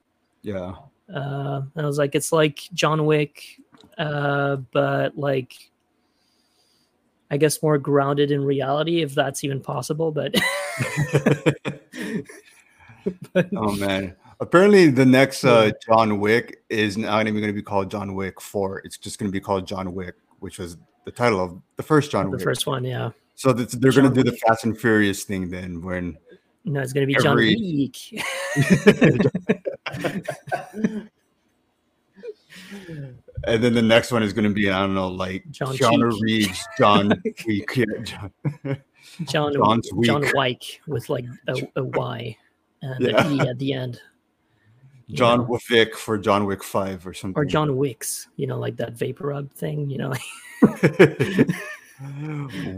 Yeah, 0.43 0.75
uh 1.13 1.61
and 1.75 1.85
i 1.85 1.87
was 1.87 1.99
like 1.99 2.15
it's 2.15 2.33
like 2.33 2.61
john 2.73 3.05
wick 3.05 3.61
uh 3.99 4.57
but 4.73 5.17
like 5.19 5.55
i 7.31 7.37
guess 7.37 7.63
more 7.63 7.79
grounded 7.79 8.31
in 8.31 8.45
reality 8.45 9.03
if 9.03 9.15
that's 9.15 9.45
even 9.45 9.61
possible 9.61 10.11
but, 10.13 10.35
but 13.33 13.49
oh 13.57 13.73
man. 13.77 14.15
Apparently, 14.41 14.89
the 14.91 15.07
next 15.07 15.45
uh, 15.45 15.71
John 15.87 16.19
Wick 16.19 16.65
is 16.69 16.99
not 16.99 17.29
even 17.29 17.41
going 17.41 17.47
to 17.53 17.53
be 17.55 17.63
called 17.63 17.89
John 17.89 18.15
Wick 18.15 18.41
Four. 18.41 18.81
It's 18.85 18.99
just 18.99 19.19
going 19.21 19.31
to 19.31 19.33
be 19.33 19.41
called 19.41 19.65
John 19.67 19.95
Wick, 19.95 20.17
which 20.41 20.59
was 20.59 20.77
the 21.05 21.13
title 21.13 21.41
of 21.41 21.63
the 21.77 21.85
first 21.85 22.11
John 22.11 22.25
the 22.27 22.31
Wick. 22.33 22.43
first 22.43 22.67
one 22.67 22.85
yeah 22.85 23.11
So 23.37 23.53
that's, 23.53 23.75
they're 23.75 23.93
going 23.93 24.13
to 24.13 24.23
do 24.23 24.29
the 24.29 24.37
Fast 24.39 24.65
and 24.65 24.77
Furious 24.77 25.23
thing 25.23 25.51
then, 25.51 25.81
when 25.83 26.19
no 26.65 26.81
it's 26.81 26.93
gonna 26.93 27.07
be 27.07 27.15
john 27.15 27.33
Every- 27.33 27.55
wick 27.57 28.25
and 33.47 33.63
then 33.63 33.75
the 33.75 33.83
next 33.83 34.13
one 34.13 34.23
is 34.23 34.33
going 34.33 34.49
to 34.49 34.55
be 34.55 34.71
I 34.71 34.81
don't 34.81 34.95
know, 34.95 35.09
like 35.09 35.51
John 35.51 35.77
Cheek. 35.77 36.21
Reeves, 36.21 36.65
John 36.79 37.13
Week, 37.47 37.71
yeah, 37.77 37.85
John, 38.05 38.33
john 39.25 39.53
John's 39.55 39.91
john 40.03 40.21
Wick. 40.23 40.35
Wyke 40.35 40.81
with 40.87 41.09
like 41.11 41.27
a, 41.49 41.55
a 41.77 41.85
y 41.85 42.37
and 42.83 43.05
Yeah. 43.05 43.27
an 43.27 43.33
e 43.35 43.41
at 43.41 43.59
the 43.59 43.73
end 43.73 44.01
you 45.07 45.17
John 45.17 45.41
know? 45.41 45.59
Wick 45.71 45.95
for 45.97 46.17
John 46.17 46.47
Wick 46.47 46.65
Five 46.65 47.07
or 47.07 47.13
something. 47.13 47.39
or 47.41 47.45
john 47.45 47.77
wicks 47.77 48.29
you 48.37 48.47
know 48.47 48.59
like 48.59 48.77
that 48.77 48.93
vapor 48.95 49.27
rub 49.29 49.51
thing 49.53 49.91
you 49.91 49.99
know 49.99 50.13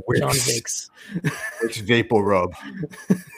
Wicks, 0.07 0.21
john 0.21 0.35
wicks 0.47 0.91
Wicks 1.63 1.79
Vapor 1.79 2.23
Rub. 2.23 2.53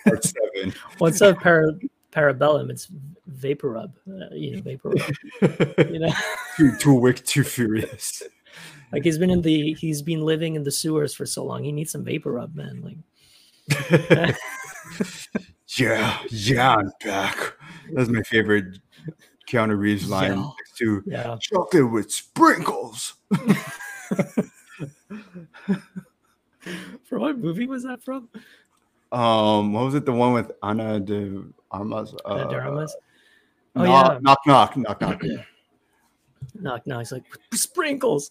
Part 0.04 0.24
seven. 0.24 0.74
What's 0.98 1.20
a 1.20 1.34
para, 1.34 1.72
parabellum? 2.12 2.70
It's 2.70 2.88
vapor 3.26 3.70
rub. 3.70 3.94
Uh, 4.08 4.32
you 4.32 4.56
know, 4.56 4.62
vapor 4.62 4.90
rub. 4.90 5.12
You 5.90 5.98
know, 6.00 6.12
too, 6.56 6.76
too 6.76 6.94
Wick, 6.94 7.24
too 7.24 7.44
furious. 7.44 8.22
like 8.92 9.04
he's 9.04 9.18
been 9.18 9.30
in 9.30 9.42
the 9.42 9.74
he's 9.74 10.02
been 10.02 10.20
living 10.22 10.54
in 10.56 10.64
the 10.64 10.70
sewers 10.72 11.14
for 11.14 11.26
so 11.26 11.44
long. 11.44 11.64
He 11.64 11.72
needs 11.72 11.92
some 11.92 12.04
vapor 12.04 12.32
rub, 12.32 12.54
man. 12.54 12.82
Like, 12.82 14.36
Yeah, 15.76 16.18
yeah, 16.30 16.76
I'm 16.76 16.90
back. 17.04 17.36
That's 17.92 18.08
my 18.08 18.22
favorite 18.22 18.78
Keanu 19.48 19.78
Reeves 19.78 20.08
line 20.08 20.38
Yeah. 20.38 20.50
to 20.78 21.02
yeah, 21.06 21.36
chocolate 21.40 21.90
with 21.90 22.10
sprinkles. 22.10 23.14
from 27.04 27.20
what 27.20 27.38
movie 27.38 27.66
was 27.66 27.82
that 27.84 28.02
from? 28.02 28.28
Um, 29.12 29.72
what 29.72 29.84
was 29.84 29.94
it? 29.94 30.04
The 30.04 30.12
one 30.12 30.32
with 30.32 30.52
Ana 30.62 31.00
de 31.00 31.44
Armas? 31.70 32.14
Uh, 32.24 32.28
Uh, 32.28 32.50
Daramas? 32.50 32.90
Oh, 33.76 33.84
knock, 33.84 34.12
yeah. 34.12 34.18
knock, 34.20 34.38
knock, 34.46 34.76
knock, 34.76 35.00
knock. 35.00 35.22
Knock, 36.60 36.86
knock. 36.86 37.00
He's 37.00 37.12
like 37.12 37.24
sprinkles. 37.52 38.30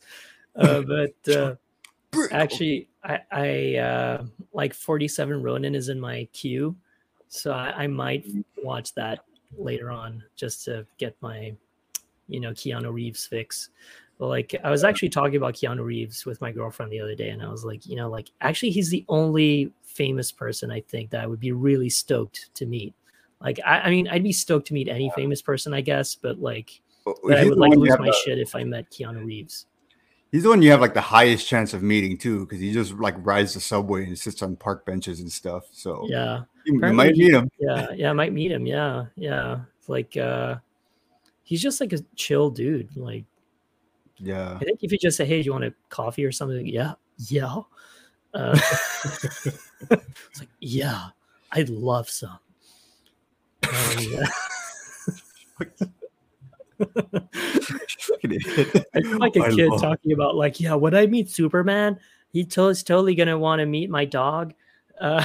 Uh, 0.56 0.82
but 0.82 1.36
uh, 1.36 1.56
actually, 2.32 2.90
I, 3.04 3.20
I 3.32 3.76
uh, 3.76 4.24
like 4.54 4.74
Forty 4.74 5.08
Seven 5.08 5.42
Ronin 5.44 5.76
is 5.76 5.90
in 5.90 6.00
my 6.00 6.28
queue, 6.34 6.76
so 7.28 7.52
I, 7.52 7.84
I 7.84 7.88
might 7.88 8.26
watch 8.64 8.94
that 8.96 9.20
later 9.58 9.92
on 9.92 10.24
just 10.36 10.66
to 10.66 10.86
get 10.98 11.16
my, 11.22 11.54
you 12.28 12.40
know, 12.40 12.52
Keanu 12.52 12.92
Reeves 12.92 13.26
fix. 13.26 13.70
But 14.18 14.28
like, 14.28 14.56
I 14.64 14.72
was 14.72 14.84
actually 14.84 15.10
talking 15.10 15.36
about 15.36 15.54
Keanu 15.54 15.84
Reeves 15.84 16.26
with 16.26 16.42
my 16.42 16.52
girlfriend 16.52 16.92
the 16.92 17.00
other 17.00 17.14
day, 17.16 17.30
and 17.30 17.42
I 17.42 17.50
was 17.50 17.64
like, 17.64 17.86
you 17.86 17.96
know, 17.96 18.10
like 18.10 18.30
actually, 18.42 18.72
he's 18.72 18.90
the 18.90 19.06
only 19.10 19.72
famous 19.84 20.32
person 20.32 20.72
I 20.72 20.82
think 20.82 21.12
that 21.12 21.22
I 21.24 21.28
would 21.28 21.40
be 21.40 21.52
really 21.52 21.90
stoked 21.90 22.50
to 22.56 22.66
meet. 22.66 22.94
Like, 23.42 23.60
I, 23.66 23.82
I 23.82 23.90
mean, 23.92 24.08
I'd 24.08 24.24
be 24.24 24.32
stoked 24.34 24.68
to 24.68 24.74
meet 24.74 24.88
any 24.88 25.12
famous 25.16 25.42
person, 25.42 25.74
I 25.74 25.82
guess, 25.82 26.16
but 26.16 26.40
like, 26.40 26.82
but 27.06 27.38
I 27.38 27.46
would 27.46 27.58
like 27.58 27.76
lose 27.78 27.98
my 28.00 28.12
shit 28.26 28.40
if 28.40 28.56
I 28.56 28.64
met 28.64 28.90
Keanu 28.90 29.24
Reeves. 29.26 29.68
He's 30.32 30.44
the 30.44 30.50
one 30.50 30.62
you 30.62 30.72
have 30.72 30.82
like 30.82 30.94
the 30.94 31.02
highest 31.02 31.48
chance 31.48 31.74
of 31.74 31.82
meeting 31.84 32.18
too, 32.18 32.42
because 32.42 32.60
he 32.60 32.74
just 32.74 32.94
like 32.94 33.16
rides 33.26 33.54
the 33.54 33.60
subway 33.62 34.06
and 34.06 34.18
sits 34.18 34.42
on 34.42 34.56
park 34.56 34.86
benches 34.86 35.20
and 35.22 35.32
stuff. 35.32 35.66
So 35.72 36.06
Yeah. 36.10 36.42
you, 36.66 36.74
you 36.74 36.94
might 36.94 37.16
meet 37.16 37.34
him. 37.34 37.50
yeah 37.60 37.92
yeah 37.94 38.10
i 38.10 38.14
might 38.14 38.34
meet 38.34 38.52
him 38.52 38.66
yeah 38.68 39.06
yeah 39.16 39.60
It's 39.80 39.88
like 39.88 40.18
uh 40.18 40.56
he's 41.44 41.62
just 41.62 41.80
like 41.80 41.94
a 41.94 42.00
chill 42.18 42.50
dude 42.50 42.90
like 42.98 43.24
Yeah. 44.20 44.58
i 44.60 44.64
think 44.64 44.80
if 44.82 44.92
you 44.92 44.98
just 44.98 45.16
say 45.16 45.26
hey 45.26 45.42
do 45.42 45.46
you 45.46 45.52
want 45.52 45.66
a 45.66 45.74
coffee 45.90 46.26
or 46.26 46.32
something? 46.32 46.66
Yeah. 46.66 46.94
Yeah. 47.18 47.56
Uh, 48.34 48.60
it's 49.92 50.40
like 50.40 50.50
yeah. 50.60 51.10
I'd 51.52 51.70
love 51.70 52.10
some. 52.10 52.40
Um, 53.64 53.98
yeah. 54.00 54.28
I 58.94 59.02
feel 59.02 59.18
like 59.18 59.36
a 59.36 59.50
kid 59.56 59.72
talking 59.80 60.12
about 60.12 60.36
like, 60.36 60.60
yeah, 60.60 60.76
when 60.76 60.94
I 60.94 61.08
meet 61.08 61.30
Superman, 61.30 62.00
he 62.32 62.46
to- 62.46 62.68
is 62.68 62.84
totally 62.84 63.16
gonna 63.16 63.38
want 63.38 63.60
to 63.60 63.66
meet 63.66 63.90
my 63.90 64.06
dog. 64.06 64.54
Uh, 65.00 65.24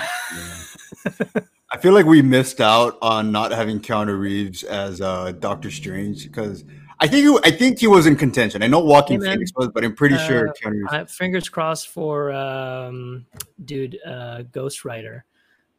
I 1.70 1.78
feel 1.78 1.92
like 1.92 2.06
we 2.06 2.22
missed 2.22 2.60
out 2.60 2.98
on 3.02 3.32
not 3.32 3.50
having 3.50 3.80
Keanu 3.80 4.18
Reeves 4.18 4.62
as 4.62 5.00
uh, 5.00 5.32
Doctor 5.32 5.70
Strange 5.70 6.24
because 6.24 6.64
I 7.02 7.08
think 7.08 7.26
he, 7.26 7.38
I 7.42 7.50
think 7.50 7.80
he 7.80 7.88
was 7.88 8.06
in 8.06 8.14
contention. 8.14 8.62
I 8.62 8.68
know 8.68 8.78
Joaquin 8.78 9.20
Hey. 9.20 9.32
Phoenix 9.32 9.50
was, 9.56 9.68
but 9.74 9.84
I'm 9.84 9.94
pretty 9.94 10.16
sure 10.18 10.48
Uh, 10.48 10.52
Keanu 10.52 10.72
Reeves. 10.72 10.92
I, 10.92 11.04
fingers 11.04 11.48
crossed 11.48 11.88
for 11.88 12.32
um, 12.32 13.26
dude, 13.64 13.98
uh, 14.06 14.42
Ghost 14.52 14.84
Rider, 14.84 15.24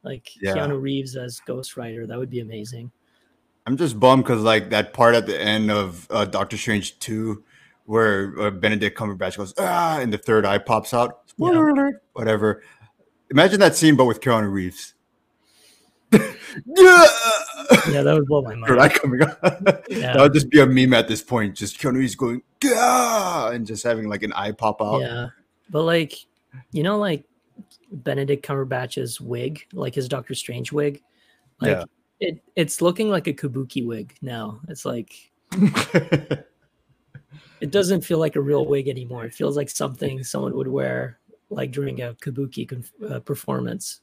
like 0.04 0.30
Yeah. 0.42 0.54
Keanu 0.54 0.82
Reeves 0.82 1.16
as 1.16 1.40
Ghost 1.40 1.78
Rider. 1.78 2.06
That 2.06 2.20
would 2.20 2.30
be 2.30 2.42
amazing. 2.42 2.92
I'm 3.66 3.78
just 3.78 3.98
bummed 3.98 4.26
because 4.26 4.42
like 4.42 4.70
that 4.72 4.92
part 4.92 5.16
at 5.16 5.26
the 5.26 5.42
end 5.42 5.72
of 5.72 6.06
uh, 6.12 6.26
Doctor 6.26 6.58
Strange 6.58 7.00
two, 7.00 7.46
where 7.86 8.38
uh, 8.38 8.52
Benedict 8.52 8.98
Cumberbatch 8.98 9.38
goes 9.38 9.54
ah, 9.58 10.00
and 10.02 10.12
the 10.12 10.18
third 10.18 10.46
eye 10.46 10.58
pops 10.58 10.94
out. 10.94 11.22
Spoiler 11.30 11.70
alert! 11.70 12.04
Whatever. 12.12 12.62
Imagine 13.32 13.62
that 13.62 13.78
scene, 13.78 13.96
but 13.96 14.04
with 14.06 14.20
Keanu 14.20 14.52
Reeves. 14.52 14.94
Yeah, 16.14 17.06
Yeah, 17.90 18.02
that 18.04 18.14
would 18.14 18.28
blow 18.28 18.42
my 18.42 18.56
mind. 18.56 18.94
coming 18.94 19.22
out. 19.24 19.42
That 19.42 20.16
would 20.18 20.34
just 20.34 20.50
be 20.50 20.60
a 20.60 20.66
meme 20.66 20.94
at 20.94 21.08
this 21.08 21.22
point. 21.22 21.56
Just 21.56 21.80
Keanu 21.80 21.96
Reeves 21.98 22.16
going 22.16 22.42
Gah! 22.60 23.50
and 23.54 23.66
just 23.66 23.84
having 23.84 24.08
like 24.08 24.24
an 24.24 24.34
eye 24.34 24.52
pop 24.52 24.82
out. 24.82 25.00
yeah, 25.02 25.28
but 25.70 25.84
like, 25.84 26.14
you 26.72 26.84
know, 26.84 26.98
like 26.98 27.24
Benedict 27.92 28.46
Cumberbatch's 28.46 29.20
wig, 29.20 29.66
like 29.74 29.96
his 29.96 30.08
Doctor 30.08 30.34
Strange 30.36 30.72
wig, 30.72 31.02
like 31.62 31.72
Yeah. 31.78 31.84
it, 32.20 32.42
it's 32.56 32.82
looking 32.82 33.10
like 33.10 33.28
a 33.28 33.34
Kabuki 33.34 33.86
wig 33.86 34.16
now. 34.22 34.60
It's 34.68 34.86
like 34.86 35.14
it 35.54 36.48
doesn't 37.72 38.02
feel 38.02 38.18
like 38.18 38.36
a 38.36 38.42
real 38.42 38.66
wig 38.66 38.88
anymore. 38.88 39.26
It 39.26 39.34
feels 39.34 39.56
like 39.56 39.70
something 39.70 40.24
someone 40.24 40.56
would 40.56 40.68
wear 40.68 41.20
like 41.50 41.72
during 41.72 42.02
a 42.02 42.14
Kabuki 42.16 42.68
conf- 42.68 42.92
uh, 43.10 43.20
performance. 43.20 44.02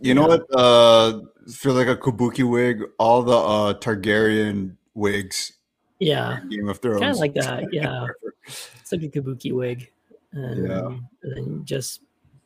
You 0.00 0.14
know 0.14 0.26
what? 0.28 0.46
Uh, 0.52 1.20
feel 1.50 1.74
like 1.74 1.88
a 1.88 1.96
Kabuki 1.96 2.48
wig. 2.48 2.82
All 2.98 3.22
the 3.22 3.36
uh, 3.36 3.74
Targaryen 3.74 4.76
wigs, 4.94 5.52
Yeah, 5.98 6.40
Game 6.50 6.68
of 6.68 6.78
Thrones. 6.78 7.00
kind 7.00 7.12
of 7.12 7.18
like 7.18 7.34
that. 7.34 7.64
Yeah, 7.72 8.06
it's 8.46 8.92
like 8.92 9.02
a 9.02 9.08
Kabuki 9.08 9.52
wig, 9.52 9.90
and, 10.32 10.66
Yeah. 10.68 10.86
and 10.86 11.36
then 11.36 11.64
just 11.64 12.02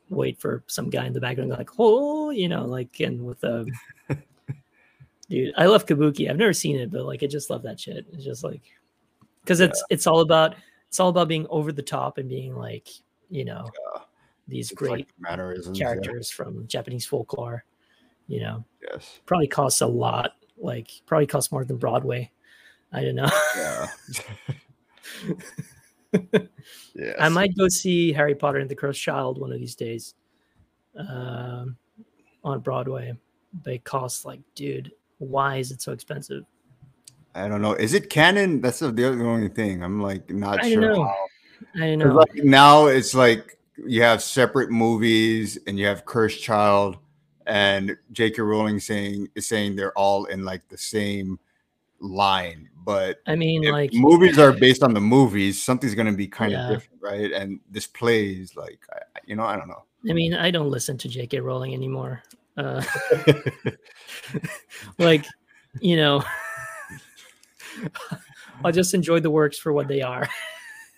wait 0.09 0.41
for 0.41 0.63
some 0.67 0.89
guy 0.91 1.07
in 1.07 1.13
the 1.13 1.21
background 1.21 1.51
like, 1.51 1.71
oh, 1.79 2.31
you 2.31 2.49
know, 2.49 2.65
like 2.67 3.01
and 3.01 3.25
with 3.25 3.43
a 3.45 3.67
dude. 5.29 5.55
I 5.57 5.67
love 5.67 5.87
Kabuki. 5.87 6.31
I've 6.31 6.37
never 6.39 6.53
seen 6.53 6.77
it, 6.77 6.91
but 6.91 7.05
like 7.05 7.23
I 7.23 7.27
just 7.27 7.51
love 7.51 7.63
that 7.63 7.81
shit. 7.81 8.07
It's 8.13 8.25
just 8.25 8.45
like 8.45 8.63
because 9.43 9.61
it's 9.61 9.83
it's 9.91 10.07
all 10.07 10.21
about 10.21 10.55
it's 10.89 11.01
all 11.01 11.09
about 11.09 11.29
being 11.29 11.47
over 11.51 11.73
the 11.73 11.83
top 11.83 12.19
and 12.19 12.29
being 12.29 12.55
like 12.57 12.89
you 13.31 13.45
know 13.45 13.65
Yeah. 13.92 13.92
These 14.49 14.71
It's 14.71 14.79
great 14.79 14.91
like 14.91 15.09
mannerisms. 15.19 15.79
yeah. 15.79 15.87
characters 15.87 16.31
from 16.31 16.67
Japanese 16.67 17.07
folklore. 17.07 17.65
You 18.29 18.41
know, 18.41 18.65
Yes. 18.83 19.21
probably 19.27 19.47
costs 19.49 19.81
a 19.81 19.87
lot. 19.87 20.33
Like 20.59 20.91
probably 21.07 21.27
costs 21.27 21.51
more 21.53 21.65
than 21.65 21.77
Broadway. 21.77 22.31
I 22.93 23.03
don't 23.03 23.15
know. 23.17 23.31
Yeah. 23.57 23.87
yes. 26.95 27.17
I 27.19 27.29
might 27.29 27.57
go 27.57 27.69
see 27.69 28.13
Harry 28.13 28.35
Potter 28.35 28.59
and 28.59 28.71
the 28.71 28.75
Cursed 28.75 29.01
Child 29.01 29.39
one 29.41 29.53
of 29.53 29.59
these 29.59 29.75
days 29.75 30.15
um, 30.97 31.77
on 32.45 32.61
Broadway. 32.61 33.17
They 33.65 33.79
cost 33.79 34.25
like, 34.25 34.41
dude, 34.55 34.93
why 35.19 35.57
is 35.57 35.71
it 35.71 35.83
so 35.83 35.93
expensive? 35.93 36.45
I 37.35 37.49
don't 37.49 37.63
know. 37.63 37.73
Is 37.75 37.95
it 37.95 38.11
canon? 38.11 38.61
That's 38.61 38.81
the, 38.81 38.91
the 38.93 39.07
only 39.07 39.49
thing. 39.49 39.83
I'm 39.83 40.01
like 40.01 40.29
not 40.31 40.63
I 40.63 40.71
sure. 40.73 40.81
know. 40.81 41.05
how. 41.05 41.27
I 41.83 41.95
know. 41.95 42.13
Like 42.15 42.35
now, 42.37 42.87
it's 42.87 43.15
like 43.15 43.59
you 43.87 44.03
have 44.03 44.23
separate 44.23 44.71
movies, 44.71 45.59
and 45.67 45.79
you 45.79 45.87
have 45.87 46.05
Cursed 46.05 46.43
Child, 46.43 46.99
and 47.47 47.97
J.K. 48.13 48.41
Rowling 48.43 48.79
saying 48.81 49.29
is 49.35 49.47
saying 49.49 49.77
they're 49.77 49.97
all 49.99 50.27
in 50.27 50.45
like 50.45 50.69
the 50.69 50.79
same 50.79 51.39
line, 52.01 52.69
but 52.85 53.19
I 53.29 53.37
mean, 53.37 53.63
like, 53.71 53.93
movies 53.95 54.39
are 54.39 54.53
based 54.53 54.83
on 54.83 54.93
the 54.93 55.01
movies, 55.01 55.63
something's 55.63 55.95
going 55.95 56.09
to 56.11 56.17
be 56.17 56.27
kind 56.27 56.51
Yeah. 56.53 56.69
of 56.69 56.75
different, 56.81 57.01
right? 57.03 57.33
And 57.33 57.61
this 57.71 57.87
plays 57.87 58.57
like, 58.57 58.81
I, 58.93 58.97
I- 58.97 59.21
you 59.25 59.37
know, 59.37 59.45
I 59.45 59.57
don't 59.57 59.69
know. 59.69 59.85
I 60.11 60.13
mean, 60.13 60.35
I 60.35 60.51
don't 60.51 60.69
listen 60.69 60.99
to 60.99 61.09
J.K. 61.09 61.39
Rowling 61.41 61.75
anymore. 61.75 62.23
Uh, 62.57 62.83
like, 64.99 65.25
you 65.81 65.97
know, 65.97 66.25
I'll 68.65 68.73
just 68.73 68.95
enjoy 68.95 69.21
the 69.21 69.31
works 69.31 69.59
for 69.59 69.73
what 69.73 69.89
they 69.89 70.03
are. 70.03 70.29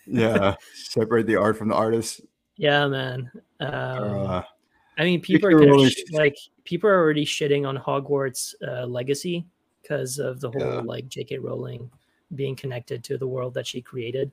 yeah, 0.06 0.54
separate 0.74 1.26
the 1.26 1.36
art 1.36 1.56
from 1.58 1.68
the 1.68 1.74
artist. 1.74 2.22
Yeah, 2.56 2.86
man. 2.86 3.30
Um, 3.60 3.70
Uh, 3.70 4.42
I 4.98 5.04
mean, 5.04 5.20
people 5.20 5.48
are 5.48 5.52
J.K. 5.52 5.58
kind 5.60 5.70
of 5.70 5.76
Rowling- 5.76 5.90
sh- 5.90 6.12
like 6.12 6.36
people 6.64 6.88
are 6.88 6.98
already 6.98 7.24
shitting 7.26 7.66
on 7.66 7.76
Hogwarts 7.76 8.54
uh, 8.66 8.86
legacy 8.86 9.44
because 9.82 10.18
of 10.18 10.40
the 10.40 10.50
whole 10.50 10.60
Yeah. 10.62 10.80
like 10.84 11.08
J.K. 11.08 11.38
Rowling 11.38 11.90
being 12.34 12.54
connected 12.56 13.02
to 13.04 13.18
the 13.18 13.26
world 13.26 13.54
that 13.54 13.66
she 13.66 13.80
created. 13.82 14.30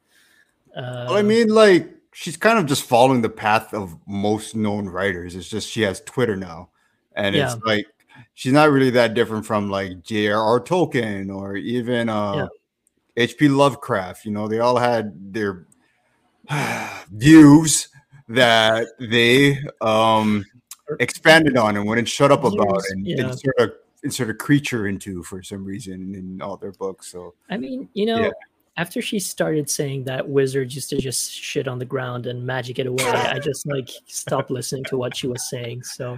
Uh, 0.76 1.06
well, 1.10 1.18
I 1.18 1.22
mean, 1.24 1.50
like 1.50 1.90
she's 2.14 2.38
kind 2.38 2.58
of 2.60 2.66
just 2.66 2.84
following 2.84 3.22
the 3.22 3.30
path 3.30 3.74
of 3.74 3.98
most 4.08 4.56
known 4.56 4.88
writers. 4.88 5.36
It's 5.36 5.50
just 5.50 5.70
she 5.70 5.82
has 5.82 6.00
Twitter 6.02 6.36
now, 6.38 6.70
and 7.16 7.36
Yeah. 7.36 7.54
it's 7.54 7.64
like 7.66 7.86
she's 8.34 8.54
not 8.54 8.72
really 8.72 8.92
that 8.92 9.14
different 9.14 9.46
from 9.46 9.70
like 9.70 10.02
J.R.R. 10.04 10.60
Tolkien 10.62 11.36
or 11.36 11.56
even 11.58 12.08
uh, 12.08 12.48
H.P. 13.18 13.50
Lovecraft. 13.50 14.26
You 14.26 14.32
know, 14.32 14.48
they 14.48 14.60
all 14.60 14.78
had 14.78 15.34
their 15.34 15.66
views 17.12 17.88
that 18.34 18.88
they 19.00 19.58
um 19.82 20.46
expanded 21.00 21.58
on 21.58 21.78
and 21.78 21.88
wouldn't 21.88 22.08
shut 22.08 22.32
up 22.32 22.44
about 22.44 22.82
and 22.92 23.06
yeah. 23.06 23.30
insert 23.30 23.60
a 23.60 23.74
insert 24.04 24.30
a 24.30 24.34
creature 24.34 24.88
into 24.88 25.24
for 25.24 25.44
some 25.44 25.64
reason 25.64 26.16
in 26.16 26.42
all 26.42 26.58
their 26.58 26.72
books. 26.74 27.08
So 27.12 27.34
I 27.50 27.58
mean, 27.58 27.90
you 27.94 28.06
know, 28.06 28.26
Yeah. 28.26 28.32
after 28.78 29.02
she 29.02 29.20
started 29.20 29.70
saying 29.70 30.06
that 30.06 30.28
wizards 30.28 30.76
used 30.76 30.90
to 30.90 30.98
just 30.98 31.32
shit 31.32 31.68
on 31.68 31.80
the 31.80 31.86
ground 31.86 32.26
and 32.26 32.46
magic 32.46 32.80
it 32.80 32.88
away, 32.88 33.06
I 33.06 33.40
just 33.44 33.68
like 33.68 33.90
stopped 34.08 34.52
listening 34.52 34.86
to 34.86 34.98
what 34.98 35.16
she 35.16 35.28
was 35.28 35.50
saying. 35.50 35.84
So 35.84 36.18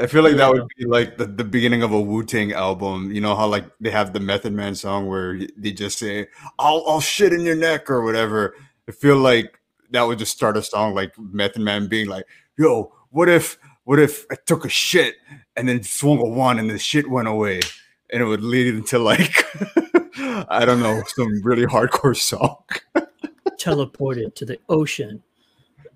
I 0.00 0.06
feel 0.06 0.22
like 0.22 0.36
that 0.36 0.52
would 0.52 0.68
be 0.76 0.86
like 0.86 1.16
the, 1.16 1.26
the 1.26 1.44
beginning 1.44 1.82
of 1.82 1.92
a 1.92 2.00
Wu 2.00 2.24
Tang 2.24 2.52
album. 2.52 3.10
You 3.12 3.20
know 3.20 3.34
how 3.34 3.46
like 3.46 3.64
they 3.80 3.90
have 3.90 4.12
the 4.12 4.20
Method 4.20 4.52
Man 4.52 4.74
song 4.74 5.06
where 5.08 5.38
they 5.56 5.72
just 5.72 5.98
say 5.98 6.28
"I'll 6.58 6.84
I'll 6.86 7.00
shit 7.00 7.32
in 7.32 7.40
your 7.40 7.56
neck" 7.56 7.90
or 7.90 8.02
whatever. 8.02 8.54
I 8.88 8.92
feel 8.92 9.16
like 9.16 9.58
that 9.90 10.02
would 10.02 10.18
just 10.18 10.32
start 10.32 10.56
a 10.56 10.62
song 10.62 10.94
like 10.94 11.12
Method 11.18 11.62
Man 11.62 11.86
being 11.88 12.08
like, 12.08 12.24
"Yo, 12.56 12.92
what 13.10 13.28
if 13.28 13.58
what 13.84 13.98
if 13.98 14.26
I 14.30 14.36
took 14.46 14.64
a 14.64 14.68
shit 14.68 15.16
and 15.56 15.68
then 15.68 15.82
swung 15.82 16.18
a 16.18 16.24
wand 16.24 16.58
and 16.60 16.70
the 16.70 16.78
shit 16.78 17.08
went 17.10 17.28
away?" 17.28 17.60
And 18.10 18.22
it 18.22 18.26
would 18.26 18.42
lead 18.42 18.74
into 18.74 18.98
like 18.98 19.34
I 20.50 20.64
don't 20.64 20.80
know 20.80 21.02
some 21.16 21.42
really 21.42 21.66
hardcore 21.66 22.16
song. 22.16 22.62
teleported 23.58 24.34
to 24.36 24.44
the 24.44 24.58
ocean 24.68 25.22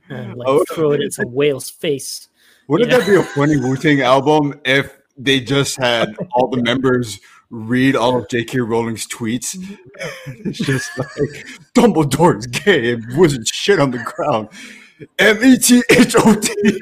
and 0.08 0.34
like 0.36 0.48
Oh. 0.48 0.64
throw 0.74 0.92
it 0.92 1.00
into 1.00 1.22
a 1.22 1.28
whale's 1.28 1.70
face. 1.70 2.28
Wouldn't 2.68 2.90
that 2.90 3.06
be 3.06 3.14
a 3.16 3.22
funny 3.22 3.56
Wu 3.56 3.76
Tang 3.76 4.00
album 4.00 4.60
if 4.64 4.98
they 5.16 5.40
just 5.40 5.76
had 5.76 6.14
all 6.32 6.48
the 6.48 6.60
members 6.70 7.20
read 7.52 7.94
all 7.94 8.16
of 8.18 8.28
J.K. 8.28 8.58
Rowling's 8.60 9.06
tweets? 9.06 9.56
it's 10.26 10.58
just 10.58 10.90
like 10.98 11.08
Dumbledore's 11.74 12.46
gay 12.48 12.94
and 12.94 13.16
wizard 13.16 13.46
shit 13.46 13.78
on 13.78 13.90
the 13.92 13.98
ground. 13.98 14.48
M 15.18 15.38
E 15.44 15.58
T 15.58 15.82
H 15.90 16.16
O 16.16 16.34
T. 16.34 16.80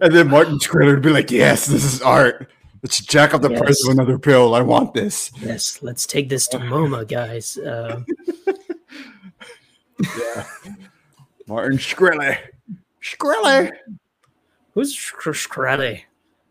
And 0.00 0.14
then 0.14 0.28
Martin 0.28 0.58
Skriller 0.58 0.94
would 0.94 1.02
be 1.02 1.10
like, 1.10 1.30
"Yes, 1.30 1.66
this 1.66 1.84
is 1.84 2.00
art. 2.02 2.50
Let's 2.82 3.00
jack 3.00 3.34
up 3.34 3.42
the 3.42 3.50
price 3.50 3.84
of 3.86 3.92
another 3.92 4.18
pill. 4.18 4.54
I 4.54 4.62
want 4.62 4.94
this." 4.94 5.30
Yes, 5.40 5.82
let's 5.82 6.06
take 6.06 6.28
this 6.28 6.46
to 6.48 6.58
MoMA, 6.58 7.06
guys. 7.06 7.58
Uh, 7.58 8.02
Yeah. 10.18 10.44
Martin 11.46 11.78
Skriller. 11.78 12.36
Skriller. 13.14 13.70
who's 14.74 14.92
Sh- 14.94 15.12
Shkreli? 15.14 16.02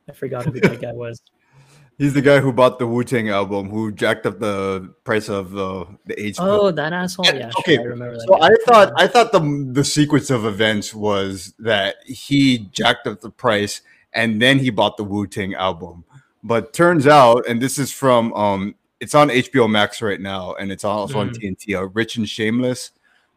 I 0.09 0.13
forgot 0.13 0.45
who 0.45 0.59
that 0.59 0.81
guy 0.81 0.93
was. 0.93 1.21
He's 1.97 2.13
the 2.13 2.21
guy 2.21 2.41
who 2.41 2.51
bought 2.51 2.77
the 2.77 2.85
Wu 2.85 3.05
Tang 3.05 3.29
album, 3.29 3.69
who 3.69 3.89
jacked 3.91 4.25
up 4.25 4.37
the 4.39 4.93
price 5.05 5.29
of 5.29 5.51
the 5.51 5.85
the 6.05 6.21
AIDS. 6.21 6.37
pill. 6.37 6.47
Oh, 6.49 6.71
that 6.71 6.91
asshole. 6.91 7.25
Yeah, 7.25 7.35
Yeah, 7.35 7.51
okay, 7.59 7.75
sure, 7.75 7.83
I 7.83 7.87
remember 7.87 8.15
that. 8.15 8.25
so 8.27 8.37
guy. 8.37 8.47
I 8.47 8.55
thought 8.65 8.93
I 8.97 9.07
thought 9.07 9.31
the 9.31 9.69
the 9.71 9.83
sequence 9.85 10.29
of 10.29 10.43
events 10.45 10.93
was 10.93 11.53
that 11.59 11.95
he 12.05 12.57
jacked 12.73 13.07
up 13.07 13.21
the 13.21 13.29
price 13.29 13.81
and 14.11 14.41
then 14.41 14.59
he 14.59 14.69
bought 14.71 14.97
the 14.97 15.05
Wu 15.05 15.25
Tang 15.25 15.53
album. 15.53 16.03
But 16.43 16.73
turns 16.73 17.07
out, 17.07 17.45
and 17.47 17.61
this 17.61 17.79
is 17.79 17.91
from 17.93 18.33
um, 18.33 18.75
it's 18.99 19.15
on 19.15 19.29
HBO 19.29 19.69
Max 19.69 20.01
right 20.01 20.19
now, 20.19 20.53
and 20.55 20.73
it's 20.73 20.83
also 20.83 21.19
on 21.19 21.29
Mhm. 21.29 21.55
TNT. 21.57 21.75
Uh, 21.75 21.85
Rich 21.87 22.17
and 22.17 22.27
Shameless. 22.27 22.91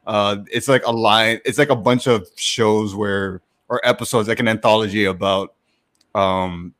Uh, 0.08 0.38
it's 0.50 0.66
like 0.66 0.84
a 0.84 0.90
line. 0.90 1.38
It's 1.44 1.58
like 1.58 1.70
a 1.70 1.76
bunch 1.76 2.08
of 2.08 2.26
shows 2.34 2.96
where 2.96 3.42
or 3.68 3.80
episodes, 3.84 4.26
like 4.26 4.40
an 4.40 4.48
anthology 4.48 5.04
about 5.04 5.54
um, 6.14 6.74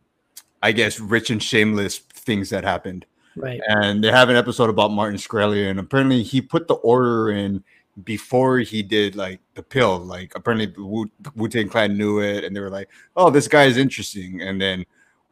I 0.63 0.73
guess, 0.73 0.99
rich 0.99 1.31
and 1.31 1.43
shameless 1.43 1.99
things 1.99 2.51
that 2.51 2.65
happened. 2.65 3.07
Right. 3.37 3.61
And 3.69 4.03
they 4.03 4.11
have 4.11 4.31
an 4.31 4.37
episode 4.37 4.71
about 4.71 4.91
Martin 4.91 5.17
Shkreli, 5.17 5.71
and 5.71 5.79
apparently 5.79 6.23
he 6.23 6.41
put 6.41 6.67
the 6.67 6.75
order 6.75 7.31
in 7.31 7.63
before 8.05 8.59
he 8.59 8.83
did 8.83 9.15
like 9.15 9.41
the 9.55 9.63
pill. 9.63 9.99
Like 9.99 10.33
apparently 10.35 10.67
the 10.67 11.11
Wu 11.37 11.49
Tang 11.49 11.69
Clan 11.69 11.97
knew 11.97 12.21
it, 12.21 12.45
and 12.45 12.55
they 12.55 12.61
were 12.61 12.71
like, 12.71 12.89
"Oh, 13.17 13.31
this 13.31 13.47
guy 13.47 13.65
is 13.65 13.77
interesting." 13.77 14.43
And 14.43 14.61
then 14.61 14.85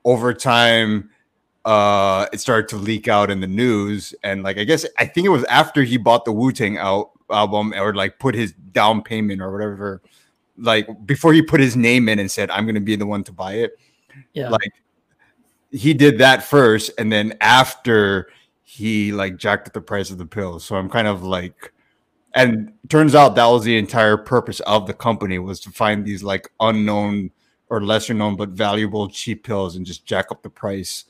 over 0.05 0.33
time, 0.33 1.11
uh, 1.65 2.27
it 2.33 2.41
started 2.41 2.69
to 2.69 2.77
leak 2.77 3.09
out 3.09 3.31
in 3.31 3.41
the 3.41 3.49
news, 3.49 4.15
and 4.23 4.45
like 4.45 4.59
I 4.59 4.65
guess 4.65 4.87
I 4.99 5.07
think 5.07 5.27
it 5.27 5.31
was 5.31 5.45
after 5.45 5.83
he 5.83 5.97
bought 5.97 6.25
the 6.25 6.33
Wu 6.33 6.53
Tang 6.53 6.79
out 6.79 7.11
album 7.31 7.73
or 7.75 7.95
like 7.95 8.19
put 8.19 8.35
his 8.35 8.53
down 8.73 9.03
payment 9.03 9.41
or 9.41 9.53
whatever, 9.53 10.03
like 10.57 10.89
before 11.07 11.33
he 11.33 11.43
put 11.43 11.61
his 11.61 11.77
name 11.77 12.09
in 12.09 12.19
and 12.19 12.31
said, 12.31 12.51
"I'm 12.51 12.65
going 12.65 12.75
to 12.77 12.81
be 12.81 12.97
the 12.97 13.07
one 13.07 13.25
to 13.25 13.33
buy 13.33 13.55
it." 13.55 13.79
Yeah. 14.33 14.49
Like 14.51 14.73
he 15.71 15.93
did 15.95 16.19
that 16.19 16.43
first, 16.43 16.91
and 16.99 17.13
then 17.13 17.37
after 17.41 18.29
he 18.63 19.13
like 19.13 19.37
jacked 19.37 19.69
up 19.69 19.75
the 19.75 19.81
price 19.81 20.11
of 20.11 20.19
the 20.19 20.27
pills. 20.27 20.65
So 20.65 20.77
I'm 20.77 20.89
kind 20.89 21.07
of 21.07 21.23
like, 21.23 21.73
and 22.35 22.73
turns 22.89 23.15
out 23.15 23.35
that 23.37 23.47
was 23.47 23.65
the 23.65 23.77
entire 23.79 24.17
purpose 24.17 24.61
of 24.61 24.87
the 24.87 24.95
company 24.95 25.39
was 25.39 25.61
to 25.61 25.71
find 25.71 26.05
these 26.05 26.23
like 26.23 26.49
unknown 26.61 27.31
or 27.69 27.83
lesser 27.83 28.15
known 28.15 28.37
but 28.37 28.51
valuable 28.51 29.09
cheap 29.09 29.45
pills 29.45 29.77
and 29.77 29.85
just 29.85 30.07
jack 30.07 30.27
up 30.31 30.43
the 30.43 30.51
price, 30.51 31.05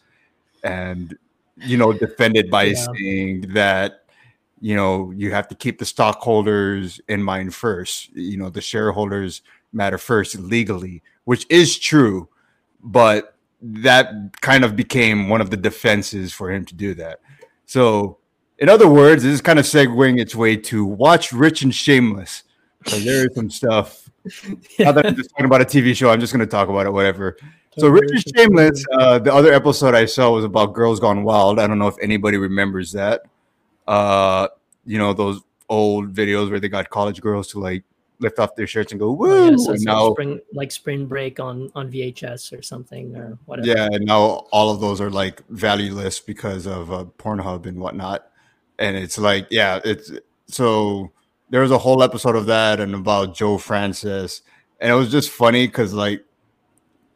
and 0.64 1.16
you 1.58 1.76
know 1.76 1.92
defend 1.92 2.36
it 2.36 2.50
by 2.50 2.64
Yeah. 2.64 2.86
saying 2.94 3.40
that 3.54 4.05
you 4.66 4.74
know 4.74 5.12
you 5.12 5.30
have 5.30 5.46
to 5.46 5.54
keep 5.54 5.78
the 5.78 5.84
stockholders 5.84 7.00
in 7.06 7.22
mind 7.22 7.54
first. 7.54 8.10
You 8.16 8.36
know 8.36 8.50
the 8.50 8.60
shareholders 8.60 9.42
matter 9.72 9.96
first 9.96 10.34
legally, 10.40 11.04
which 11.22 11.46
is 11.48 11.78
true, 11.78 12.28
but 12.82 13.36
that 13.62 14.10
kind 14.40 14.64
of 14.64 14.74
became 14.74 15.28
one 15.28 15.40
of 15.40 15.50
the 15.50 15.56
defenses 15.56 16.32
for 16.32 16.50
him 16.50 16.64
to 16.64 16.74
do 16.74 16.94
that. 16.94 17.20
So, 17.66 18.18
in 18.58 18.68
other 18.68 18.88
words, 18.88 19.22
this 19.22 19.34
is 19.34 19.40
kind 19.40 19.60
of 19.60 19.66
segueing 19.66 20.20
its 20.20 20.34
way 20.34 20.56
to 20.56 20.84
watch 20.84 21.32
Rich 21.32 21.62
and 21.62 21.72
Shameless. 21.72 22.42
So 22.86 22.98
there 22.98 23.28
is 23.28 23.36
some 23.36 23.50
stuff. 23.50 24.10
Now 24.80 24.90
that 24.90 25.06
I'm 25.06 25.14
just 25.14 25.30
talking 25.30 25.46
about 25.46 25.60
a 25.60 25.64
TV 25.64 25.94
show, 25.94 26.10
I'm 26.10 26.18
just 26.18 26.32
going 26.32 26.44
to 26.44 26.50
talk 26.50 26.68
about 26.68 26.86
it, 26.86 26.92
whatever. 26.92 27.36
So, 27.78 27.86
Rich 27.86 28.10
and 28.10 28.24
Shameless, 28.36 28.84
uh, 28.98 29.20
the 29.20 29.32
other 29.32 29.52
episode 29.52 29.94
I 29.94 30.06
saw 30.06 30.32
was 30.32 30.44
about 30.44 30.74
Girls 30.74 30.98
Gone 30.98 31.22
Wild. 31.22 31.60
I 31.60 31.68
don't 31.68 31.78
know 31.78 31.86
if 31.86 31.94
anybody 32.02 32.36
remembers 32.36 32.90
that. 32.90 33.22
Uh, 33.86 34.48
you 34.84 34.98
know, 34.98 35.12
those 35.12 35.40
old 35.68 36.14
videos 36.14 36.50
where 36.50 36.60
they 36.60 36.68
got 36.68 36.90
college 36.90 37.20
girls 37.20 37.48
to 37.48 37.58
like 37.58 37.84
lift 38.18 38.38
off 38.38 38.56
their 38.56 38.66
shirts 38.66 38.92
and 38.92 39.00
go, 39.00 39.12
woo. 39.12 39.30
Oh, 39.30 39.34
yeah, 39.34 39.40
so 39.40 39.46
and 39.46 39.54
it's 39.54 39.66
like 39.66 39.80
now, 39.80 40.12
spring 40.12 40.40
like 40.52 40.72
spring 40.72 41.06
break 41.06 41.40
on 41.40 41.70
on 41.74 41.90
VHS 41.90 42.58
or 42.58 42.62
something 42.62 43.14
or 43.16 43.38
whatever. 43.46 43.68
Yeah, 43.68 43.88
and 43.90 44.06
now 44.06 44.46
all 44.52 44.70
of 44.70 44.80
those 44.80 45.00
are 45.00 45.10
like 45.10 45.46
valueless 45.48 46.20
because 46.20 46.66
of 46.66 46.92
uh, 46.92 47.04
Pornhub 47.18 47.66
and 47.66 47.78
whatnot. 47.78 48.30
And 48.78 48.96
it's 48.96 49.18
like, 49.18 49.46
yeah, 49.50 49.80
it's 49.84 50.12
so 50.46 51.12
there 51.50 51.62
was 51.62 51.70
a 51.70 51.78
whole 51.78 52.02
episode 52.02 52.36
of 52.36 52.46
that 52.46 52.80
and 52.80 52.94
about 52.94 53.34
Joe 53.34 53.58
Francis, 53.58 54.42
and 54.80 54.90
it 54.90 54.94
was 54.94 55.10
just 55.10 55.30
funny 55.30 55.66
because 55.66 55.92
like, 55.92 56.24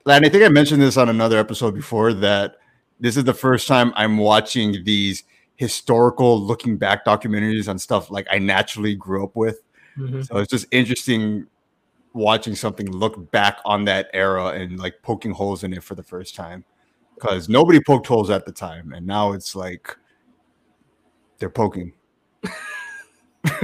and 0.07 0.25
I 0.25 0.29
think 0.29 0.45
I 0.45 0.49
mentioned 0.49 0.83
this 0.83 0.97
on 0.97 1.09
another 1.09 1.39
episode 1.39 1.75
before 1.75 2.13
that 2.15 2.57
this 2.99 3.17
is 3.17 3.25
the 3.25 3.35
first 3.35 3.67
time 3.67 3.93
I'm 3.97 4.19
watching 4.19 4.85
these 4.85 5.25
historical 5.61 6.41
looking 6.41 6.79
back 6.79 7.05
documentaries 7.05 7.69
on 7.69 7.79
stuff 7.79 8.11
like 8.11 8.27
I 8.31 8.39
naturally 8.39 8.95
grew 8.95 9.23
up 9.23 9.37
with. 9.37 9.61
Mhm. 9.99 10.27
So 10.27 10.39
it's 10.39 10.51
just 10.51 10.65
interesting 10.71 11.47
watching 12.15 12.55
something 12.55 12.91
look 12.91 13.31
back 13.31 13.59
on 13.67 13.85
that 13.85 14.09
era 14.15 14.47
and 14.47 14.79
like 14.81 14.95
poking 15.03 15.33
holes 15.33 15.63
in 15.63 15.75
it 15.75 15.85
for 15.85 15.95
the 15.95 16.03
first 16.03 16.35
time 16.35 16.65
because 17.15 17.47
nobody 17.51 17.79
poked 17.79 18.07
holes 18.07 18.31
at 18.31 18.47
the 18.47 18.53
time, 18.53 18.95
and 18.95 19.07
now 19.07 19.33
it's 19.33 19.55
like 19.55 19.95
they're 21.39 21.51
poking. 21.51 21.93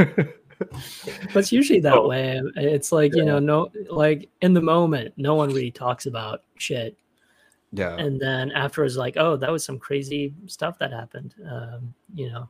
But 0.58 1.36
it's 1.36 1.52
usually 1.52 1.80
that 1.80 1.94
Oh. 1.94 2.08
way. 2.08 2.40
It's 2.56 2.90
like, 2.90 3.14
you 3.14 3.24
know, 3.24 3.38
no 3.38 3.70
like 3.90 4.28
in 4.40 4.54
the 4.54 4.62
moment, 4.62 5.12
no 5.16 5.34
one 5.34 5.48
really 5.48 5.70
talks 5.70 6.06
about 6.06 6.42
shit. 6.56 6.96
Yeah, 7.76 7.96
And 7.96 8.20
then 8.20 8.50
afterwards, 8.52 8.96
like, 8.96 9.16
oh, 9.16 9.36
that 9.36 9.50
was 9.50 9.64
some 9.64 9.78
crazy 9.78 10.34
stuff 10.46 10.78
that 10.78 10.92
happened. 10.92 11.34
Um, 11.48 11.94
you 12.14 12.30
know. 12.30 12.48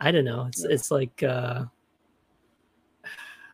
I 0.00 0.10
don't 0.10 0.24
know. 0.24 0.46
It's 0.46 0.64
it's 0.64 0.90
like 0.90 1.22
uh 1.22 1.64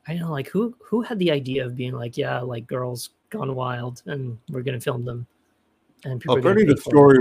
I 0.07 0.13
don't 0.13 0.21
know, 0.21 0.33
like 0.33 0.49
who 0.49 0.75
who 0.83 1.03
had 1.03 1.19
the 1.19 1.31
idea 1.31 1.67
of 1.67 1.77
being 1.77 1.93
like, 1.93 2.17
yeah, 2.17 2.41
like 2.41 2.67
girls 2.67 3.11
gone 3.29 3.55
wild 3.55 4.03
and 4.07 4.39
we're 4.49 4.63
gonna 4.63 4.81
film 4.81 5.05
them 5.05 5.27
and 6.05 6.21
people 6.21 6.39
apparently 6.39 6.65
the 6.65 6.81
story 6.81 7.19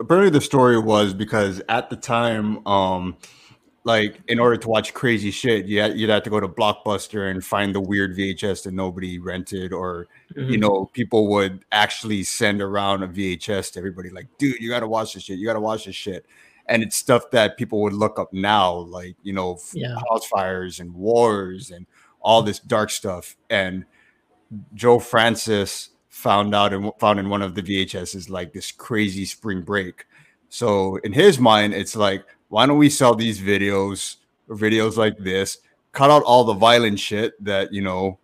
apparently 0.00 0.30
the 0.30 0.40
story 0.40 0.78
was 0.78 1.14
because 1.14 1.60
at 1.68 1.90
the 1.90 1.96
time 1.96 2.66
um 2.66 3.16
like 3.84 4.20
in 4.28 4.38
order 4.38 4.56
to 4.56 4.68
watch 4.68 4.92
crazy 4.92 5.30
shit 5.30 5.66
you 5.66 5.80
had, 5.80 5.96
you'd 5.98 6.10
have 6.10 6.22
to 6.24 6.30
go 6.30 6.40
to 6.40 6.48
blockbuster 6.48 7.30
and 7.30 7.44
find 7.44 7.74
the 7.74 7.80
weird 7.80 8.16
vhs 8.16 8.64
that 8.64 8.74
nobody 8.74 9.18
rented 9.18 9.72
or 9.72 10.06
you 10.36 10.42
Mhm. 10.42 10.60
know 10.60 10.90
people 10.92 11.28
would 11.28 11.64
actually 11.72 12.22
send 12.24 12.60
around 12.60 13.02
a 13.02 13.08
vhs 13.08 13.72
to 13.72 13.78
everybody 13.78 14.10
like 14.10 14.26
dude 14.38 14.60
you 14.60 14.68
gotta 14.68 14.86
watch 14.88 15.14
this 15.14 15.22
shit 15.22 15.38
you 15.38 15.46
gotta 15.46 15.60
watch 15.60 15.84
this 15.86 15.94
shit 15.94 16.26
and 16.66 16.82
it's 16.82 16.96
stuff 16.96 17.30
that 17.30 17.56
people 17.56 17.80
would 17.80 17.92
look 17.94 18.18
up 18.18 18.32
now 18.32 18.72
like 18.74 19.16
you 19.22 19.32
know 19.32 19.58
Yeah. 19.72 19.96
house 20.10 20.26
fires 20.26 20.80
and 20.80 20.92
wars 20.92 21.70
and 21.70 21.86
all 22.20 22.42
this 22.42 22.58
dark 22.58 22.90
stuff 22.90 23.36
and 23.48 23.84
Joe 24.74 24.98
Francis 24.98 25.90
found 26.08 26.54
out 26.54 26.72
and 26.72 26.90
found 26.98 27.18
in 27.20 27.28
one 27.28 27.42
of 27.42 27.54
the 27.54 27.62
VHSs 27.62 28.28
like 28.30 28.52
this 28.52 28.72
crazy 28.72 29.24
spring 29.24 29.62
break. 29.62 30.06
So 30.48 30.96
in 31.04 31.12
his 31.12 31.38
mind, 31.38 31.74
it's 31.74 31.94
like, 31.94 32.24
why 32.48 32.66
don't 32.66 32.78
we 32.78 32.90
sell 32.90 33.14
these 33.14 33.40
videos 33.40 34.16
or 34.48 34.56
videos 34.56 34.96
like 34.96 35.18
this, 35.18 35.58
cut 35.92 36.10
out 36.10 36.22
all 36.24 36.44
the 36.44 36.54
violent 36.54 36.98
shit 36.98 37.42
that 37.44 37.72
you 37.72 37.82
know, 37.82 38.18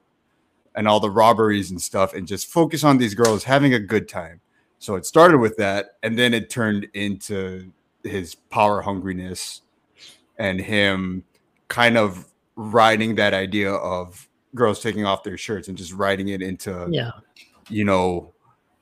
and 0.74 0.88
all 0.88 1.00
the 1.00 1.10
robberies 1.10 1.70
and 1.70 1.80
stuff, 1.80 2.14
and 2.14 2.26
just 2.26 2.46
focus 2.46 2.84
on 2.84 2.98
these 2.98 3.14
girls 3.14 3.44
having 3.44 3.74
a 3.74 3.78
good 3.80 4.08
time. 4.08 4.40
So 4.78 4.96
it 4.96 5.06
started 5.06 5.38
with 5.38 5.56
that, 5.56 5.96
and 6.02 6.18
then 6.18 6.34
it 6.34 6.50
turned 6.50 6.88
into 6.94 7.72
his 8.02 8.34
power 8.34 8.82
hungriness 8.82 9.60
and 10.38 10.60
him 10.60 11.24
kind 11.68 11.96
of 11.96 12.26
riding 12.56 13.14
that 13.14 13.32
idea 13.32 13.72
of 13.72 14.28
girls 14.54 14.80
taking 14.80 15.06
off 15.06 15.22
their 15.22 15.38
shirts 15.38 15.68
and 15.68 15.78
just 15.78 15.92
riding 15.94 16.28
it 16.28 16.42
into 16.42 16.86
Yeah. 16.90 17.12
you 17.70 17.84
know 17.84 18.33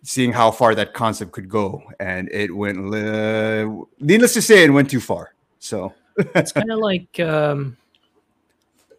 seeing 0.02 0.32
how 0.32 0.50
far 0.50 0.74
that 0.74 0.94
concept 0.94 1.32
could 1.32 1.48
go 1.48 1.82
and 2.00 2.28
it 2.32 2.54
went 2.54 2.90
li- 2.90 3.84
needless 4.00 4.34
to 4.34 4.42
say 4.42 4.64
it 4.64 4.70
went 4.70 4.90
too 4.90 5.00
far 5.00 5.34
so. 5.58 5.94
It's 6.16 6.52
kind 6.58 6.70
of 6.70 6.78
like 6.80 7.20
um 7.20 7.76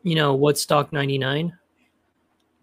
you 0.01 0.15
know 0.15 0.33
woodstock 0.35 0.91
99 0.93 1.57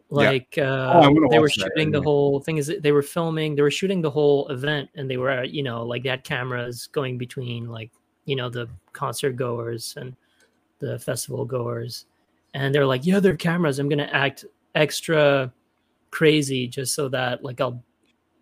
like 0.08 0.58
uh 0.58 0.92
Oh, 0.94 1.28
they 1.30 1.38
were 1.38 1.44
watch 1.44 1.56
that, 1.56 1.70
shooting 1.74 1.90
the 1.90 1.98
yeah. 1.98 2.04
whole 2.04 2.40
thing 2.40 2.56
is 2.56 2.72
they 2.80 2.92
were 2.92 3.02
filming 3.02 3.54
they 3.54 3.62
were 3.62 3.70
shooting 3.70 4.00
the 4.00 4.10
whole 4.10 4.48
event 4.48 4.88
and 4.96 5.08
they 5.08 5.16
were 5.16 5.30
uh, 5.30 5.42
you 5.42 5.62
know 5.62 5.84
like 5.84 6.02
that 6.04 6.24
cameras 6.24 6.88
going 6.88 7.16
between 7.18 7.68
like 7.68 7.90
you 8.24 8.36
know 8.36 8.48
the 8.48 8.68
concert 8.92 9.36
goers 9.36 9.94
and 9.96 10.16
the 10.80 10.98
festival 10.98 11.44
goers. 11.44 12.06
And 12.54 12.74
they're 12.74 12.86
like 12.86 13.06
yeah 13.06 13.20
they're 13.20 13.36
cameras. 13.36 13.78
I'm 13.78 13.88
gonna 13.88 14.10
act 14.10 14.44
extra 14.74 15.52
crazy 16.10 16.66
just 16.66 16.94
so 16.94 17.08
that 17.08 17.44
like 17.44 17.60
i'll 17.60 17.82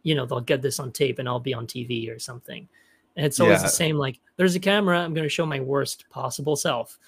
you 0.02 0.14
know 0.14 0.26
they'll 0.26 0.40
get 0.40 0.62
this 0.62 0.78
on 0.80 0.92
tape 0.92 1.18
and 1.18 1.28
i'll 1.28 1.40
be 1.40 1.54
on 1.54 1.66
tv 1.66 2.14
or 2.14 2.18
something. 2.18 2.68
And 3.16 3.26
it's 3.26 3.40
always 3.40 3.58
Yeah. 3.58 3.62
the 3.64 3.68
same 3.68 3.96
like 3.96 4.20
there's 4.36 4.54
a 4.54 4.60
camera 4.60 5.00
i'm 5.00 5.14
gonna 5.14 5.28
show 5.28 5.44
my 5.46 5.60
worst 5.60 6.08
possible 6.10 6.56
self. 6.56 6.98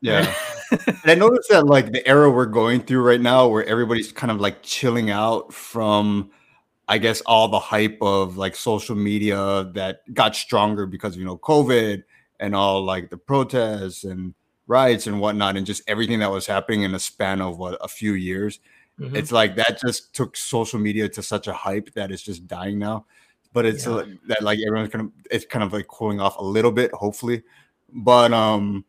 Yeah. 0.00 0.32
And 0.70 0.98
i 1.06 1.14
noticed 1.14 1.48
that 1.50 1.66
like 1.66 1.92
the 1.92 2.06
era 2.06 2.30
we're 2.30 2.46
going 2.46 2.80
through 2.80 3.02
right 3.02 3.20
now 3.20 3.46
where 3.48 3.64
everybody's 3.64 4.12
kind 4.12 4.30
of 4.30 4.40
like 4.40 4.62
chilling 4.62 5.10
out 5.10 5.52
from 5.52 6.30
i 6.88 6.98
guess 6.98 7.20
all 7.22 7.48
the 7.48 7.58
hype 7.58 7.98
of 8.02 8.36
like 8.36 8.56
social 8.56 8.96
media 8.96 9.70
that 9.74 10.00
got 10.12 10.34
stronger 10.36 10.86
because 10.86 11.16
you 11.16 11.24
know 11.24 11.36
covid 11.38 12.02
and 12.40 12.54
all 12.54 12.82
like 12.82 13.08
the 13.10 13.16
protests 13.16 14.04
and 14.04 14.34
riots 14.66 15.06
and 15.06 15.20
whatnot 15.20 15.56
and 15.56 15.66
just 15.66 15.82
everything 15.86 16.18
that 16.18 16.30
was 16.30 16.46
happening 16.46 16.82
in 16.82 16.94
a 16.94 16.98
span 16.98 17.40
of 17.40 17.58
what 17.58 17.78
a 17.80 17.88
few 17.88 18.14
years 18.14 18.58
Mhm. 19.00 19.16
it's 19.16 19.32
like 19.32 19.56
that 19.56 19.80
just 19.80 20.14
took 20.14 20.36
social 20.36 20.78
media 20.78 21.08
to 21.08 21.22
such 21.22 21.48
a 21.48 21.52
hype 21.52 21.92
that 21.94 22.12
it's 22.12 22.22
just 22.22 22.46
dying 22.46 22.78
now 22.78 23.04
but 23.52 23.66
it's 23.66 23.86
Yeah. 23.86 23.92
uh, 23.94 24.06
that 24.28 24.42
like 24.42 24.58
everyone's 24.64 24.90
kind 24.92 25.06
of 25.06 25.12
it's 25.30 25.44
kind 25.46 25.64
of 25.64 25.72
like 25.72 25.86
cooling 25.88 26.20
off 26.20 26.38
a 26.38 26.44
little 26.44 26.70
bit 26.72 26.92
hopefully 26.92 27.42
but 27.92 28.32
um 28.32 28.84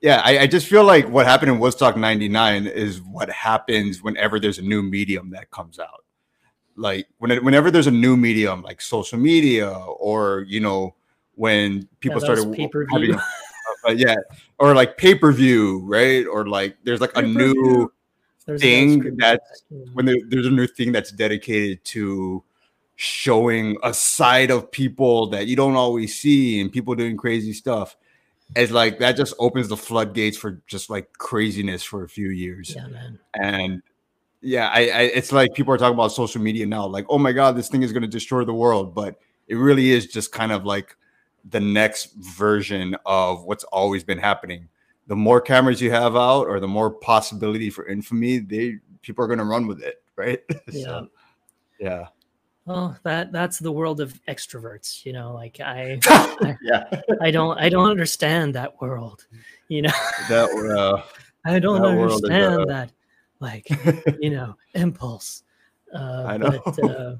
yeah 0.00 0.22
I, 0.24 0.40
I 0.40 0.46
just 0.46 0.66
feel 0.66 0.84
like 0.84 1.06
what 1.08 1.26
happened 1.26 1.50
in 1.52 1.58
woodstock 1.58 1.96
99 1.96 2.66
is 2.68 3.02
what 3.02 3.28
happens 3.28 4.02
whenever 4.02 4.40
there's 4.40 4.58
a 4.58 4.62
new 4.62 4.82
medium 4.82 5.30
that 5.32 5.50
comes 5.50 5.78
out 5.78 6.04
like 6.76 7.06
when 7.18 7.30
it, 7.30 7.44
whenever 7.44 7.70
there's 7.70 7.86
a 7.86 7.90
new 7.90 8.16
medium 8.16 8.62
like 8.62 8.80
social 8.80 9.18
media 9.18 9.70
or 9.70 10.46
you 10.48 10.60
know 10.60 10.94
when 11.34 11.86
people 12.00 12.14
was 12.16 12.24
started 12.24 12.50
pay-per-view. 12.54 12.88
having 12.90 13.14
uh, 13.86 13.90
yeah 13.92 14.14
or 14.58 14.74
like 14.74 14.96
pay-per-view 14.96 15.80
right 15.86 16.26
or 16.26 16.46
like 16.46 16.76
there's 16.84 17.00
like 17.02 17.12
a 17.16 17.22
new 17.22 17.92
There's 18.50 18.60
thing 18.62 18.88
no 18.88 19.00
screen 19.00 19.16
that's 19.16 19.62
yeah. 19.70 19.78
when 19.92 20.06
there, 20.06 20.16
there's 20.28 20.46
a 20.46 20.50
new 20.50 20.66
thing 20.66 20.90
that's 20.90 21.12
dedicated 21.12 21.84
to 21.86 22.42
showing 22.96 23.76
a 23.82 23.94
side 23.94 24.50
of 24.50 24.70
people 24.70 25.28
that 25.28 25.46
you 25.46 25.54
don't 25.54 25.76
always 25.76 26.18
see 26.18 26.60
and 26.60 26.72
people 26.72 26.94
doing 26.96 27.16
crazy 27.16 27.52
stuff. 27.52 27.96
It's 28.56 28.72
like 28.72 28.98
that 28.98 29.16
just 29.16 29.34
opens 29.38 29.68
the 29.68 29.76
floodgates 29.76 30.36
for 30.36 30.60
just 30.66 30.90
like 30.90 31.12
craziness 31.12 31.84
for 31.84 32.02
a 32.02 32.08
few 32.08 32.30
years. 32.30 32.74
Yeah, 32.74 32.88
man. 32.88 33.18
And 33.34 33.82
yeah, 34.40 34.68
I, 34.68 34.80
I 34.80 35.00
it's 35.14 35.30
like 35.30 35.54
people 35.54 35.72
are 35.72 35.78
talking 35.78 35.94
about 35.94 36.08
social 36.08 36.42
media 36.42 36.66
now, 36.66 36.86
like, 36.86 37.06
oh 37.08 37.18
my 37.18 37.30
god, 37.30 37.56
this 37.56 37.68
thing 37.68 37.84
is 37.84 37.92
gonna 37.92 38.08
destroy 38.08 38.44
the 38.44 38.52
world. 38.52 38.94
But 38.94 39.20
it 39.46 39.54
really 39.54 39.92
is 39.92 40.08
just 40.08 40.32
kind 40.32 40.50
of 40.50 40.64
like 40.64 40.96
the 41.48 41.60
next 41.60 42.12
version 42.16 42.96
of 43.06 43.44
what's 43.44 43.64
always 43.64 44.02
been 44.02 44.18
happening. 44.18 44.68
The 45.10 45.16
more 45.16 45.40
cameras 45.40 45.82
you 45.82 45.90
have 45.90 46.14
out, 46.14 46.46
or 46.46 46.60
the 46.60 46.68
more 46.68 46.88
possibility 46.88 47.68
for 47.68 47.84
infamy, 47.88 48.38
they 48.38 48.76
people 49.02 49.24
are 49.24 49.26
going 49.26 49.40
to 49.40 49.44
run 49.44 49.66
with 49.66 49.82
it, 49.82 50.00
right? 50.14 50.38
Yeah. 50.70 50.84
so, 50.84 51.08
yeah. 51.80 52.06
Well, 52.64 52.96
that 53.02 53.32
that's 53.32 53.58
the 53.58 53.72
world 53.72 54.00
of 54.00 54.14
extroverts, 54.28 55.04
you 55.04 55.12
know. 55.12 55.34
Like 55.34 55.58
I, 55.58 55.98
I, 56.06 56.56
yeah, 56.62 56.84
I 57.20 57.32
don't, 57.32 57.58
I 57.58 57.68
don't 57.68 57.90
understand 57.90 58.54
that 58.54 58.80
world, 58.80 59.26
you 59.66 59.82
know. 59.82 59.90
that 60.28 60.48
uh, 60.78 61.02
I 61.44 61.58
don't 61.58 61.82
that 61.82 61.98
is, 61.98 62.22
understand 62.22 62.60
uh, 62.60 62.64
that, 62.66 62.92
like, 63.40 63.66
you 64.20 64.30
know, 64.30 64.54
impulse. 64.74 65.42
Uh, 65.92 66.22
I 66.28 66.36
know. 66.36 66.62
But, 66.64 66.84
uh, 66.84 67.16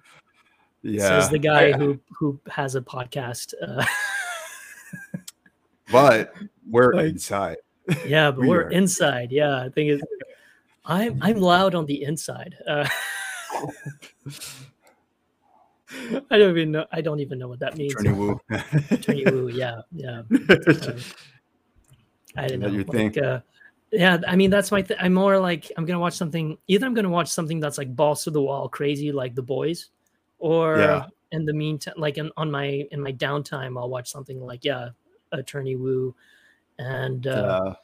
yeah. 0.83 1.09
says 1.09 1.29
the 1.31 1.41
guy 1.41 1.71
I- 1.71 1.73
who 1.73 1.99
who 2.17 2.39
has 2.49 2.77
a 2.77 2.81
podcast. 2.83 3.53
Uh, 3.61 3.85
but 5.91 6.33
we're 6.71 6.95
Like- 6.95 7.09
inside. 7.09 7.57
Yeah, 8.07 8.31
but 8.31 8.41
We 8.41 8.49
we're 8.49 8.65
are. 8.65 8.71
inside. 8.71 9.33
Yeah, 9.33 9.57
I 9.57 9.69
think 9.69 9.91
it's. 9.91 10.03
I'm 10.85 11.19
I'm 11.23 11.37
loud 11.41 11.75
on 11.75 11.87
the 11.87 12.03
inside. 12.03 12.57
Uh, 12.67 12.89
I 16.31 16.39
don't 16.39 16.51
even 16.51 16.71
know. 16.73 16.87
I 16.93 17.01
don't 17.01 17.21
even 17.21 17.39
know 17.39 17.49
what 17.49 17.59
that 17.61 17.77
means. 17.77 17.95
Attorney 17.95 18.13
Woo. 18.13 18.41
Attorney 18.91 19.27
Woo, 19.27 19.49
yeah, 19.53 19.81
yeah. 19.93 20.23
Uh, 20.31 20.93
I 22.37 22.47
don't 22.47 22.61
know. 22.61 22.69
You 22.69 22.79
like, 22.85 22.91
think? 22.91 23.19
uh, 23.19 23.41
yeah, 23.91 24.19
I 24.27 24.37
mean 24.37 24.51
that's 24.51 24.71
my. 24.71 24.83
Th- 24.83 24.99
I'm 25.03 25.13
more 25.15 25.39
like 25.39 25.71
I'm 25.77 25.85
gonna 25.85 25.99
watch 25.99 26.15
something. 26.15 26.57
Either 26.69 26.87
I'm 26.87 26.95
gonna 26.95 27.09
watch 27.11 27.29
something 27.29 27.59
that's 27.61 27.77
like 27.77 27.95
balls 27.95 28.23
to 28.25 28.31
the 28.31 28.41
wall, 28.41 28.69
crazy, 28.69 29.11
like 29.11 29.35
The 29.35 29.43
Boys, 29.43 29.91
or 30.39 30.79
Yeah. 30.79 31.07
in 31.33 31.45
the 31.45 31.53
meantime, 31.53 31.95
like 31.97 32.19
in, 32.19 32.31
on 32.37 32.51
my 32.51 32.87
in 32.93 33.01
my 33.01 33.13
downtime, 33.13 33.77
I'll 33.79 33.91
watch 33.91 34.11
something 34.11 34.41
like 34.41 34.65
yeah, 34.65 34.91
Attorney 35.33 35.75
Woo, 35.75 36.15
and 36.81 37.27
uh, 37.27 37.61
Uh, 37.65 37.75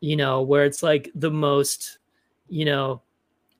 you 0.00 0.16
know 0.16 0.42
where 0.42 0.64
it's 0.64 0.82
like 0.82 1.10
the 1.14 1.30
most, 1.30 1.98
you 2.48 2.64
know, 2.64 3.00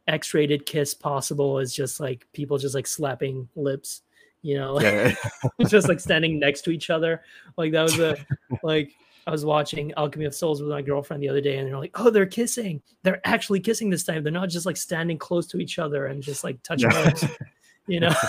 X-rated 0.09 0.67
kiss 0.67 0.95
possible 0.95 1.59
is 1.61 1.75
just 1.75 2.01
like 2.01 2.27
people 2.33 2.59
just 2.59 2.75
like 2.75 2.87
slapping 2.87 3.49
lips, 3.57 4.03
you 4.43 4.57
know, 4.57 4.81
yeah. 4.81 5.15
just 5.69 5.89
like 5.89 6.01
standing 6.01 6.39
next 6.39 6.63
to 6.63 6.71
each 6.71 6.91
other. 6.91 7.23
Like 7.57 7.73
that 7.73 7.83
was 7.83 7.99
a 7.99 8.17
like 8.63 8.93
I 9.27 9.31
was 9.31 9.45
watching 9.45 9.93
Alchemy 9.97 10.25
of 10.27 10.35
Souls 10.35 10.61
with 10.61 10.71
my 10.71 10.83
girlfriend 10.83 11.23
the 11.23 11.29
other 11.29 11.41
day, 11.41 11.59
and 11.59 11.69
they're 11.69 11.79
like, 11.79 11.95
"Oh, 11.95 12.11
they're 12.11 12.27
kissing! 12.27 12.83
They're 13.05 13.21
actually 13.25 13.61
kissing 13.61 13.89
this 13.89 14.03
time. 14.03 14.25
They're 14.25 14.33
not 14.33 14.49
just 14.51 14.67
like 14.67 14.77
standing 14.77 15.17
close 15.17 15.47
to 15.49 15.59
each 15.59 15.79
other 15.79 16.07
and 16.07 16.21
just 16.23 16.43
like 16.43 16.61
touching 16.65 16.91
lips, 16.91 17.25
you 17.87 18.01
know." 18.01 18.13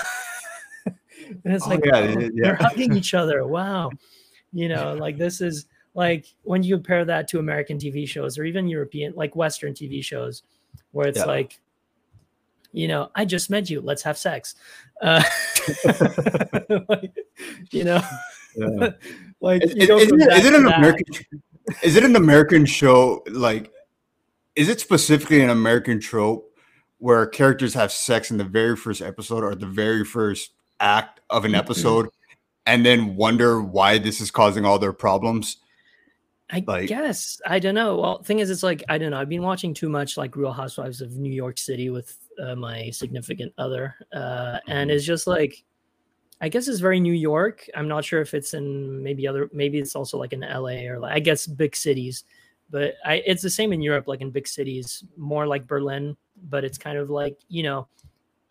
and 0.86 1.54
it's 1.56 1.66
Oh, 1.66 1.70
like, 1.70 1.84
yeah, 1.86 1.98
oh, 1.98 2.20
yeah, 2.20 2.30
they're 2.36 2.56
hugging 2.56 2.96
each 2.96 3.14
other. 3.16 3.46
Wow, 3.48 3.90
you 4.52 4.70
know, 4.70 4.94
like 4.94 5.18
this 5.18 5.42
is 5.42 5.66
like 5.94 6.26
when 6.44 6.64
you 6.64 6.76
compare 6.76 7.06
that 7.06 7.28
to 7.30 7.40
American 7.40 7.78
TV 7.78 8.08
shows 8.08 8.38
or 8.38 8.44
even 8.46 8.68
European, 8.68 9.14
like 9.16 9.36
Western 9.36 9.74
TV 9.74 10.04
shows, 10.04 10.44
where 10.92 11.08
it's 11.08 11.20
Yeah. 11.20 11.26
like, 11.26 11.60
you 12.72 12.88
know, 12.88 13.12
I 13.14 13.26
just 13.26 13.50
met 13.50 13.70
you. 13.70 13.82
Let's 13.82 14.02
have 14.04 14.18
sex. 14.18 14.56
Uh, 15.02 15.24
like, 16.90 17.16
you 17.72 17.84
know, 17.84 18.02
yeah. 18.56 18.90
like 19.42 19.64
Is, 19.64 19.76
you 19.76 19.98
is 19.98 20.10
from 20.10 20.22
it, 20.22 20.30
that 20.30 20.40
is 20.40 20.46
it 20.46 20.52
to 20.52 20.58
an 20.58 20.64
that. 20.66 20.78
American? 20.80 21.06
Is 21.84 21.96
it 21.96 22.04
an 22.04 22.16
American 22.16 22.66
show? 22.66 23.24
Like, 23.30 23.72
is 24.56 24.70
it 24.70 24.80
specifically 24.80 25.42
an 25.42 25.50
American 25.50 26.00
trope 26.00 26.50
where 26.98 27.26
characters 27.28 27.74
have 27.74 27.92
sex 27.92 28.32
in 28.32 28.38
the 28.38 28.44
very 28.44 28.76
first 28.76 29.02
episode 29.02 29.44
or 29.44 29.56
the 29.56 29.66
very 29.66 30.04
first 30.06 30.52
act 30.80 31.20
of 31.30 31.46
an 31.46 31.54
episode, 31.56 32.10
and 32.66 32.86
then 32.86 33.16
wonder 33.16 33.62
why 33.62 33.98
this 33.98 34.22
is 34.22 34.32
causing 34.32 34.66
all 34.66 34.80
their 34.80 34.94
problems? 34.94 35.58
I 36.52 36.64
like- 36.68 36.88
guess 36.88 37.42
I 37.46 37.60
don't 37.60 37.76
know. 37.76 37.98
Well, 37.98 38.22
thing 38.24 38.40
is, 38.40 38.50
it's 38.50 38.64
like 38.64 38.84
I 38.90 38.98
don't 38.98 39.12
know. 39.12 39.20
I've 39.20 39.30
been 39.30 39.42
watching 39.42 39.74
too 39.74 39.90
much 39.90 40.18
like 40.18 40.36
Real 40.36 40.52
Housewives 40.52 41.02
of 41.02 41.18
New 41.18 41.32
York 41.32 41.58
City 41.58 41.90
with 41.90 42.18
uh, 42.40 42.56
my 42.56 42.90
significant 42.92 43.54
other, 43.58 43.96
uh, 44.14 44.60
and 44.68 44.90
Mhm. 44.90 44.94
it's 44.94 45.06
just 45.06 45.26
like, 45.28 45.64
I 46.42 46.50
guess 46.50 46.68
it's 46.68 46.80
very 46.80 47.00
New 47.00 47.14
York. 47.14 47.68
I'm 47.76 47.88
not 47.88 48.04
sure 48.06 48.22
if 48.22 48.34
it's 48.34 48.54
in 48.54 49.02
maybe 49.02 49.28
other, 49.28 49.50
maybe 49.54 49.80
it's 49.80 49.96
also 49.96 50.18
like 50.18 50.34
in 50.34 50.42
LA 50.44 50.88
or 50.90 51.00
like 51.00 51.14
I 51.14 51.20
guess 51.20 51.48
big 51.48 51.76
cities, 51.76 52.24
but 52.70 52.96
I 53.06 53.24
it's 53.26 53.42
the 53.42 53.50
same 53.50 53.72
in 53.74 53.82
Europe, 53.82 54.08
like 54.08 54.22
in 54.22 54.30
big 54.30 54.48
cities, 54.48 55.04
more 55.18 55.48
like 55.48 55.66
Berlin, 55.66 56.18
but 56.50 56.64
it's 56.66 56.78
kind 56.78 56.98
of 56.98 57.10
like 57.10 57.38
you 57.50 57.64
know, 57.64 57.88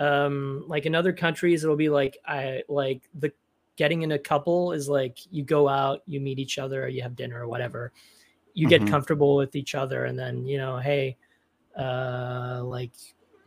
um, 0.01 0.65
like 0.67 0.87
in 0.87 0.95
other 0.95 1.13
countries, 1.13 1.63
it'll 1.63 1.77
be 1.77 1.91
like 1.91 2.17
I 2.27 2.63
like 2.69 3.03
the 3.15 3.33
getting 3.77 4.03
in 4.03 4.13
a 4.13 4.19
couple 4.19 4.73
is 4.73 4.89
like 4.89 5.19
you 5.31 5.43
go 5.45 5.69
out, 5.69 6.03
you 6.07 6.21
meet 6.21 6.39
each 6.39 6.59
other, 6.59 6.89
you 6.89 7.03
have 7.03 7.17
dinner 7.17 7.43
or 7.43 7.49
whatever. 7.49 7.93
You 8.55 8.69
get 8.69 8.83
Mhm. 8.83 8.89
comfortable 8.89 9.37
with 9.37 9.57
each 9.57 9.75
other, 9.75 10.05
and 10.05 10.19
then 10.19 10.47
you 10.47 10.59
know, 10.59 10.77
hey, 10.79 11.17
uh, 11.79 12.61
like, 12.65 12.93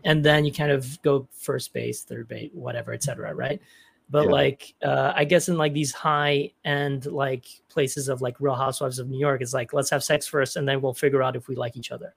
and 0.04 0.24
then 0.24 0.46
you 0.46 0.52
kind 0.52 0.72
of 0.72 1.02
go 1.04 1.28
first 1.32 1.74
base, 1.74 2.04
third 2.04 2.28
base, 2.28 2.50
whatever, 2.54 2.92
etc. 2.94 3.34
Right? 3.34 3.62
But 4.10 4.26
Yeah. 4.26 4.32
like, 4.32 4.74
uh, 4.84 5.14
I 5.16 5.26
guess 5.26 5.50
in 5.50 5.58
like 5.58 5.74
these 5.74 5.92
high 5.92 6.52
end 6.64 7.06
like 7.08 7.46
places 7.70 8.08
of 8.08 8.22
like 8.22 8.40
Real 8.40 8.56
Housewives 8.56 9.00
of 9.00 9.10
New 9.10 9.20
York, 9.20 9.42
it's 9.42 9.54
like 9.54 9.74
let's 9.74 9.90
have 9.90 10.04
sex 10.04 10.28
first, 10.28 10.56
and 10.58 10.68
then 10.68 10.82
we'll 10.82 10.94
figure 10.94 11.22
out 11.24 11.36
if 11.36 11.48
we 11.48 11.56
like 11.56 11.76
each 11.78 11.92
other. 11.92 12.14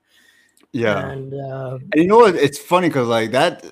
Yeah, 0.73 1.11
And 1.11 1.33
uh, 1.35 1.79
and 1.93 1.95
you 1.95 2.07
know 2.07 2.19
what? 2.19 2.35
It's 2.37 2.59
funny 2.59 2.89
because 2.89 3.09
like 3.09 3.31
that, 3.33 3.65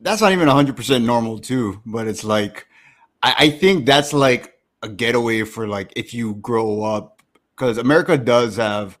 that's 0.00 0.20
not 0.20 0.32
even 0.32 0.48
hundred 0.48 0.76
percent 0.76 1.04
normal 1.04 1.38
too. 1.38 1.80
But 1.86 2.08
it's 2.08 2.24
like, 2.24 2.66
I, 3.22 3.34
I 3.38 3.50
think 3.50 3.86
that's 3.86 4.12
like 4.12 4.54
a 4.82 4.88
getaway 4.88 5.44
for 5.44 5.66
like 5.68 5.92
if 5.96 6.12
you 6.14 6.34
grow 6.36 6.82
up 6.82 7.22
because 7.56 7.78
America 7.78 8.16
does 8.18 8.56
have 8.56 8.98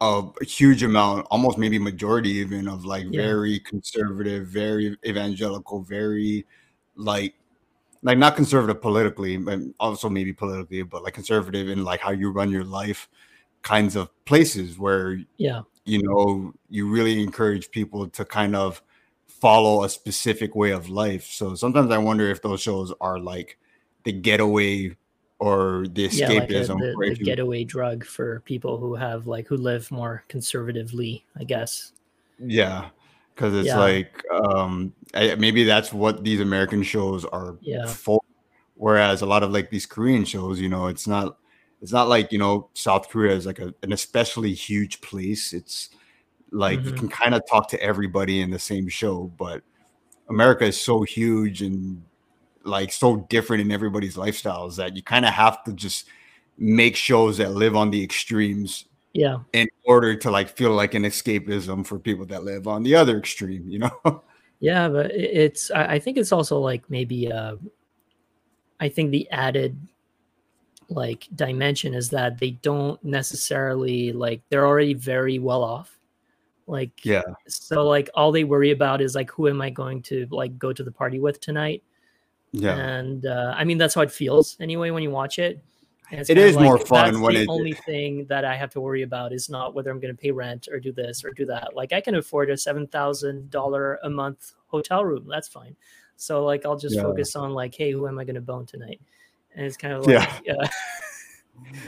a 0.00 0.22
huge 0.44 0.82
amount, 0.82 1.26
almost 1.30 1.58
maybe 1.58 1.78
majority 1.78 2.30
even 2.30 2.68
of 2.68 2.84
like 2.84 3.06
Yeah. 3.10 3.22
very 3.22 3.60
conservative, 3.60 4.48
very 4.48 4.96
evangelical, 5.06 5.82
very 5.82 6.46
like 6.96 7.34
like 8.02 8.18
not 8.18 8.36
conservative 8.36 8.82
politically, 8.82 9.36
but 9.38 9.60
also 9.80 10.10
maybe 10.10 10.32
politically, 10.32 10.82
but 10.82 11.02
like 11.02 11.14
conservative 11.14 11.68
in 11.68 11.84
like 11.84 12.00
how 12.00 12.10
you 12.12 12.30
run 12.30 12.50
your 12.50 12.64
life 12.64 13.08
kinds 13.62 13.96
of 13.96 14.10
places 14.26 14.78
where 14.78 15.20
yeah, 15.38 15.62
you 15.86 16.02
know 16.02 16.52
you 16.70 16.88
really 16.90 17.22
encourage 17.22 17.70
people 17.70 18.08
to 18.08 18.24
kind 18.24 18.56
of 18.56 18.82
follow 19.44 19.84
a 19.84 19.88
specific 19.88 20.50
way 20.56 20.70
of 20.70 20.88
life 20.88 21.26
so 21.38 21.54
sometimes 21.54 21.90
i 21.92 21.98
wonder 21.98 22.26
if 22.30 22.40
those 22.40 22.60
shows 22.62 22.92
are 23.00 23.18
like 23.18 23.58
the 24.04 24.12
getaway 24.12 24.96
or 25.38 25.84
the 25.96 26.08
yeah, 26.12 26.28
like 26.28 26.48
a, 26.50 26.54
escapism 26.54 26.78
the, 26.80 26.94
the 27.12 27.16
you- 27.18 27.24
getaway 27.30 27.62
drug 27.64 28.04
for 28.04 28.40
people 28.46 28.78
who 28.78 28.94
have 28.94 29.26
like 29.26 29.46
who 29.48 29.56
live 29.58 29.90
more 29.90 30.24
conservatively, 30.28 31.26
I 31.40 31.44
guess. 31.44 31.92
yeah 32.38 32.88
because 33.34 33.52
it's 33.60 33.68
Yeah. 33.68 33.78
like 33.88 34.12
um 34.32 34.92
I, 35.12 35.34
maybe 35.34 35.64
that's 35.64 35.92
what 35.92 36.24
these 36.24 36.40
american 36.40 36.82
shows 36.82 37.24
are 37.24 37.58
Yeah. 37.60 37.86
for 37.86 38.20
whereas 38.84 39.22
a 39.22 39.26
lot 39.26 39.42
of 39.42 39.50
like 39.52 39.68
these 39.70 39.86
korean 39.86 40.24
shows 40.24 40.60
you 40.60 40.68
know 40.68 40.86
it's 40.92 41.06
not 41.06 41.36
it's 41.82 41.92
not 41.92 42.08
like 42.08 42.32
you 42.32 42.38
know 42.38 42.70
south 42.74 43.08
korea 43.10 43.34
is 43.34 43.44
like 43.46 43.58
a, 43.58 43.74
an 43.82 43.92
especially 43.92 44.52
huge 44.54 45.00
place 45.00 45.52
it's 45.52 45.90
like 46.54 46.84
you 46.86 46.92
Mhm. 46.92 46.96
can 46.98 47.08
kind 47.08 47.34
of 47.34 47.42
talk 47.50 47.68
to 47.68 47.82
everybody 47.82 48.40
in 48.40 48.50
the 48.50 48.58
same 48.58 48.88
show 48.88 49.30
but 49.38 49.62
america 50.30 50.64
is 50.64 50.80
so 50.80 51.02
huge 51.02 51.62
and 51.62 52.02
like 52.64 52.92
so 52.92 53.16
different 53.28 53.60
in 53.60 53.72
everybody's 53.72 54.16
lifestyles 54.16 54.76
that 54.76 54.96
you 54.96 55.02
kind 55.02 55.24
of 55.26 55.32
have 55.32 55.62
to 55.64 55.72
just 55.72 56.06
make 56.56 56.96
shows 56.96 57.36
that 57.38 57.52
live 57.52 57.76
on 57.76 57.90
the 57.90 58.02
extremes 58.02 58.86
Yeah, 59.12 59.40
in 59.52 59.68
order 59.84 60.16
to 60.16 60.30
like 60.30 60.48
feel 60.48 60.70
like 60.72 60.94
an 60.94 61.02
escapism 61.04 61.84
for 61.86 61.98
people 61.98 62.26
that 62.26 62.44
live 62.44 62.66
on 62.66 62.82
the 62.84 62.94
other 62.94 63.18
extreme 63.18 63.68
you 63.68 63.80
know 63.80 63.90
yeah, 64.60 64.88
but 64.88 65.10
it's 65.10 65.70
I, 65.70 65.94
I 65.94 65.98
think 65.98 66.16
it's 66.16 66.32
also 66.32 66.58
like 66.58 66.88
maybe 66.88 67.30
uh, 67.30 67.56
I 68.80 68.88
think 68.88 69.10
the 69.10 69.28
added 69.30 69.76
like 70.88 71.28
dimension 71.34 71.94
is 71.94 72.10
that 72.10 72.38
they 72.38 72.50
don't 72.52 73.02
necessarily 73.04 74.12
like 74.12 74.42
they're 74.48 74.66
already 74.66 74.94
very 74.94 75.38
well 75.38 75.62
off. 75.62 75.93
Like 76.66 77.04
yeah 77.04 77.22
so 77.46 77.86
like 77.86 78.08
all 78.14 78.32
they 78.32 78.44
worry 78.44 78.70
about 78.70 79.00
is 79.02 79.14
like 79.14 79.30
who 79.30 79.48
am 79.48 79.60
I 79.60 79.68
going 79.70 80.00
to 80.02 80.26
like 80.30 80.58
go 80.58 80.72
to 80.72 80.82
the 80.82 80.90
party 80.92 81.20
with 81.20 81.40
tonight? 81.40 81.82
yeah 82.52 82.76
And 82.76 83.26
uh, 83.26 83.52
I 83.56 83.64
mean 83.64 83.78
that's 83.78 83.94
how 83.94 84.00
it 84.02 84.10
feels 84.10 84.56
anyway 84.60 84.90
when 84.90 85.02
you 85.02 85.10
watch 85.10 85.38
it. 85.38 85.62
It 86.10 86.38
is 86.38 86.56
more 86.56 86.78
fun 86.78 87.20
when 87.22 87.34
the 87.34 87.42
it- 87.42 87.48
only 87.48 87.74
thing 87.74 88.26
that 88.28 88.44
I 88.44 88.54
have 88.54 88.70
to 88.70 88.80
worry 88.80 89.02
about 89.02 89.32
is 89.32 89.48
not 89.50 89.74
whether 89.74 89.90
I'm 89.90 89.98
going 90.00 90.14
to 90.14 90.20
pay 90.20 90.30
rent 90.30 90.68
or 90.70 90.78
do 90.78 90.92
this 90.92 91.24
or 91.24 91.30
do 91.32 91.44
that. 91.46 91.74
Like 91.74 91.92
I 91.92 92.00
can 92.00 92.14
afford 92.14 92.50
a 92.50 92.56
seven 92.56 92.86
thousand 92.86 93.50
dollar 93.50 93.98
a 94.04 94.10
month 94.10 94.52
hotel 94.68 95.04
room. 95.04 95.26
That's 95.28 95.48
fine. 95.48 95.74
So 96.16 96.44
like 96.44 96.64
I'll 96.64 96.76
just 96.78 96.96
Yeah. 96.96 97.02
focus 97.02 97.34
on 97.36 97.52
like, 97.52 97.74
hey, 97.74 97.90
who 97.90 98.06
am 98.06 98.18
I 98.18 98.24
gonna 98.24 98.40
bone 98.40 98.64
tonight? 98.66 99.00
And 99.56 99.66
it's 99.66 99.76
kind 99.76 99.92
of 99.94 100.04
like 100.06 100.42
Yeah. 100.44 100.54
uh, 100.60 100.66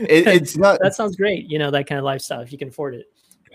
It, 0.00 0.26
it's 0.26 0.56
not. 0.64 0.80
that 0.80 0.94
sounds 0.94 1.14
great, 1.16 1.48
you 1.48 1.58
know, 1.58 1.70
that 1.70 1.86
kind 1.86 1.98
of 1.98 2.04
lifestyle 2.04 2.40
if 2.40 2.50
you 2.50 2.58
can 2.58 2.68
afford 2.68 2.94
it. 2.94 3.06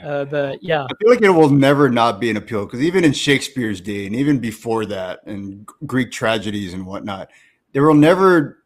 Uh, 0.03 0.25
but 0.25 0.63
yeah, 0.63 0.83
I 0.83 0.93
feel 0.99 1.09
like 1.09 1.21
it 1.21 1.29
will 1.29 1.49
never 1.49 1.89
not 1.89 2.19
be 2.19 2.29
an 2.29 2.37
appeal 2.37 2.65
because 2.65 2.81
even 2.81 3.03
in 3.03 3.13
Shakespeare's 3.13 3.81
day 3.81 4.05
and 4.05 4.15
even 4.15 4.39
before 4.39 4.85
that, 4.87 5.21
and 5.25 5.65
Greek 5.85 6.11
tragedies 6.11 6.73
and 6.73 6.85
whatnot, 6.85 7.29
there 7.73 7.83
will 7.83 7.93
never 7.93 8.63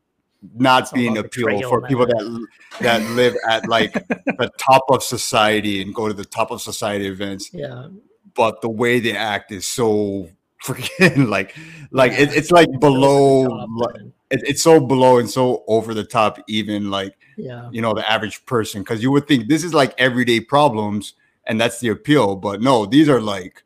not 0.54 0.92
be 0.94 1.08
an 1.08 1.18
appeal 1.18 1.62
for 1.70 1.82
people 1.82 2.06
that 2.06 2.48
that 2.82 3.02
live 3.12 3.36
at 3.50 3.68
like 3.68 3.94
the 4.26 4.50
top 4.58 4.84
of 4.90 5.04
society 5.04 5.82
and 5.82 5.94
go 5.94 6.08
to 6.08 6.14
the 6.14 6.26
top 6.26 6.52
of 6.52 6.62
society 6.62 7.08
events. 7.08 7.50
yeah, 7.54 7.88
But 8.34 8.62
the 8.62 8.70
way 8.70 9.00
they 9.00 9.16
act 9.16 9.52
is 9.52 9.66
so 9.66 10.30
freaking 10.66 11.28
like 11.30 11.56
like 11.92 12.12
it, 12.14 12.34
it's 12.36 12.52
like 12.52 12.70
below. 12.80 13.48
top, 13.48 13.70
li- 13.72 14.12
it, 14.32 14.42
it's 14.48 14.64
so 14.64 14.80
below 14.80 15.20
and 15.20 15.30
so 15.30 15.64
over 15.68 15.94
the 15.94 16.04
top, 16.04 16.40
even 16.48 16.90
like 16.90 17.18
yeah, 17.38 17.70
you 17.72 17.82
know 17.82 17.94
the 17.94 18.10
average 18.10 18.46
person 18.46 18.82
because 18.82 19.04
you 19.04 19.12
would 19.12 19.28
think 19.28 19.48
this 19.48 19.64
is 19.64 19.74
like 19.74 19.94
everyday 20.00 20.40
problems 20.40 21.14
and 21.48 21.60
that's 21.60 21.80
the 21.80 21.90
appeal 21.90 22.36
but 22.36 22.62
no 22.62 22.86
these 22.86 23.10
are 23.10 23.22
like 23.22 23.64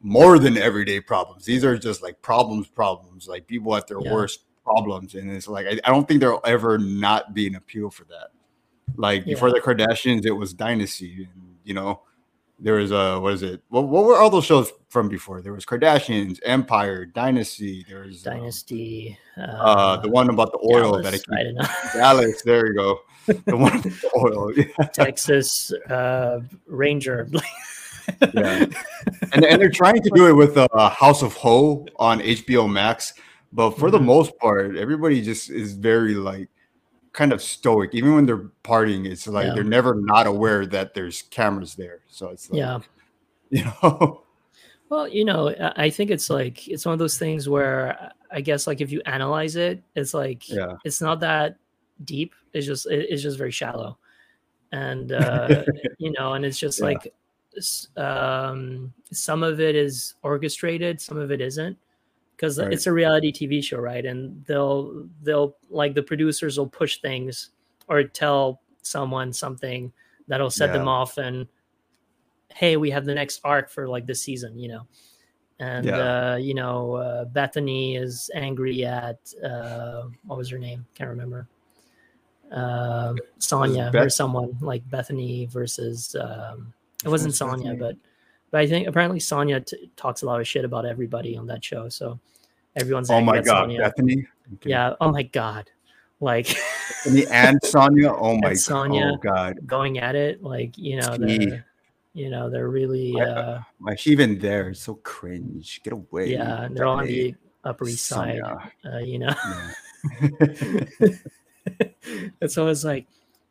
more 0.00 0.38
than 0.38 0.56
everyday 0.56 1.00
problems 1.00 1.44
these 1.44 1.64
are 1.64 1.76
just 1.76 2.02
like 2.02 2.20
problems 2.22 2.68
problems 2.68 3.26
like 3.26 3.46
people 3.46 3.74
at 3.74 3.86
their 3.86 4.00
Yeah. 4.00 4.12
worst 4.12 4.44
problems 4.64 5.14
and 5.14 5.30
it's 5.30 5.48
like 5.48 5.66
I, 5.66 5.80
I 5.84 5.90
don't 5.90 6.06
think 6.06 6.20
there'll 6.20 6.40
ever 6.44 6.78
not 6.78 7.34
be 7.34 7.46
an 7.46 7.56
appeal 7.56 7.90
for 7.90 8.04
that 8.04 8.28
like 8.96 9.24
before 9.24 9.50
the 9.50 9.60
kardashians 9.60 10.26
it 10.26 10.30
was 10.32 10.52
dynasty 10.52 11.28
and 11.32 11.56
you 11.64 11.74
know 11.74 12.02
there 12.60 12.74
was 12.74 12.90
a 12.90 13.18
what 13.20 13.32
is 13.32 13.42
it 13.42 13.62
what, 13.68 13.82
what 13.88 14.04
were 14.04 14.16
all 14.16 14.30
those 14.30 14.44
shows 14.44 14.72
from 14.88 15.08
before 15.08 15.40
there 15.40 15.52
was 15.52 15.64
kardashians 15.64 16.38
empire 16.44 17.04
dynasty 17.04 17.84
there 17.88 18.00
was 18.00 18.26
um, 18.26 18.34
Dynasty. 18.38 19.18
Uh, 19.36 19.40
uh 19.40 19.96
the 20.00 20.08
one 20.08 20.28
about 20.28 20.52
the 20.52 20.58
oil 20.58 21.00
that 21.00 21.02
Dallas, 21.02 21.24
I 21.30 21.40
I 21.40 21.44
keep 21.44 21.56
don't. 21.56 21.92
Dallas, 21.94 22.42
there 22.42 22.66
you 22.66 22.74
go. 22.74 23.00
The 23.46 23.56
one 23.56 23.82
with 23.82 24.00
the 24.00 24.10
oil. 24.16 24.52
Yeah. 24.56 24.86
Texas 24.92 25.72
uh, 25.90 26.40
Ranger. 26.66 27.28
Yeah. 28.34 28.64
And, 29.32 29.44
and 29.44 29.60
they're 29.60 29.68
trying 29.70 30.02
to 30.02 30.10
do 30.14 30.26
it 30.28 30.32
with 30.32 30.56
uh, 30.56 30.68
House 30.88 31.22
of 31.22 31.34
Ho 31.34 31.86
on 31.96 32.20
HBO 32.20 32.70
Max. 32.70 33.12
But 33.52 33.78
for 33.78 33.90
the 33.90 33.98
Mhm. 33.98 34.04
most 34.06 34.36
part, 34.38 34.76
everybody 34.76 35.20
just 35.22 35.50
is 35.50 35.74
very 35.74 36.14
like 36.14 36.48
kind 37.12 37.32
of 37.32 37.42
stoic. 37.42 37.94
Even 37.94 38.14
when 38.14 38.26
they're 38.26 38.50
partying, 38.64 39.06
it's 39.06 39.26
like 39.26 39.46
Yeah. 39.46 39.54
they're 39.54 39.64
never 39.64 39.94
not 39.94 40.26
aware 40.26 40.64
that 40.66 40.94
there's 40.94 41.22
cameras 41.22 41.74
there. 41.74 42.00
So 42.08 42.28
it's 42.28 42.50
like, 42.50 42.58
yeah. 42.58 42.78
you 43.50 43.64
know, 43.82 44.22
Well, 44.90 45.06
you 45.08 45.24
know, 45.24 45.48
I 45.50 45.84
I 45.84 45.90
think 45.90 46.10
it's 46.10 46.30
like 46.30 46.66
it's 46.68 46.86
one 46.86 46.94
of 46.94 46.98
those 46.98 47.18
things 47.18 47.48
where 47.48 48.12
I 48.30 48.40
guess 48.40 48.66
like 48.66 48.80
if 48.80 48.90
you 48.92 49.02
analyze 49.06 49.56
it, 49.56 49.82
it's 49.94 50.14
like 50.14 50.48
yeah. 50.48 50.76
it's 50.84 51.00
not 51.00 51.20
that 51.20 51.56
deep. 52.04 52.34
It's 52.52 52.66
just 52.66 52.86
it- 52.90 53.06
it's 53.10 53.22
just 53.22 53.38
very 53.38 53.50
shallow, 53.50 53.98
and 54.72 55.12
uh, 55.12 55.64
you 55.98 56.12
know, 56.12 56.34
and 56.34 56.44
it's 56.44 56.58
just 56.58 56.78
Yeah. 56.80 56.84
like 56.86 57.12
um, 57.96 58.92
some 59.10 59.42
of 59.42 59.58
it 59.60 59.74
is 59.74 60.14
orchestrated, 60.22 61.00
some 61.00 61.16
of 61.18 61.30
it 61.32 61.40
isn't, 61.40 61.76
because 62.36 62.58
Right. 62.58 62.72
it's 62.72 62.86
a 62.86 62.92
reality 62.92 63.32
TV 63.32 63.62
show, 63.62 63.78
right? 63.78 64.04
And 64.04 64.44
they'll 64.44 65.08
they'll 65.22 65.56
like 65.70 65.94
the 65.94 66.02
producers 66.02 66.58
will 66.58 66.68
push 66.68 66.98
things 67.00 67.50
or 67.88 68.04
tell 68.04 68.60
someone 68.82 69.32
something 69.32 69.92
that'll 70.28 70.50
set 70.50 70.72
them 70.72 70.88
off 70.88 71.18
and 71.18 71.46
hey 72.54 72.76
we 72.76 72.90
have 72.90 73.04
the 73.04 73.14
next 73.14 73.40
arc 73.44 73.68
for 73.70 73.86
like 73.88 74.06
this 74.06 74.22
season 74.22 74.58
you 74.58 74.68
know 74.68 74.86
and 75.58 75.84
Yeah. 75.86 76.32
uh 76.32 76.36
you 76.36 76.54
know 76.54 76.94
uh, 76.94 77.24
bethenny 77.26 77.98
is 77.98 78.30
angry 78.34 78.84
at 78.84 79.18
uh 79.44 80.04
what 80.26 80.38
was 80.38 80.48
her 80.50 80.58
name 80.58 80.86
can't 80.94 81.10
remember 81.10 81.46
uh 82.52 83.12
sonja 83.38 83.94
or 83.94 84.08
someone 84.08 84.56
like 84.60 84.82
bethenny 84.88 85.48
versus 85.50 86.16
um 86.18 86.72
it 87.04 87.08
wasn't 87.08 87.28
was 87.28 87.38
sonja 87.40 87.78
but 87.78 87.94
but 88.50 88.60
i 88.60 88.66
think 88.66 88.86
apparently 88.88 89.18
sonja 89.18 89.64
t- 89.64 89.90
talks 89.96 90.22
a 90.22 90.26
lot 90.26 90.40
of 90.40 90.48
shit 90.48 90.64
about 90.64 90.86
everybody 90.86 91.36
on 91.36 91.46
that 91.46 91.62
show 91.62 91.88
so 91.88 92.18
everyone's 92.76 93.10
Oh 93.10 93.20
my 93.20 93.40
God, 93.40 93.68
Sonja. 93.68 93.78
Bethenny. 93.92 94.26
Okay. 94.54 94.70
yeah 94.70 94.94
oh 95.00 95.10
my 95.12 95.22
god 95.24 95.70
like 96.20 96.46
Bethenny 96.46 97.26
and 97.30 97.60
Sonja. 97.64 98.16
Oh 98.18 98.36
my 98.38 98.48
And 98.50 98.56
Sonja. 98.58 99.12
Oh 99.12 99.16
God. 99.18 99.58
going 99.66 99.98
at 99.98 100.14
it 100.16 100.42
like 100.42 100.76
you 100.78 101.00
know 101.00 101.16
they're 101.18 101.66
you 102.14 102.30
know 102.30 102.48
they're 102.48 102.68
really 102.68 103.14
I- 103.20 103.24
uh 103.24 103.60
even 104.06 104.38
there? 104.38 104.72
So 104.74 104.94
cringe. 104.94 105.80
Get 105.84 105.92
away. 105.92 106.32
yeah 106.32 106.68
they're 106.70 106.86
all 106.86 106.98
on 106.98 107.06
the 107.06 107.34
upper 107.64 107.86
east 107.86 108.06
side 108.06 108.40
uh, 108.40 108.98
you 108.98 109.18
know 109.18 109.34
Yeah. 110.20 111.08
and 112.40 112.50
so 112.50 112.62
I 112.64 112.66
was 112.66 112.84
like 112.84 113.06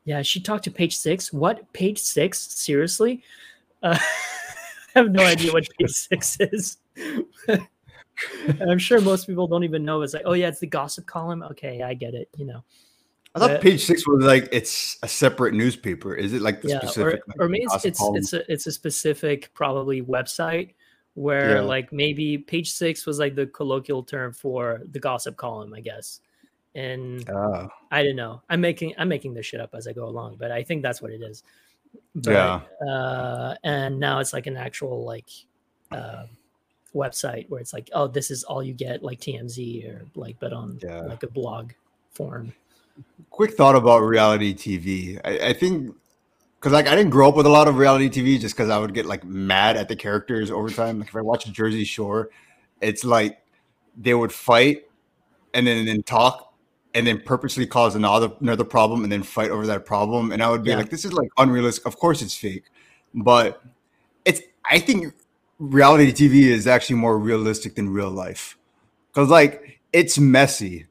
yeah 0.06 0.22
she 0.22 0.40
talked 0.40 0.64
to 0.66 0.72
page 0.72 0.96
six. 0.98 1.32
What? 1.34 1.72
Page 1.74 2.00
six? 2.00 2.40
Seriously? 2.40 3.24
Uh, 3.84 3.98
i 4.96 5.00
have 5.00 5.12
no 5.12 5.24
idea 5.24 5.52
what 5.52 5.68
page 5.80 5.92
six 6.10 6.38
is. 6.40 6.78
I'm 8.62 8.80
sure 8.80 9.00
most 9.02 9.28
people 9.28 9.48
don't 9.48 9.64
even 9.64 9.86
know. 9.86 10.02
It's 10.02 10.14
like 10.14 10.24
oh 10.26 10.34
yeah 10.34 10.48
it's 10.48 10.60
the 10.60 10.68
gossip 10.68 11.06
column? 11.06 11.44
Okay 11.44 11.84
i 11.84 11.94
get 11.94 12.14
it 12.14 12.30
you 12.38 12.46
know. 12.46 12.64
I 13.36 13.40
thought 13.40 13.50
But- 13.50 13.62
page 13.62 13.86
six 13.86 14.08
was 14.08 14.24
like 14.24 14.50
it's 14.52 14.98
a 15.04 15.08
separate 15.08 15.54
newspaper. 15.54 16.16
Is 16.16 16.34
it 16.34 16.42
like 16.42 16.62
the 16.62 16.70
yeah 16.70 16.80
specific? 16.80 17.16
or, 17.16 17.24
like, 17.28 17.40
or 17.40 17.50
maybe 17.50 17.66
it's 17.66 17.86
it's, 17.86 18.02
it's 18.02 18.34
a 18.34 18.52
it's 18.52 18.68
a 18.68 18.72
specific 18.72 19.54
probably 19.54 20.02
website 20.02 20.74
where 21.14 21.56
Yeah. 21.56 21.62
like 21.62 21.92
maybe 21.92 22.38
page 22.38 22.72
six 22.72 23.06
was 23.08 23.18
like 23.18 23.34
the 23.36 23.48
colloquial 23.48 24.04
term 24.04 24.34
for 24.34 24.84
the 24.92 25.00
gossip 25.00 25.36
column 25.36 25.74
i 25.74 25.82
guess 25.82 26.20
and 26.78 27.30
Ah, 27.30 27.68
i 27.92 28.04
don't 28.04 28.16
know 28.16 28.42
i'm 28.50 28.62
making 28.62 28.94
i'm 28.98 29.10
making 29.10 29.34
this 29.34 29.46
shit 29.46 29.60
up 29.60 29.72
as 29.74 29.88
i 29.88 29.94
go 29.94 30.06
along 30.06 30.36
but 30.38 30.52
i 30.52 30.64
think 30.64 30.82
that's 30.84 31.02
what 31.02 31.12
it 31.12 31.22
is 31.22 31.44
but, 32.16 32.32
Yeah. 32.32 32.62
uh 32.88 33.56
and 33.64 34.00
now 34.00 34.20
it's 34.20 34.34
like 34.34 34.48
an 34.48 34.58
actual 34.58 35.04
like 35.04 35.30
uh 35.92 36.26
website 36.94 37.50
where 37.50 37.60
it's 37.60 37.74
like 37.74 37.90
oh 37.94 38.08
this 38.08 38.32
is 38.32 38.44
all 38.44 38.62
you 38.64 38.74
get 38.74 39.04
like 39.04 39.20
tmz 39.20 39.58
or 39.90 40.06
like 40.16 40.38
but 40.40 40.54
on 40.54 40.80
Yeah. 40.82 41.02
like 41.02 41.24
a 41.24 41.28
blog 41.28 41.72
form 42.12 42.54
quick 43.30 43.54
thought 43.54 43.76
about 43.76 44.00
reality 44.00 44.56
TV. 44.56 45.20
I, 45.24 45.50
I 45.50 45.54
think 45.54 45.94
because 46.60 46.74
like 46.74 46.88
I 46.88 46.96
didn't 46.96 47.12
grow 47.12 47.30
up 47.30 47.36
with 47.36 47.46
a 47.46 47.50
lot 47.50 47.68
of 47.68 47.78
reality 47.78 48.10
TV 48.10 48.40
just 48.40 48.56
because 48.56 48.70
I 48.72 48.80
would 48.80 48.94
get 48.96 49.06
like 49.06 49.24
mad 49.24 49.78
at 49.78 49.88
the 49.88 49.96
characters 49.96 50.50
over 50.50 50.70
time. 50.72 50.98
Like 51.00 51.10
if 51.10 51.16
I 51.16 51.22
watch 51.22 51.46
Jersey 51.52 51.84
Shore, 51.84 52.30
it's 52.82 53.04
like 53.04 53.38
they 53.96 54.16
would 54.16 54.32
fight 54.34 54.86
and 55.54 55.68
then 55.68 55.86
then 55.86 56.02
talk 56.02 56.47
and 56.98 57.06
then 57.06 57.22
purposely 57.22 57.68
cause 57.68 57.94
another 57.94 58.32
another 58.42 58.64
problem 58.64 59.04
and 59.04 59.12
then 59.12 59.22
fight 59.22 59.52
over 59.52 59.68
that 59.68 59.86
problem. 59.86 60.32
And 60.32 60.42
I 60.42 60.50
would 60.50 60.64
be 60.64 60.72
Yeah. 60.72 60.78
like, 60.78 60.90
this 60.90 61.06
is 61.06 61.14
like 61.14 61.30
unrealistic. 61.38 61.86
Of 61.86 62.00
course 62.00 62.24
it's 62.24 62.36
fake, 62.36 62.64
but 63.14 63.62
it's 64.26 64.42
I 64.66 64.80
think 64.80 65.14
reality 65.60 66.12
TV 66.12 66.50
is 66.50 66.66
actually 66.66 66.96
more 66.96 67.20
realistic 67.20 67.76
than 67.76 67.90
real 67.90 68.10
life 68.10 68.58
because 69.14 69.30
like 69.30 69.80
it's 69.94 70.18
messy, 70.18 70.88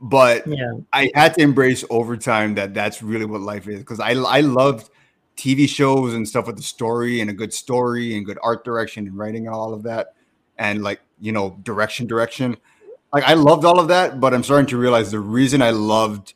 but 0.00 0.46
yeah 0.46 0.72
I 0.90 1.10
had 1.14 1.34
to 1.34 1.42
embrace 1.42 1.84
overtime 1.90 2.54
that 2.54 2.72
that's 2.72 3.02
really 3.02 3.26
what 3.26 3.42
life 3.42 3.68
is 3.68 3.80
because 3.80 4.00
I 4.00 4.12
I 4.12 4.40
loved 4.40 4.88
TV 5.36 5.68
shows 5.68 6.14
and 6.14 6.26
stuff 6.26 6.46
with 6.46 6.56
the 6.56 6.62
story 6.62 7.20
and 7.20 7.28
a 7.28 7.34
good 7.34 7.52
story 7.52 8.16
and 8.16 8.24
good 8.24 8.38
art 8.42 8.64
direction 8.64 9.06
and 9.06 9.18
writing 9.18 9.46
and 9.46 9.54
all 9.54 9.74
of 9.74 9.82
that 9.82 10.14
and 10.56 10.82
like 10.82 11.02
you 11.20 11.30
know 11.30 11.58
direction 11.62 12.06
direction 12.06 12.56
like 13.12 13.24
I 13.24 13.34
loved 13.34 13.64
all 13.64 13.78
of 13.78 13.88
that 13.88 14.20
but 14.20 14.34
I'm 14.34 14.42
starting 14.42 14.66
to 14.68 14.76
realize 14.76 15.10
the 15.10 15.20
reason 15.20 15.62
I 15.62 15.70
loved 15.70 16.34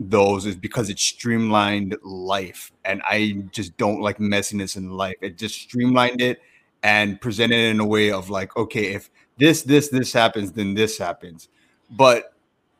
those 0.00 0.46
is 0.46 0.56
because 0.56 0.90
it 0.90 0.98
streamlined 0.98 1.96
life 2.02 2.72
and 2.84 3.00
I 3.04 3.44
just 3.52 3.76
don't 3.76 4.00
like 4.00 4.18
messiness 4.18 4.76
in 4.76 4.90
life. 4.90 5.16
It 5.20 5.38
just 5.38 5.54
streamlined 5.60 6.20
it 6.20 6.40
and 6.82 7.20
presented 7.20 7.56
it 7.56 7.70
in 7.70 7.80
a 7.80 7.86
way 7.86 8.10
of 8.10 8.28
like 8.28 8.56
okay 8.56 8.92
if 8.92 9.10
this 9.38 9.62
this 9.62 9.88
this 9.88 10.12
happens 10.12 10.52
then 10.52 10.74
this 10.74 10.98
happens. 10.98 11.48
But 11.90 12.33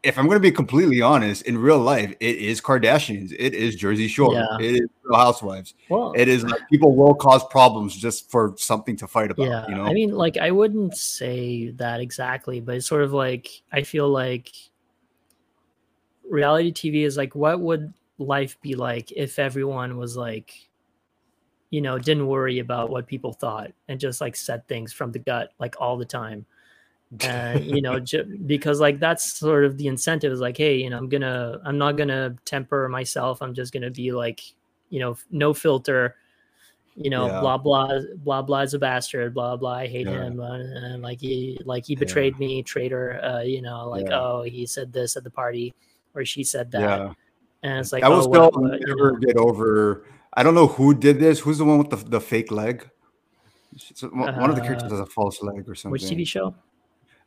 if 0.05 0.19
I'm 0.19 0.27
going 0.27 0.37
to 0.37 0.41
be 0.41 0.53
completely 0.53 1.01
honest, 1.01 1.43
in 1.43 1.57
real 1.59 1.79
life, 1.79 2.15
it 2.21 2.37
is 2.37 2.61
Kardashians, 2.61 3.35
it 3.39 3.55
is 3.55 3.75
Jersey 3.75 4.07
Shore, 4.07 4.35
Yeah. 4.35 4.45
it 4.61 4.75
is 4.77 4.89
Real 5.03 5.19
Housewives. 5.19 5.75
well 5.89 6.13
It 6.15 6.29
is 6.29 6.45
like 6.45 6.61
people 6.71 6.95
will 6.95 7.15
cause 7.15 7.43
problems 7.51 7.97
just 7.97 8.31
for 8.31 8.55
something 8.59 8.97
to 8.97 9.07
fight 9.09 9.31
about. 9.31 9.47
yeah 9.49 9.67
you 9.69 9.75
know, 9.75 9.85
i 9.85 9.93
mean 9.93 10.11
like 10.15 10.37
i 10.37 10.51
wouldn't 10.51 10.97
say 10.97 11.71
that 11.71 12.01
exactly 12.01 12.61
but 12.61 12.77
it's 12.77 12.87
sort 12.87 13.03
of 13.03 13.13
like 13.13 13.49
i 13.73 13.83
feel 13.83 14.09
like 14.09 14.51
reality 16.29 16.73
tv 16.73 17.05
is 17.05 17.17
like 17.17 17.35
what 17.35 17.61
would 17.61 17.93
life 18.19 18.61
be 18.63 18.75
like 18.75 19.13
if 19.13 19.39
everyone 19.39 19.97
was 19.99 20.17
like 20.17 20.69
you 21.71 21.81
know 21.81 21.99
didn't 21.99 22.27
worry 22.27 22.61
about 22.61 22.89
what 22.91 23.07
people 23.07 23.33
thought 23.33 23.71
and 23.89 23.99
just 24.01 24.21
like 24.21 24.37
said 24.37 24.67
things 24.69 24.93
from 24.93 25.13
the 25.13 25.19
gut 25.19 25.51
like 25.59 25.75
all 25.81 25.97
the 25.97 26.05
time 26.05 26.47
and 27.21 27.65
you 27.65 27.81
know 27.83 28.01
ju- 28.01 28.39
because 28.47 28.81
like 28.81 28.99
that's 28.99 29.35
sort 29.35 29.65
of 29.65 29.77
the 29.79 29.87
incentive 29.87 30.33
is 30.33 30.41
like 30.41 30.57
hey 30.57 30.77
you 30.77 30.89
know 30.91 30.97
i'm 30.99 31.09
gonna 31.09 31.61
i'm 31.65 31.79
not 31.79 31.97
gonna 31.97 32.35
temper 32.45 32.89
myself 32.89 33.41
i'm 33.43 33.55
just 33.55 33.73
gonna 33.73 33.91
be 33.91 34.11
like 34.13 34.41
you 34.91 34.99
know 35.01 35.17
no 35.31 35.53
filter 35.55 36.17
you 36.97 37.11
know, 37.11 37.27
Yeah. 37.27 37.41
blah 37.41 37.59
blah 37.59 37.89
blah 38.19 38.41
blah 38.43 38.61
is 38.61 38.73
a 38.73 38.79
bastard, 38.79 39.35
blah 39.35 39.57
blah. 39.57 39.73
I 39.73 39.89
hate 39.89 40.07
Yeah. 40.07 40.27
him, 40.27 40.39
uh, 40.41 40.55
and 40.59 41.03
like 41.03 41.19
he 41.21 41.59
like 41.65 41.85
he 41.85 41.97
betrayed 41.97 42.39
me, 42.39 42.63
traitor. 42.63 43.21
Uh, 43.21 43.41
you 43.43 43.63
know, 43.63 43.89
like 43.89 44.07
Yeah. 44.07 44.21
oh 44.21 44.43
he 44.43 44.65
said 44.65 44.93
this 44.93 45.17
at 45.17 45.25
the 45.25 45.31
party, 45.31 45.75
or 46.15 46.25
she 46.25 46.45
said 46.45 46.71
that, 46.71 46.81
yeah. 46.81 47.13
and 47.65 47.81
it's 47.81 47.93
like 47.93 48.05
I 48.05 48.09
was 48.09 48.29
oh, 48.29 48.31
well, 48.31 48.51
uh, 48.65 48.77
you 48.77 48.87
never 48.87 49.11
know, 49.15 49.19
get 49.19 49.37
over. 49.37 50.05
I 50.35 50.45
don't 50.45 50.55
know 50.55 50.69
who 50.69 50.95
did 50.95 51.19
this. 51.19 51.41
Who's 51.41 51.59
the 51.59 51.65
one 51.65 51.79
with 51.79 51.91
the, 51.91 51.97
the 51.97 52.21
fake 52.21 52.53
leg? 52.53 52.89
One 54.13 54.51
of 54.51 54.55
the 54.55 54.63
characters 54.63 54.93
Uh, 54.93 54.97
has 54.97 55.01
a 55.01 55.07
false 55.07 55.43
leg 55.43 55.69
or 55.69 55.75
something. 55.75 55.91
which 55.91 56.03
TV 56.05 56.25
show? 56.25 56.55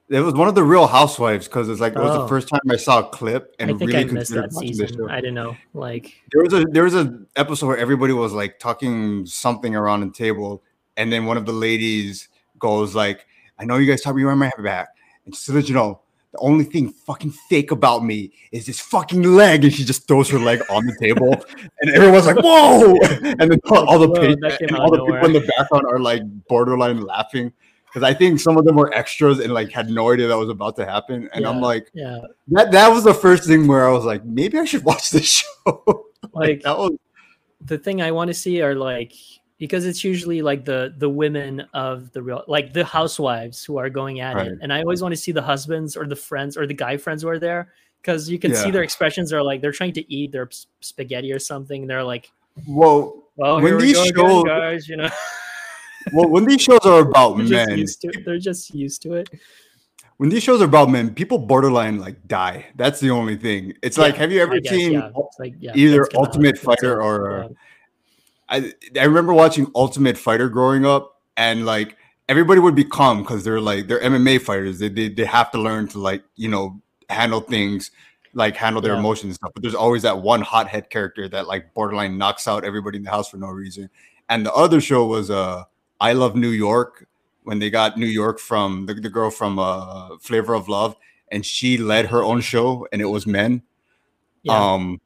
It 0.09 0.21
was 0.21 0.33
one 0.35 0.47
of 0.47 0.55
the 0.55 0.63
Real 0.63 0.87
Housewives 0.87 1.47
because 1.47 1.67
it's 1.67 1.81
like 1.81 1.93
it 1.93 1.99
was 1.99 2.15
Oh. 2.15 2.21
the 2.21 2.27
first 2.29 2.47
time 2.47 2.61
I 2.69 2.77
saw 2.77 2.99
a 2.99 3.09
clip 3.09 3.53
and 3.59 3.69
I 3.69 3.73
think 3.77 3.91
really 3.91 4.03
I 4.03 4.05
missed 4.05 4.33
that 4.33 4.53
season. 4.53 5.09
I 5.09 5.17
didn't 5.17 5.33
know. 5.35 5.57
Like 5.73 6.13
There 6.31 6.41
was 6.43 6.53
a 6.53 6.63
there 6.71 6.83
was 6.83 6.93
an 6.93 7.27
episode 7.35 7.67
where 7.67 7.77
everybody 7.77 8.13
was 8.13 8.31
like 8.31 8.57
talking 8.57 9.25
something 9.25 9.75
around 9.75 10.01
the 10.01 10.11
table, 10.11 10.63
and 10.95 11.11
then 11.11 11.25
one 11.25 11.35
of 11.35 11.45
the 11.45 11.51
ladies 11.51 12.29
goes 12.57 12.95
like, 12.95 13.25
"I 13.59 13.65
know 13.65 13.77
you 13.77 13.85
guys 13.85 14.01
talk 14.01 14.15
behind 14.15 14.39
my 14.39 14.49
back," 14.59 14.87
and 15.25 15.33
just 15.33 15.45
to 15.47 15.51
let 15.53 15.67
you 15.67 15.75
know, 15.75 15.99
the 16.31 16.39
only 16.39 16.63
thing 16.63 16.89
fucking 16.89 17.31
fake 17.49 17.71
about 17.71 18.05
me 18.05 18.31
is 18.53 18.65
this 18.65 18.79
fucking 18.79 19.23
leg, 19.23 19.65
and 19.65 19.73
she 19.73 19.83
just 19.83 20.07
throws 20.07 20.29
her 20.29 20.39
leg 20.39 20.61
on 20.69 20.85
the 20.85 20.95
table, 21.01 21.35
and 21.81 21.91
everyone's 21.91 22.25
like, 22.27 22.37
"Whoa!" 22.37 22.95
And 23.39 23.51
then 23.51 23.59
all, 23.69 23.85
all 23.89 23.99
the 23.99 24.09
page, 24.11 24.37
all 24.73 24.89
the 24.89 25.03
people 25.03 25.25
in 25.25 25.33
the 25.33 25.51
background 25.57 25.85
are 25.91 25.99
like 25.99 26.21
borderline 26.47 27.01
laughing. 27.01 27.51
Because 27.87 28.03
I 28.03 28.13
think 28.13 28.39
some 28.39 28.57
of 28.57 28.65
them 28.65 28.75
were 28.75 28.93
extras 28.93 29.39
and 29.39 29.53
like 29.53 29.71
had 29.71 29.89
no 29.89 30.11
idea 30.11 30.27
that 30.27 30.37
was 30.37 30.49
about 30.49 30.75
to 30.75 30.85
happen, 30.85 31.29
and 31.33 31.45
I'm 31.47 31.61
like, 31.61 31.89
yeah, 31.93 32.19
that 32.49 32.71
that 32.71 32.89
was 32.89 33.03
the 33.05 33.13
first 33.13 33.45
thing 33.45 33.65
where 33.67 33.87
I 33.87 33.91
was 33.91 34.05
like, 34.05 34.23
maybe 34.25 34.59
I 34.59 34.65
should 34.65 34.83
watch 34.91 35.09
this 35.09 35.25
show. 35.65 36.05
like 36.33 36.61
that 36.63 36.77
was 36.77 36.91
the 37.61 37.77
thing 37.77 38.01
I 38.01 38.11
want 38.11 38.27
to 38.27 38.33
see 38.33 38.61
are 38.61 38.75
like 38.75 39.13
because 39.57 39.85
it's 39.85 40.03
usually 40.03 40.41
like 40.43 40.65
the 40.65 40.93
the 40.97 41.09
women 41.09 41.61
of 41.73 42.11
the 42.11 42.21
real 42.21 42.43
like 42.47 42.73
the 42.73 42.85
housewives 42.85 43.63
who 43.63 43.77
are 43.77 43.89
going 43.89 44.19
at 44.19 44.35
Right. 44.35 44.47
it, 44.47 44.59
and 44.61 44.71
I 44.71 44.81
always 44.81 45.01
want 45.01 45.13
to 45.13 45.17
see 45.19 45.31
the 45.31 45.41
husbands 45.41 45.95
or 45.97 46.05
the 46.05 46.15
friends 46.15 46.55
or 46.57 46.67
the 46.67 46.73
guy 46.75 46.97
friends 46.97 47.23
who 47.23 47.29
are 47.29 47.39
there 47.39 47.73
because 48.01 48.29
you 48.29 48.37
can 48.37 48.53
see 48.53 48.69
their 48.69 48.83
expressions 48.83 49.33
are 49.33 49.41
like 49.41 49.61
they're 49.61 49.71
trying 49.71 49.93
to 49.93 50.13
eat 50.13 50.31
their 50.31 50.47
spaghetti 50.81 51.31
or 51.33 51.39
something. 51.39 51.81
And 51.83 51.89
they're 51.89 52.03
like, 52.03 52.29
well. 52.67 53.23
"Well, 53.37 53.59
When 53.61 53.75
we 53.77 53.81
these 53.93 53.99
again, 54.09 54.13
shows- 54.15 54.43
guys," 54.43 54.87
you 54.89 54.97
know, 54.97 55.09
well, 56.13 56.29
when 56.29 56.45
these 56.45 56.61
shows 56.61 56.79
are 56.85 56.99
about 57.01 57.37
they're 57.37 57.45
just 57.77 58.03
men, 58.03 58.13
to 58.13 58.23
they're 58.23 58.39
just 58.39 58.73
used 58.73 59.01
to 59.03 59.13
it. 59.13 59.29
when 60.17 60.29
these 60.29 60.43
shows 60.43 60.61
are 60.61 60.65
about 60.65 60.89
men, 60.89 61.13
people 61.13 61.37
borderline 61.37 61.99
like 61.99 62.27
die. 62.27 62.65
That's 62.75 62.99
the 62.99 63.09
only 63.11 63.35
thing. 63.37 63.73
It's 63.83 63.97
like, 63.97 64.15
have 64.15 64.31
you 64.31 64.41
ever 64.41 64.59
guess, 64.59 64.71
seen? 64.73 64.93
yeah. 64.93 65.09
Like, 65.39 65.55
yeah, 65.59 65.71
either 65.75 66.07
Ultimate 66.15 66.55
that's 66.55 66.63
Fighter 66.65 67.01
or, 67.01 67.41
Yeah. 67.41 67.47
I 68.49 68.73
I 68.99 69.03
remember 69.05 69.33
watching 69.33 69.69
Ultimate 69.75 70.17
Fighter 70.17 70.49
growing 70.49 70.85
up, 70.85 71.21
and 71.35 71.65
like 71.65 71.97
everybody 72.29 72.59
would 72.59 72.75
be 72.75 72.83
calm 72.85 73.21
because 73.21 73.43
they're 73.43 73.59
like 73.61 73.87
they're 73.87 73.99
MMA 74.01 74.41
fighters. 74.41 74.79
They, 74.79 74.89
they 74.89 75.09
they 75.09 75.25
have 75.25 75.51
to 75.51 75.57
learn 75.59 75.87
to 75.89 75.99
like 75.99 76.23
you 76.35 76.47
know 76.49 76.81
handle 77.09 77.41
things, 77.41 77.91
like 78.33 78.55
handle 78.55 78.81
their 78.81 78.93
Yeah. 78.93 78.99
emotions 78.99 79.31
and 79.31 79.35
stuff. 79.35 79.51
But 79.53 79.63
there's 79.63 79.75
always 79.75 80.01
that 80.03 80.19
one 80.21 80.41
hothead 80.41 80.89
character 80.89 81.27
that 81.29 81.47
like 81.47 81.73
borderline 81.73 82.17
knocks 82.17 82.47
out 82.47 82.63
everybody 82.63 82.97
in 82.97 83.03
the 83.03 83.09
house 83.11 83.29
for 83.29 83.37
no 83.37 83.47
reason. 83.47 83.89
And 84.29 84.45
the 84.45 84.53
other 84.53 84.79
show 84.81 85.05
was 85.05 85.29
uh 85.29 85.63
I 85.99 86.13
Love 86.13 86.35
New 86.35 86.49
York 86.49 87.07
when 87.43 87.59
they 87.59 87.69
got 87.69 87.97
New 87.97 88.05
York 88.07 88.39
from 88.39 88.85
the, 88.85 88.93
the 88.93 89.09
girl 89.09 89.29
from 89.31 89.57
uh 89.59 90.17
Flavor 90.19 90.53
of 90.53 90.67
Love, 90.69 90.95
and 91.31 91.45
she 91.45 91.77
led 91.77 92.07
her 92.07 92.23
own 92.23 92.41
show, 92.41 92.87
and 92.91 93.01
it 93.01 93.05
was 93.05 93.25
men. 93.25 93.61
yeah. 94.43 94.53
Um, 94.73 94.99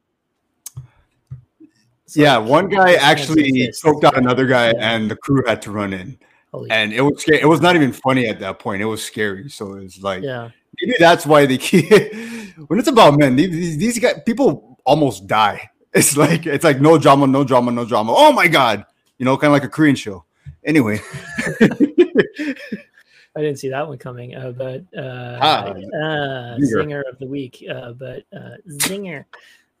It's 2.04 2.16
yeah, 2.16 2.36
one 2.38 2.68
guy 2.68 2.94
actually 2.94 3.70
choked 3.72 4.04
out 4.04 4.16
another 4.16 4.46
guy, 4.46 4.66
Yeah. 4.72 4.94
and 4.94 5.10
the 5.10 5.16
crew 5.16 5.42
had 5.46 5.62
to 5.62 5.70
run 5.70 5.92
in, 5.92 6.18
Holy- 6.52 6.70
and 6.70 6.92
it 6.92 7.00
was 7.00 7.22
sca- 7.22 7.40
it 7.40 7.46
was 7.48 7.60
not 7.60 7.74
even 7.76 7.92
funny 7.92 8.26
at 8.26 8.38
that 8.40 8.58
point. 8.58 8.82
It 8.82 8.86
was 8.86 9.02
scary. 9.02 9.48
So 9.48 9.74
it 9.74 9.84
was 9.84 10.02
like 10.02 10.22
yeah, 10.22 10.50
maybe 10.80 10.94
that's 10.98 11.24
why 11.24 11.46
they 11.46 11.56
keep 11.58 11.88
when 12.68 12.78
it's 12.78 12.88
about 12.88 13.18
men. 13.18 13.36
These, 13.36 13.50
these, 13.50 13.76
these 13.78 13.98
guys, 13.98 14.20
people 14.26 14.78
almost 14.84 15.26
die. 15.26 15.70
It's 15.94 16.16
like 16.16 16.46
it's 16.46 16.64
like 16.64 16.80
no 16.80 16.96
drama, 16.96 17.26
no 17.26 17.44
drama, 17.44 17.70
no 17.70 17.84
drama. 17.84 18.14
Oh 18.16 18.32
my 18.32 18.48
god, 18.48 18.86
you 19.18 19.26
know, 19.26 19.36
kind 19.36 19.50
of 19.50 19.52
like 19.52 19.64
a 19.64 19.68
Korean 19.68 19.94
show. 19.94 20.24
Anyway, 20.64 21.00
I 23.34 23.40
didn't 23.40 23.56
see 23.56 23.68
that 23.70 23.86
one 23.86 23.98
coming. 23.98 24.34
Uh, 24.36 24.52
but 24.52 24.84
uh, 24.96 25.38
Ah, 25.40 25.64
uh, 25.66 25.74
zinger. 25.74 26.66
singer 26.66 27.04
of 27.10 27.18
the 27.18 27.26
week. 27.26 27.64
Uh, 27.68 27.92
but 27.92 28.24
uh, 28.32 28.56
zinger. 28.68 29.24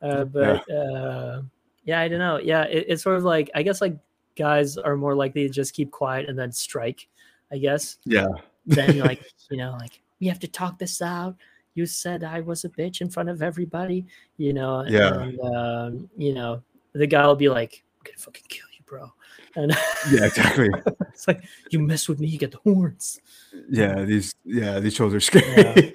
Uh, 0.00 0.24
but 0.24 0.68
uh, 0.70 1.42
yeah, 1.84 2.00
I 2.00 2.08
don't 2.08 2.18
know. 2.18 2.38
Yeah, 2.38 2.62
it, 2.64 2.86
it's 2.88 3.02
sort 3.02 3.16
of 3.16 3.24
like 3.24 3.50
I 3.54 3.62
guess 3.62 3.80
like 3.80 3.96
guys 4.36 4.76
are 4.76 4.96
more 4.96 5.14
likely 5.14 5.46
to 5.46 5.52
just 5.52 5.74
keep 5.74 5.90
quiet 5.90 6.28
and 6.28 6.38
then 6.38 6.50
strike. 6.52 7.06
I 7.52 7.58
guess 7.58 7.98
yeah, 8.04 8.28
then 8.66 8.98
like 9.00 9.22
you 9.50 9.58
know 9.58 9.76
like 9.78 10.00
we 10.20 10.26
have 10.26 10.40
to 10.40 10.48
talk 10.48 10.78
this 10.78 11.02
out. 11.02 11.36
You 11.74 11.86
said 11.86 12.24
I 12.24 12.40
was 12.40 12.64
a 12.64 12.68
bitch 12.68 13.00
in 13.00 13.08
front 13.08 13.28
of 13.28 13.42
everybody. 13.42 14.04
You 14.36 14.52
know. 14.52 14.84
Yeah. 14.88 15.20
And 15.20 15.40
um, 15.40 16.10
you 16.16 16.34
know 16.34 16.62
the 16.92 17.06
guy 17.06 17.26
will 17.26 17.36
be 17.36 17.48
like, 17.48 17.84
"I'm 17.98 18.04
gonna 18.04 18.18
fucking 18.18 18.44
kill 18.48 18.66
you, 18.72 18.82
bro." 18.86 19.12
And 19.56 19.76
yeah, 20.10 20.24
exactly. 20.24 20.70
it's 21.08 21.28
like 21.28 21.44
you 21.70 21.78
mess 21.78 22.08
with 22.08 22.20
me, 22.20 22.28
you 22.28 22.38
get 22.38 22.52
the 22.52 22.58
horns. 22.58 23.20
Yeah, 23.68 24.02
these 24.02 24.32
yeah 24.44 24.80
these 24.80 24.94
shows 24.94 25.14
are 25.14 25.20
scary. 25.30 25.94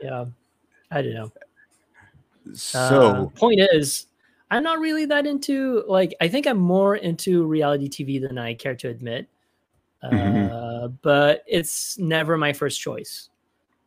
yeah 0.00 0.24
i 0.90 1.02
don't 1.02 1.12
know 1.12 1.30
so 2.54 3.12
uh, 3.12 3.26
point 3.38 3.60
is 3.72 4.06
i'm 4.50 4.62
not 4.62 4.78
really 4.78 5.04
that 5.04 5.26
into 5.26 5.84
like 5.86 6.14
i 6.20 6.26
think 6.28 6.46
i'm 6.46 6.56
more 6.58 6.96
into 6.96 7.44
reality 7.46 7.88
tv 7.88 8.20
than 8.20 8.38
i 8.38 8.54
care 8.54 8.74
to 8.74 8.88
admit 8.88 9.28
uh, 10.02 10.08
Mhm. 10.10 10.98
but 11.02 11.44
it's 11.46 11.98
never 11.98 12.38
my 12.38 12.52
first 12.52 12.80
choice 12.80 13.28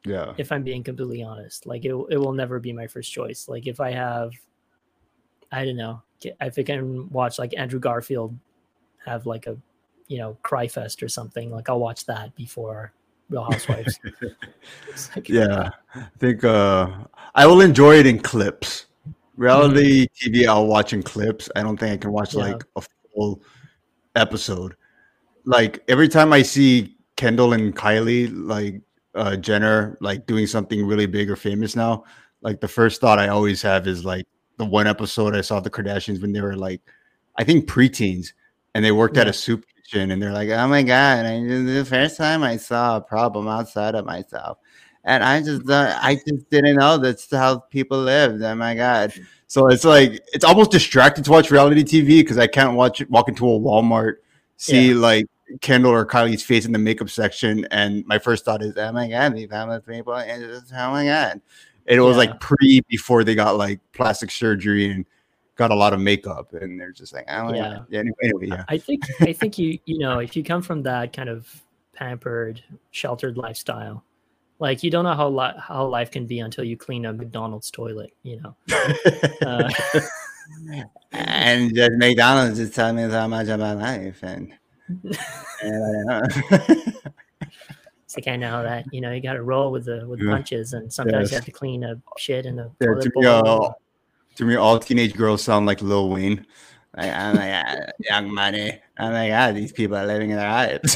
yeah, 0.05 0.34
if 0.38 0.51
i'm 0.51 0.64
being 0.64 0.84
completely 0.84 1.24
honest 1.24 1.66
like 1.66 1.84
it, 1.84 1.95
it 2.09 2.18
will 2.18 2.34
never 2.34 2.59
be 2.59 2.72
my 2.72 2.86
first 2.88 3.11
choice 3.11 3.47
like 3.49 3.66
if 3.66 3.80
i 3.80 3.89
have 3.91 4.32
i 5.51 5.66
don't 5.66 5.78
know 5.78 6.01
if 6.22 6.59
i 6.59 6.64
can 6.64 7.09
watch 7.09 7.39
like 7.39 7.53
andrew 7.57 7.80
garfield 7.80 8.38
have 9.06 9.26
like 9.26 9.47
a 9.47 9.58
you 10.08 10.18
know 10.18 10.38
cry 10.43 10.68
fest 10.68 11.01
or 11.04 11.08
something 11.10 11.49
like 11.51 11.70
i'll 11.70 11.80
watch 11.80 12.06
that 12.06 12.36
before 12.36 12.91
real 13.30 13.43
housewives 13.43 13.99
like- 15.16 15.30
yeah. 15.30 15.70
I 15.95 16.06
think 16.20 16.43
uh 16.43 16.89
I 17.36 17.45
will 17.47 17.62
enjoy 17.62 17.95
it 17.95 18.06
in 18.06 18.20
clips. 18.20 18.86
Reality 19.38 20.08
TV, 20.10 20.45
I'll 20.47 20.68
watch 20.68 20.93
in 20.93 21.01
clips. 21.01 21.49
I 21.56 21.64
don't 21.64 21.78
think 21.80 21.93
I 21.93 21.97
can 21.97 22.12
watch 22.12 22.36
Yeah. 22.36 22.41
like 22.43 22.64
a 22.76 22.82
full 23.16 23.41
episode. 24.16 24.76
Like 25.45 25.84
every 25.88 26.08
time 26.08 26.32
I 26.34 26.41
see 26.43 26.95
Kendall 27.16 27.54
and 27.54 27.76
Kylie, 27.76 28.30
like 28.34 28.82
uh 29.16 29.36
Jenner, 29.38 29.97
like 30.01 30.26
doing 30.28 30.45
something 30.47 30.86
really 30.86 31.06
big 31.08 31.32
or 31.32 31.36
famous 31.36 31.76
now, 31.76 32.04
like 32.41 32.60
the 32.62 32.68
first 32.68 33.01
thought 33.01 33.20
I 33.20 33.30
always 33.30 33.62
have 33.64 33.88
is 33.88 34.06
like 34.06 34.26
the 34.58 34.66
one 34.66 34.86
episode 34.86 35.36
I 35.36 35.41
saw 35.41 35.60
the 35.60 35.70
Kardashians 35.72 36.22
when 36.22 36.34
they 36.34 36.41
were 36.41 36.56
like, 36.56 36.82
I 37.38 37.43
think 37.43 37.68
preteens, 37.68 38.34
and 38.76 38.84
they 38.84 38.91
worked 38.91 39.17
at 39.17 39.28
a 39.28 39.34
soup 39.34 39.65
kitchen, 39.76 40.11
and 40.11 40.21
they're 40.21 40.32
like, 40.34 40.49
"Oh 40.49 40.67
my 40.67 40.84
god, 40.84 41.26
I, 41.26 41.39
the 41.41 41.86
first 41.88 42.17
time 42.17 42.43
I 42.43 42.57
saw 42.57 42.97
a 42.97 43.01
problem 43.01 43.47
outside 43.47 43.95
of 43.95 44.05
myself." 44.05 44.57
and 45.05 45.24
I 45.24 45.41
just 45.41 45.69
uh, 45.69 45.97
I 46.01 46.15
just 46.28 46.49
didn't 46.49 46.78
know 46.78 46.97
that's 46.97 47.30
how 47.30 47.59
people 47.59 47.97
lived. 47.99 48.41
Oh 48.41 48.55
my 48.55 48.76
god! 48.76 49.13
So 49.47 49.67
it's 49.67 49.84
like 49.86 50.21
it's 50.34 50.45
almost 50.45 50.71
distracting 50.71 51.24
to 51.26 51.32
watch 51.32 51.51
reality 51.51 51.84
TV 51.84 52.21
because 52.21 52.38
I 52.38 52.47
can't 52.47 52.76
watch 52.76 53.03
walk 53.09 53.28
into 53.30 53.45
a 53.47 53.59
Walmart, 53.59 54.15
see 54.57 54.93
Yeah. 54.93 54.95
like 54.99 55.26
Kendall 55.61 55.91
or 55.91 56.05
Kylie's 56.05 56.41
face 56.43 56.65
in 56.65 56.71
the 56.71 56.80
makeup 56.80 57.09
section, 57.09 57.65
and 57.71 58.05
my 58.07 58.17
first 58.17 58.45
thought 58.45 58.63
is, 58.63 58.78
"Oh 58.78 58.91
my 58.93 59.09
god, 59.09 59.36
these 59.36 59.49
famous 59.49 59.82
people!" 59.86 60.15
And 60.15 60.41
just, 60.43 60.71
oh 60.74 60.91
my 60.91 61.05
god! 61.05 61.41
It 61.86 61.99
was 61.99 62.13
Yeah. 62.15 62.19
like 62.19 62.39
pre 62.39 62.82
before 62.88 63.24
they 63.26 63.36
got 63.36 63.57
like 63.57 63.80
plastic 63.93 64.32
surgery 64.32 64.89
and 64.89 65.05
got 65.56 65.72
a 65.72 65.76
lot 65.76 65.93
of 65.93 65.99
makeup, 65.99 66.54
and 66.54 66.80
they're 66.80 66.91
just 66.91 67.14
like, 67.14 67.26
"Oh 67.30 67.54
Yeah. 67.54 67.62
god!" 67.62 67.86
Yeah, 67.89 67.99
anyway, 67.99 68.16
anyway, 68.24 68.47
yeah, 68.47 68.66
I 68.68 68.78
think 68.78 69.04
I 69.22 69.34
think 69.34 69.58
you 69.58 69.80
you 69.86 69.99
know 69.99 70.20
if 70.20 70.36
you 70.36 70.43
come 70.43 70.62
from 70.62 70.84
that 70.84 71.14
kind 71.14 71.30
of 71.30 71.47
pampered, 71.93 72.64
sheltered 72.91 73.38
lifestyle, 73.38 74.04
like 74.60 74.84
you 74.84 74.89
don't 74.89 75.04
know 75.04 75.14
how 75.14 75.30
li- 75.30 75.60
how 75.60 75.86
life 75.86 76.12
can 76.12 76.26
be 76.26 76.39
until 76.39 76.64
you 76.64 76.78
clean 76.78 77.06
a 77.06 77.14
McDonald's 77.14 77.70
toilet. 77.72 78.14
You 78.24 78.41
know, 78.41 78.56
uh, 79.45 79.70
and 81.12 81.76
just 81.76 81.91
McDonald's 81.93 82.60
is 82.60 82.72
telling 82.72 82.95
me 82.97 83.10
so 83.10 83.28
much 83.28 83.47
about 83.47 83.78
life, 83.78 84.20
and, 84.24 84.54
and 85.62 86.12
I 86.12 86.28
it's 88.06 88.18
like 88.18 88.28
I 88.28 88.36
know 88.36 88.64
that 88.64 88.86
you 88.91 89.01
know 89.01 89.12
you 89.12 89.22
got 89.22 89.34
to 89.34 89.43
roll 89.43 89.72
with 89.72 89.86
the 89.86 90.06
with 90.08 90.20
Yeah. 90.22 90.32
punches, 90.32 90.74
and 90.74 90.91
sometimes 90.91 91.24
Yes. 91.24 91.32
you 91.32 91.36
have 91.38 91.45
to 91.45 91.51
clean 91.51 91.84
a 91.84 92.01
shit 92.18 92.45
in 92.45 92.60
a 92.60 92.72
Yeah, 92.80 92.88
toilet 92.88 93.14
bowl. 93.14 93.76
To 94.36 94.45
me, 94.45 94.55
all 94.55 94.79
teenage 94.79 95.15
girls 95.15 95.43
sound 95.43 95.65
like 95.65 95.81
Lil 95.81 96.09
Wayne. 96.09 96.45
Like, 96.95 97.11
oh 97.11 97.34
my 97.34 97.49
god, 97.49 97.91
young 97.99 98.34
money. 98.34 98.79
Oh 98.99 99.09
my 99.09 99.27
god, 99.27 99.55
these 99.55 99.71
people 99.71 99.97
are 99.97 100.05
living 100.05 100.29
in 100.29 100.38
their 100.38 100.49
lives. 100.49 100.95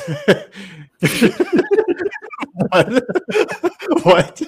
what? 2.70 3.04
what? 4.04 4.42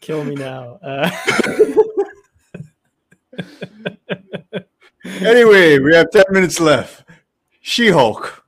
Kill 0.00 0.24
me 0.24 0.34
now. 0.34 0.78
Uh, 0.82 1.10
anyway, 5.04 5.78
we 5.78 5.94
have 5.94 6.10
10 6.10 6.24
minutes 6.30 6.60
left. 6.60 7.04
She 7.62 7.88
Hulk. 7.88 8.44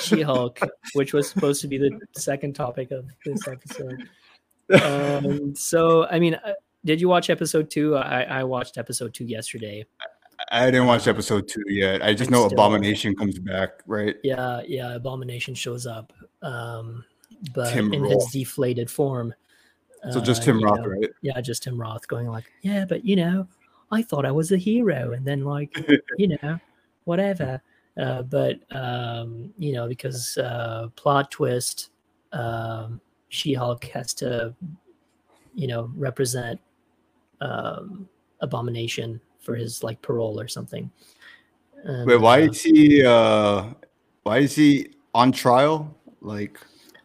She 0.00 0.22
Hulk, 0.22 0.58
which 0.94 1.12
was 1.12 1.30
supposed 1.30 1.60
to 1.62 1.68
be 1.68 1.78
the 1.78 1.96
second 2.16 2.54
topic 2.54 2.90
of 2.90 3.08
this 3.24 3.46
episode. 3.46 4.08
Um, 4.82 5.54
so, 5.56 6.06
I 6.06 6.18
mean, 6.18 6.34
uh, 6.34 6.52
did 6.84 7.00
you 7.00 7.08
watch 7.08 7.30
episode 7.30 7.70
two? 7.70 7.96
I, 7.96 8.22
I 8.22 8.44
watched 8.44 8.78
episode 8.78 9.12
two 9.14 9.24
yesterday. 9.24 9.84
I 10.50 10.66
didn't 10.70 10.86
watch 10.86 11.06
episode 11.06 11.48
two 11.48 11.62
yet. 11.68 12.02
I 12.02 12.14
just 12.14 12.28
I'm 12.28 12.32
know 12.32 12.46
still- 12.46 12.58
Abomination 12.58 13.14
comes 13.14 13.38
back, 13.38 13.82
right? 13.86 14.16
Yeah, 14.24 14.62
yeah, 14.66 14.94
Abomination 14.94 15.54
shows 15.54 15.86
up, 15.86 16.12
um, 16.42 17.04
but 17.54 17.72
Tim 17.72 17.92
in 17.92 18.04
his 18.04 18.24
deflated 18.32 18.90
form. 18.90 19.34
So 20.12 20.20
just 20.20 20.40
Uh, 20.42 20.44
Tim 20.46 20.60
you 20.60 20.64
Roth, 20.66 20.80
know, 20.80 20.86
right? 20.86 21.10
Yeah, 21.20 21.40
just 21.42 21.62
Tim 21.64 21.78
Roth 21.78 22.08
going 22.08 22.26
like, 22.28 22.44
yeah, 22.62 22.86
but 22.88 23.04
you 23.04 23.16
know, 23.16 23.46
I 23.90 24.00
thought 24.02 24.24
I 24.24 24.30
was 24.30 24.50
a 24.50 24.56
hero, 24.56 25.12
and 25.12 25.26
then 25.26 25.44
like, 25.44 25.76
you 26.18 26.38
know, 26.42 26.58
whatever. 27.04 27.60
Uh, 27.98 28.22
but 28.22 28.60
um, 28.74 29.52
you 29.58 29.72
know, 29.74 29.86
because 29.88 30.38
uh, 30.38 30.88
plot 30.96 31.30
twist, 31.30 31.90
um, 32.32 32.98
She-Hulk 33.30 33.84
has 33.86 34.12
to, 34.14 34.54
you 35.54 35.66
know, 35.66 35.90
represent 35.96 36.60
um, 37.40 38.08
Abomination 38.40 39.20
for 39.38 39.54
his 39.54 39.82
like 39.82 40.00
parole 40.02 40.38
or 40.38 40.48
something. 40.48 40.90
And, 41.84 42.06
Wait, 42.06 42.20
why 42.20 42.42
uh, 42.42 42.50
is 42.50 42.62
he 42.62 43.04
uh 43.04 43.64
why 44.24 44.38
is 44.38 44.54
he 44.54 44.90
on 45.14 45.32
trial? 45.32 45.96
Like 46.20 46.58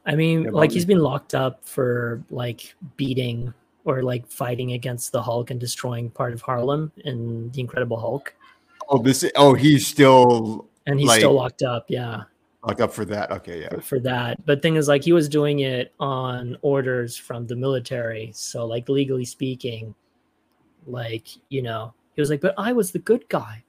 I 0.05 0.15
mean, 0.15 0.51
like 0.51 0.71
he's 0.71 0.85
been 0.85 0.99
locked 0.99 1.33
up 1.33 1.65
for 1.65 2.23
like 2.29 2.75
beating 2.97 3.53
or 3.85 4.03
like 4.03 4.27
fighting 4.27 4.73
against 4.73 5.11
the 5.11 5.21
Hulk 5.21 5.51
and 5.51 5.59
destroying 5.59 6.09
part 6.09 6.33
of 6.33 6.41
Harlem 6.41 6.91
in 7.05 7.49
the 7.51 7.61
Incredible 7.61 7.99
Hulk, 7.99 8.35
oh 8.89 8.97
this 8.97 9.23
oh 9.35 9.53
he's 9.53 9.87
still 9.87 10.67
and 10.87 10.99
he's 10.99 11.07
Like- 11.07 11.19
still 11.19 11.33
locked 11.33 11.61
up. 11.61 11.85
Yeah, 11.87 12.23
locked 12.65 12.81
up 12.81 12.93
for 12.93 13.05
that. 13.05 13.31
Okay, 13.31 13.61
yeah. 13.61 13.69
for, 13.69 13.81
for 13.81 13.99
that. 14.01 14.43
But 14.45 14.61
thing 14.61 14.75
is, 14.75 14.87
like 14.87 15.03
he 15.03 15.13
was 15.13 15.29
doing 15.29 15.59
it 15.59 15.93
on 15.99 16.57
orders 16.61 17.15
from 17.17 17.47
the 17.47 17.55
military, 17.55 18.31
so 18.33 18.65
like 18.65 18.89
legally 18.89 19.25
speaking, 19.25 19.93
like 20.87 21.27
you 21.49 21.61
know, 21.61 21.93
he 22.15 22.21
was 22.21 22.29
like, 22.29 22.41
"But 22.41 22.55
I 22.57 22.73
was 22.73 22.91
the 22.91 22.99
good 22.99 23.27
guy, 23.29 23.63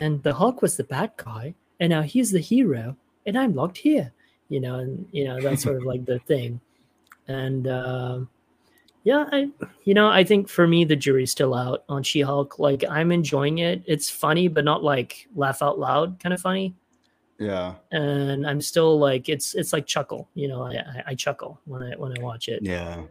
and 0.00 0.22
the 0.22 0.34
Hulk 0.34 0.62
was 0.62 0.76
the 0.76 0.84
bad 0.84 1.12
guy, 1.16 1.54
and 1.80 1.90
now 1.90 2.02
he's 2.02 2.30
the 2.30 2.40
hero, 2.40 2.96
and 3.26 3.38
I'm 3.38 3.54
locked 3.54 3.78
here." 3.78 4.12
You 4.48 4.60
know, 4.60 4.76
and 4.76 5.06
you 5.12 5.24
know 5.24 5.40
that's 5.40 5.62
sort 5.62 5.76
of 5.76 5.84
like 5.84 6.04
the 6.04 6.18
thing, 6.26 6.60
and 7.28 7.66
um, 7.66 8.28
yeah, 9.04 9.26
I 9.32 9.48
you 9.84 9.94
know 9.94 10.08
I 10.08 10.24
think 10.24 10.48
for 10.48 10.66
me 10.66 10.84
the 10.84 10.96
jury's 10.96 11.30
still 11.30 11.54
out 11.54 11.84
on 11.88 12.02
She-Hulk. 12.02 12.58
Like 12.58 12.84
I'm 12.88 13.12
enjoying 13.12 13.58
it. 13.58 13.82
It's 13.86 14.10
funny, 14.10 14.48
but 14.48 14.64
not 14.64 14.82
like 14.82 15.26
laugh 15.34 15.62
out 15.62 15.78
loud 15.78 16.20
kind 16.20 16.34
of 16.34 16.40
funny 16.40 16.74
Yeah. 17.38 17.74
and 17.90 18.46
I'm 18.46 18.60
still 18.60 18.98
like 18.98 19.28
it's 19.28 19.54
it's 19.54 19.72
like 19.72 19.86
chuckle, 19.86 20.28
you 20.34 20.46
know. 20.48 20.62
I, 20.62 20.74
I, 20.74 21.02
I 21.08 21.14
chuckle 21.14 21.60
when 21.64 21.82
I 21.82 21.96
when 21.96 22.16
I 22.16 22.22
watch 22.22 22.48
it. 22.48 22.62
Yeah. 22.62 23.02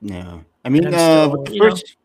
Yeah. 0.00 0.38
I 0.64 0.68
mean 0.68 0.86
uh 0.86 0.90
still, 1.28 1.42
the 1.42 1.52
you 1.52 1.60
know, 1.60 1.70
first 1.70 1.96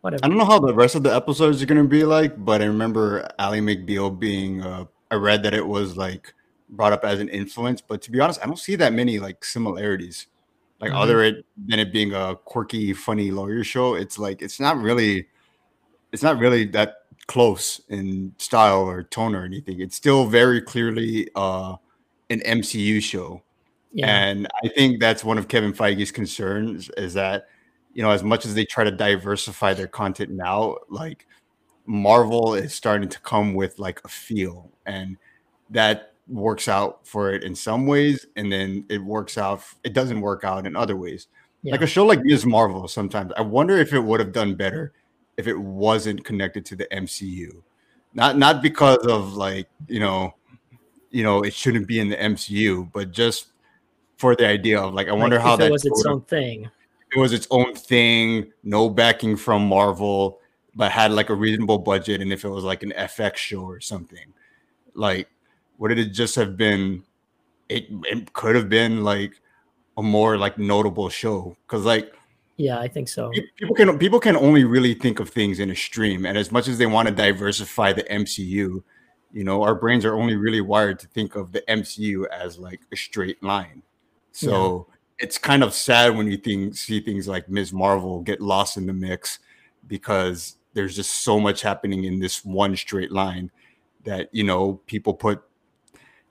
Whatever. 0.00 0.24
I 0.24 0.28
don't 0.28 0.38
know 0.38 0.44
how 0.44 0.60
the 0.60 0.72
rest 0.74 0.94
of 0.94 1.02
the 1.02 1.14
episodes 1.14 1.60
are 1.62 1.66
gonna 1.66 1.84
be 1.84 2.04
like, 2.04 2.42
but 2.44 2.62
I 2.62 2.66
remember 2.66 3.28
Ally 3.38 3.58
McBeal 3.58 4.16
being 4.16 4.62
uh 4.62 4.84
I 5.10 5.16
read 5.16 5.42
that 5.42 5.54
it 5.54 5.66
was 5.66 5.96
like 5.96 6.32
brought 6.70 6.92
up 6.92 7.04
as 7.04 7.18
an 7.20 7.28
influence, 7.30 7.80
but 7.80 8.00
to 8.02 8.10
be 8.10 8.20
honest, 8.20 8.40
I 8.42 8.46
don't 8.46 8.58
see 8.58 8.76
that 8.76 8.92
many 8.92 9.18
like 9.18 9.44
similarities. 9.44 10.26
Like 10.80 10.92
Mhm. 10.92 11.02
other 11.02 11.22
it 11.24 11.44
than 11.66 11.78
it 11.80 11.92
being 11.92 12.14
a 12.14 12.36
quirky, 12.36 12.92
funny 12.92 13.30
lawyer 13.32 13.64
show, 13.64 13.94
it's 13.96 14.18
like 14.18 14.40
it's 14.40 14.60
not 14.60 14.78
really 14.78 15.26
it's 16.12 16.22
not 16.22 16.38
really 16.38 16.64
that 16.66 17.04
close 17.28 17.80
in 17.88 18.34
style 18.38 18.80
or 18.80 19.04
tone 19.04 19.36
or 19.36 19.44
anything. 19.44 19.80
It's 19.80 19.94
still 19.94 20.26
very 20.26 20.60
clearly 20.60 21.28
uh 21.36 21.76
an 22.30 22.40
MCU 22.40 23.00
show. 23.00 23.42
Yeah, 23.92 24.08
And 24.08 24.48
I 24.62 24.68
think 24.68 25.00
that's 25.00 25.24
one 25.24 25.38
of 25.38 25.48
Kevin 25.48 25.72
Feige's 25.72 26.10
concerns 26.10 26.90
is 26.98 27.14
that, 27.14 27.46
you 27.94 28.02
know, 28.02 28.10
as 28.10 28.22
much 28.22 28.44
as 28.44 28.54
they 28.54 28.66
try 28.66 28.84
to 28.84 28.90
diversify 28.90 29.72
their 29.72 29.86
content 29.86 30.30
now, 30.30 30.76
like 30.90 31.26
Marvel 31.86 32.54
is 32.54 32.74
starting 32.74 33.08
to 33.08 33.20
come 33.20 33.54
with 33.54 33.78
like 33.78 34.00
a 34.04 34.08
feel 34.08 34.70
and 34.84 35.16
that 35.70 36.12
works 36.28 36.68
out 36.68 37.06
for 37.06 37.32
it 37.32 37.42
in 37.44 37.54
some 37.54 37.86
ways 37.86 38.26
and 38.36 38.52
then 38.52 38.84
it 38.90 39.02
works 39.02 39.38
out 39.38 39.62
it 39.84 39.94
doesn't 39.94 40.20
work 40.20 40.44
out 40.44 40.66
in 40.66 40.76
other 40.76 40.96
ways. 40.96 41.28
yeah, 41.62 41.72
Like 41.72 41.82
a 41.82 41.86
show 41.86 42.04
like 42.04 42.20
Ms. 42.22 42.44
Marvel 42.44 42.88
sometimes 42.88 43.32
I 43.38 43.42
wonder 43.42 43.78
if 43.78 43.94
it 43.94 44.00
would 44.00 44.20
have 44.20 44.32
done 44.32 44.54
better 44.54 44.92
if 45.38 45.46
it 45.46 45.58
wasn't 45.58 46.24
connected 46.24 46.66
to 46.66 46.76
the 46.76 46.86
MCU. 46.92 47.62
Not 48.12 48.36
not 48.36 48.60
because 48.60 48.98
of 49.06 49.34
like, 49.34 49.68
you 49.86 50.00
know, 50.00 50.34
you 51.10 51.22
know, 51.22 51.42
it 51.42 51.54
shouldn't 51.54 51.86
be 51.86 52.00
in 52.00 52.10
the 52.10 52.16
MCU, 52.16 52.90
but 52.92 53.12
just 53.12 53.46
for 54.16 54.34
the 54.36 54.46
idea 54.46 54.80
of 54.80 54.92
like 54.94 55.08
I 55.08 55.12
wonder 55.12 55.36
Like, 55.36 55.44
how 55.46 55.56
that 55.56 55.70
was 55.70 55.84
its 55.84 56.04
own 56.04 56.22
thing. 56.22 56.70
it 57.16 57.18
was 57.20 57.32
its 57.32 57.46
own 57.50 57.74
thing, 57.74 58.52
no 58.64 58.90
backing 58.90 59.36
from 59.36 59.66
Marvel, 59.66 60.40
but 60.74 60.90
had 60.92 61.12
like 61.12 61.30
a 61.30 61.34
reasonable 61.34 61.78
budget. 61.78 62.20
And 62.20 62.32
if 62.32 62.44
it 62.44 62.48
was 62.48 62.64
like 62.64 62.82
an 62.82 62.92
FX 62.96 63.36
show 63.36 63.60
or 63.62 63.80
something, 63.80 64.34
like 64.94 65.28
would 65.78 65.96
it 65.96 66.06
just 66.12 66.34
have 66.34 66.56
been? 66.56 67.04
It 67.68 67.86
it 68.04 68.32
could 68.32 68.56
have 68.56 68.68
been 68.68 69.04
like 69.04 69.40
a 69.96 70.02
more 70.02 70.36
like 70.38 70.58
notable 70.58 71.08
show 71.10 71.56
because 71.66 71.84
like 71.84 72.12
Yeah, 72.58 72.80
I 72.80 72.88
think 72.88 73.08
so. 73.08 73.32
people 73.56 73.74
can 73.74 73.98
people 73.98 74.18
can 74.18 74.36
only 74.36 74.64
really 74.64 74.92
think 74.92 75.20
of 75.20 75.30
things 75.30 75.60
in 75.60 75.70
a 75.70 75.76
stream, 75.76 76.26
and 76.26 76.36
as 76.36 76.50
much 76.50 76.66
as 76.66 76.76
they 76.76 76.86
want 76.86 77.08
to 77.08 77.14
diversify 77.14 77.92
the 77.92 78.02
MCU, 78.02 78.82
you 79.32 79.44
know, 79.44 79.62
our 79.62 79.76
brains 79.76 80.04
are 80.04 80.14
only 80.14 80.34
really 80.34 80.60
wired 80.60 80.98
to 80.98 81.06
think 81.06 81.36
of 81.36 81.52
the 81.52 81.62
MCU 81.68 82.26
as 82.28 82.58
like 82.58 82.80
a 82.92 82.96
straight 82.96 83.40
line. 83.42 83.82
So 84.32 84.88
it's 85.18 85.38
kind 85.38 85.62
of 85.62 85.72
sad 85.72 86.16
when 86.16 86.26
you 86.30 86.36
think 86.36 86.76
see 86.76 87.00
things 87.00 87.28
like 87.28 87.48
Ms. 87.48 87.72
Marvel 87.72 88.20
get 88.22 88.40
lost 88.40 88.76
in 88.76 88.86
the 88.86 88.92
mix 88.92 89.38
because 89.86 90.56
there's 90.74 90.96
just 90.96 91.22
so 91.22 91.38
much 91.38 91.62
happening 91.62 92.04
in 92.04 92.18
this 92.18 92.44
one 92.44 92.76
straight 92.76 93.12
line 93.12 93.50
that 94.04 94.28
you 94.32 94.42
know 94.42 94.80
people 94.86 95.14
put 95.14 95.42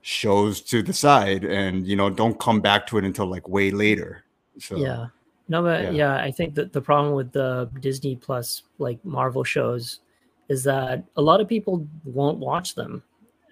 shows 0.02 0.60
to 0.60 0.82
the 0.82 0.92
side 0.92 1.44
and 1.44 1.86
you 1.86 1.96
know 1.96 2.10
don't 2.10 2.38
come 2.38 2.60
back 2.60 2.86
to 2.86 2.98
it 2.98 3.04
until 3.04 3.26
like 3.26 3.48
way 3.48 3.70
later. 3.70 4.24
So 4.58 4.76
Yeah. 4.76 5.06
No, 5.48 5.62
but 5.62 5.84
Yeah. 5.84 5.90
yeah. 5.90 6.16
I 6.16 6.30
think 6.30 6.54
that 6.56 6.72
the 6.72 6.80
problem 6.80 7.14
with 7.14 7.32
the 7.32 7.70
Disney 7.80 8.16
Plus 8.16 8.62
like 8.78 9.02
Marvel 9.04 9.44
shows 9.44 10.00
is 10.48 10.62
that 10.64 11.04
a 11.16 11.22
lot 11.22 11.40
of 11.40 11.48
people 11.48 11.86
won't 12.04 12.38
watch 12.38 12.74
them. 12.74 13.02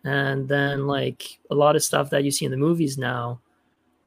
And 0.04 0.48
then 0.48 0.86
like 0.86 1.38
a 1.50 1.54
lot 1.54 1.74
of 1.76 1.82
stuff 1.82 2.10
that 2.10 2.22
you 2.24 2.30
see 2.30 2.44
in 2.44 2.50
the 2.50 2.56
movies 2.56 2.96
now 2.98 3.40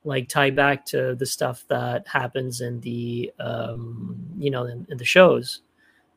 like 0.06 0.30
tie 0.30 0.50
back 0.50 0.86
to 0.86 1.14
the 1.16 1.26
stuff 1.26 1.66
that 1.68 2.08
happens 2.08 2.62
in 2.62 2.80
the 2.80 3.30
um 3.40 4.16
you 4.38 4.50
know 4.50 4.64
in, 4.66 4.88
in 4.90 4.98
the 4.98 5.06
shows. 5.06 5.62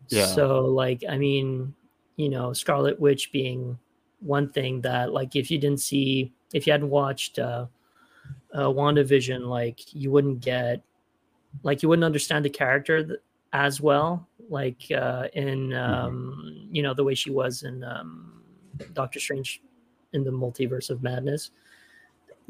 Yeah. 0.08 0.26
So 0.26 0.60
like 0.66 1.02
I 1.08 1.18
mean, 1.18 1.74
you 2.16 2.28
know, 2.28 2.52
Scarlet 2.52 3.00
Witch 3.00 3.32
being 3.32 3.78
one 4.20 4.48
thing 4.50 4.80
that 4.82 5.12
like 5.12 5.34
if 5.34 5.50
you 5.50 5.58
didn't 5.58 5.80
see 5.80 6.32
if 6.52 6.66
you 6.66 6.72
hadn't 6.72 6.90
watched 6.90 7.38
uh 7.38 7.66
uh 8.54 8.68
WandaVision, 8.68 9.40
like 9.48 9.92
you 9.94 10.10
wouldn't 10.12 10.40
get 10.40 10.82
like 11.62 11.82
you 11.82 11.88
wouldn't 11.88 12.04
understand 12.04 12.44
the 12.44 12.50
character 12.50 13.04
th- 13.04 13.18
as 13.52 13.80
well 13.80 14.26
like 14.48 14.82
uh 14.92 15.28
in 15.34 15.72
um 15.74 16.68
you 16.70 16.82
know 16.82 16.94
the 16.94 17.04
way 17.04 17.14
she 17.14 17.30
was 17.30 17.62
in 17.64 17.84
um 17.84 18.42
doctor 18.94 19.20
strange 19.20 19.62
in 20.12 20.24
the 20.24 20.30
multiverse 20.30 20.90
of 20.90 21.02
madness. 21.02 21.50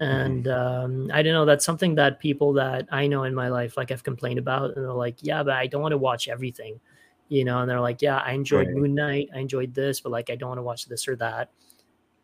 And 0.00 0.48
um 0.48 1.11
i 1.12 1.22
don't 1.22 1.32
know 1.32 1.44
that's 1.44 1.64
something 1.64 1.94
that 1.96 2.18
people 2.18 2.53
that 2.55 2.88
i 2.90 3.07
know 3.07 3.24
in 3.24 3.34
my 3.34 3.48
life 3.48 3.76
like 3.76 3.92
i've 3.92 4.03
complained 4.03 4.38
about 4.38 4.74
and 4.74 4.84
they're 4.84 4.92
like 4.92 5.16
yeah 5.20 5.42
but 5.42 5.55
i 5.55 5.66
don't 5.66 5.82
want 5.82 5.92
to 5.92 5.98
watch 5.98 6.28
everything 6.28 6.80
you 7.28 7.44
know 7.44 7.61
and 7.61 7.70
they're 7.70 7.80
like 7.80 8.03
yeah 8.03 8.18
i 8.18 8.32
enjoyed 8.32 8.66
Right. 8.68 8.76
moon 8.76 8.94
knight 8.94 9.28
i 9.34 9.38
enjoyed 9.38 9.72
this 9.74 10.00
but 10.00 10.11
like 10.11 10.30
i 10.30 10.34
don't 10.34 10.48
want 10.48 10.59
to 10.59 10.62
watch 10.62 10.86
this 10.86 11.07
or 11.07 11.14
that. 11.16 11.50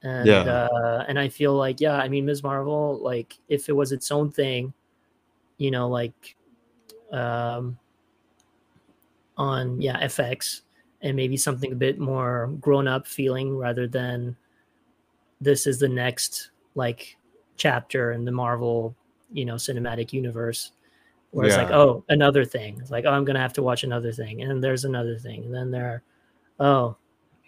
And 0.02 0.26
Yeah. 0.26 0.68
uh 0.72 1.04
and 1.08 1.18
i 1.18 1.28
feel 1.28 1.54
like 1.54 1.80
yeah 1.80 1.96
i 1.96 2.08
mean 2.08 2.24
ms. 2.24 2.42
Marvel 2.42 2.98
like 3.02 3.38
if 3.48 3.68
it 3.68 3.72
was 3.74 3.92
its 3.92 4.10
own 4.10 4.30
thing 4.32 4.72
you 5.58 5.70
know 5.70 5.88
like 5.88 6.36
um 7.12 7.78
on 9.36 9.80
yeah 9.80 10.04
fx 10.06 10.62
and 11.02 11.16
maybe 11.16 11.36
something 11.36 11.72
a 11.72 11.76
bit 11.76 11.98
more 11.98 12.50
grown 12.60 12.88
up 12.88 13.06
feeling 13.06 13.56
rather 13.56 13.86
than 13.86 14.36
this 15.40 15.66
is 15.66 15.78
the 15.78 15.88
next 15.88 16.50
like 16.74 17.16
chapter 17.56 18.12
in 18.12 18.24
the 18.24 18.32
marvel 18.32 18.94
you 19.32 19.44
know 19.44 19.54
cinematic 19.54 20.12
universe. 20.12 20.72
Where 21.30 21.46
it's 21.46 21.56
like 21.56 21.70
oh 21.70 22.04
another 22.08 22.44
thing. 22.46 22.78
It's 22.80 22.90
like 22.90 23.04
oh 23.04 23.10
i'm 23.10 23.24
gonna 23.24 23.38
have 23.38 23.52
to 23.54 23.62
watch 23.62 23.84
another 23.84 24.12
thing. 24.12 24.40
And 24.42 24.64
there's 24.64 24.84
another 24.84 25.18
thing. 25.18 25.44
And 25.44 25.54
then 25.54 25.70
there 25.70 26.02
oh 26.58 26.96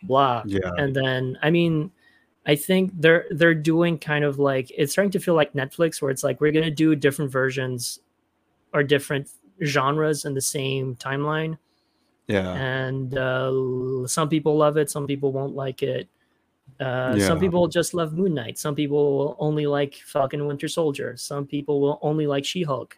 blah. 0.03 0.43
Yeah. 0.45 0.71
and 0.77 0.95
then 0.95 1.39
i 1.43 1.51
mean 1.51 1.91
i 2.47 2.55
think 2.55 2.93
they're 3.01 3.27
they're 3.31 3.55
doing 3.55 3.99
kind 3.99 4.25
of 4.25 4.39
like 4.39 4.71
it's 4.77 4.93
starting 4.93 5.11
to 5.13 5.19
feel 5.19 5.35
like 5.35 5.53
netflix 5.53 6.01
where 6.01 6.11
it's 6.11 6.25
like 6.25 6.41
we're 6.41 6.53
going 6.53 6.65
to 6.65 6.71
do 6.71 6.95
different 6.95 7.31
versions 7.31 8.01
or 8.73 8.83
different 8.83 9.29
genres 9.65 10.25
in 10.25 10.35
the 10.35 10.41
same 10.41 10.97
timeline. 10.97 11.59
Yeah. 12.27 12.53
and 12.55 13.19
uh, 13.19 14.07
some 14.07 14.29
people 14.29 14.57
love 14.57 14.77
it 14.77 14.89
some 14.89 15.05
people 15.09 15.33
won't 15.33 15.57
like 15.57 15.83
it. 15.83 16.09
Uh, 16.79 17.19
some 17.19 17.41
people 17.41 17.67
just 17.67 17.93
love 17.93 18.13
moon 18.15 18.35
knight. 18.35 18.57
Some 18.57 18.75
people 18.77 19.19
will 19.19 19.37
only 19.41 19.67
like 19.67 19.97
falcon 19.97 20.47
winter 20.47 20.69
soldier. 20.69 21.17
Some 21.17 21.45
people 21.45 21.81
will 21.81 21.99
only 22.03 22.27
like 22.29 22.45
she-hulk 22.45 22.97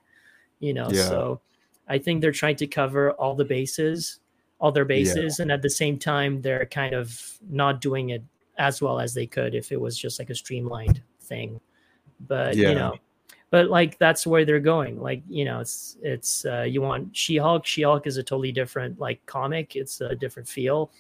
you 0.61 0.73
know 0.73 0.89
Yeah. 0.93 1.09
so 1.09 1.41
i 1.89 1.99
think 1.99 2.21
they're 2.21 2.31
trying 2.31 2.55
to 2.57 2.69
cover 2.69 3.11
all 3.13 3.35
the 3.35 3.45
bases 3.45 4.21
all 4.61 4.71
their 4.71 4.85
bases 4.85 5.41
and 5.41 5.51
at 5.51 5.61
the 5.61 5.69
same 5.71 5.99
time 5.99 6.41
they're 6.41 6.67
kind 6.67 6.95
of 6.95 7.21
not 7.51 7.81
doing 7.81 8.11
it 8.11 8.23
as 8.59 8.81
well 8.81 9.01
as 9.01 9.13
they 9.13 9.27
could 9.27 9.57
if 9.57 9.73
it 9.73 9.81
was 9.81 9.99
just 9.99 10.21
like 10.21 10.31
a 10.31 10.35
streamlined 10.37 11.03
thing. 11.23 11.59
But 12.29 12.55
Yeah. 12.55 12.69
you 12.69 12.75
know 12.77 12.95
but 13.53 13.68
like 13.68 13.98
that's 13.98 14.26
where 14.26 14.44
they're 14.46 14.59
going. 14.59 14.98
Like 14.98 15.22
you 15.28 15.44
know 15.44 15.61
it's 15.61 15.98
it's 16.03 16.44
uh, 16.46 16.62
you 16.62 16.80
want 16.80 17.14
she-hulk. 17.14 17.66
She-hulk 17.66 18.07
is 18.07 18.16
a 18.16 18.22
totally 18.22 18.50
different 18.50 18.98
like 18.98 19.24
comic. 19.26 19.76
It's 19.76 20.00
a 20.00 20.16
different 20.16 20.48
feel. 20.48 20.90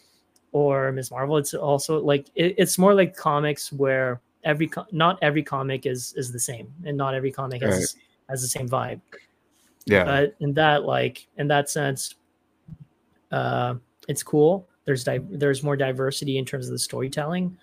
Or 0.52 0.92
miss 0.92 1.10
marvel 1.10 1.38
it's 1.38 1.54
also 1.54 1.98
like 1.98 2.26
it, 2.34 2.54
it's 2.58 2.76
more 2.76 2.92
like 2.94 3.16
comics 3.16 3.72
where 3.72 4.20
every 4.44 4.68
co- 4.68 4.84
not 4.92 5.18
every 5.22 5.42
comic 5.42 5.86
is 5.86 6.12
is 6.14 6.30
the 6.30 6.38
same 6.38 6.70
and 6.84 6.94
not 6.94 7.14
every 7.14 7.32
comic 7.32 7.62
has 7.62 7.96
has 8.28 8.42
the 8.42 8.48
same 8.48 8.68
vibe. 8.68 9.00
Yeah. 9.86 10.04
but 10.04 10.36
in 10.40 10.52
that 10.52 10.84
like 10.84 11.26
in 11.38 11.48
that 11.48 11.70
sense 11.70 12.16
uh 13.30 13.76
it's 14.08 14.22
cool. 14.22 14.68
There's 14.84 15.04
di- 15.04 15.24
there's 15.30 15.62
more 15.62 15.76
diversity 15.76 16.36
in 16.36 16.44
terms 16.44 16.66
of 16.66 16.72
the 16.72 16.78
storytelling. 16.78 17.56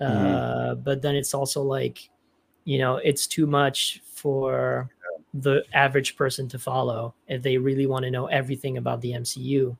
Uh 0.00 0.04
Mm-hmm. 0.04 0.82
but 0.82 1.00
then 1.02 1.14
it's 1.14 1.32
also 1.32 1.62
like 1.62 2.10
you 2.66 2.78
know 2.78 2.96
it's 2.98 3.26
too 3.26 3.46
much 3.46 4.02
for 4.04 4.90
the 5.32 5.64
average 5.72 6.16
person 6.16 6.46
to 6.48 6.58
follow 6.58 7.14
if 7.28 7.40
they 7.42 7.56
really 7.56 7.86
want 7.86 8.04
to 8.04 8.10
know 8.10 8.26
everything 8.26 8.76
about 8.76 9.00
the 9.00 9.12
mcu 9.12 9.74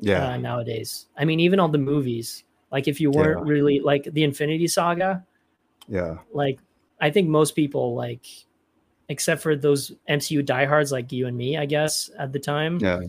yeah. 0.00 0.28
uh, 0.32 0.36
nowadays 0.38 1.06
i 1.18 1.24
mean 1.24 1.40
even 1.40 1.60
all 1.60 1.68
the 1.68 1.76
movies 1.76 2.44
like 2.72 2.88
if 2.88 3.00
you 3.00 3.10
weren't 3.10 3.44
Yeah. 3.46 3.52
really 3.52 3.80
like 3.80 4.04
the 4.10 4.24
infinity 4.24 4.66
saga 4.68 5.22
yeah. 5.88 6.16
like 6.32 6.58
I 7.00 7.10
think 7.10 7.28
most 7.28 7.54
people 7.54 7.94
like 7.94 8.24
except 9.08 9.42
for 9.42 9.54
those 9.54 9.92
MCU 10.08 10.42
diehards 10.44 10.90
like 10.90 11.12
you 11.12 11.26
and 11.28 11.36
me, 11.36 11.58
I 11.58 11.66
guess 11.66 12.10
at 12.18 12.32
the 12.32 12.38
time, 12.40 12.78
Yeah. 12.80 13.00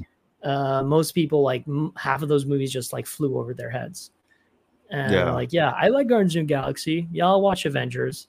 uh, 0.43 0.83
most 0.83 1.13
people 1.13 1.41
like 1.41 1.63
m- 1.67 1.93
half 1.95 2.21
of 2.21 2.27
those 2.29 2.45
movies 2.45 2.71
just 2.71 2.91
like 2.93 3.07
flew 3.07 3.39
over 3.39 3.53
their 3.53 3.69
heads. 3.71 4.11
And 4.91 5.13
Yeah. 5.13 5.31
like, 5.31 5.53
yeah, 5.53 5.71
I 5.71 5.87
like 5.87 6.07
Guardians 6.07 6.35
of 6.35 6.41
the 6.43 6.53
Galaxy. 6.53 7.07
Yeah, 7.11 7.27
I'll 7.27 7.41
watch 7.41 7.65
Avengers. 7.65 8.27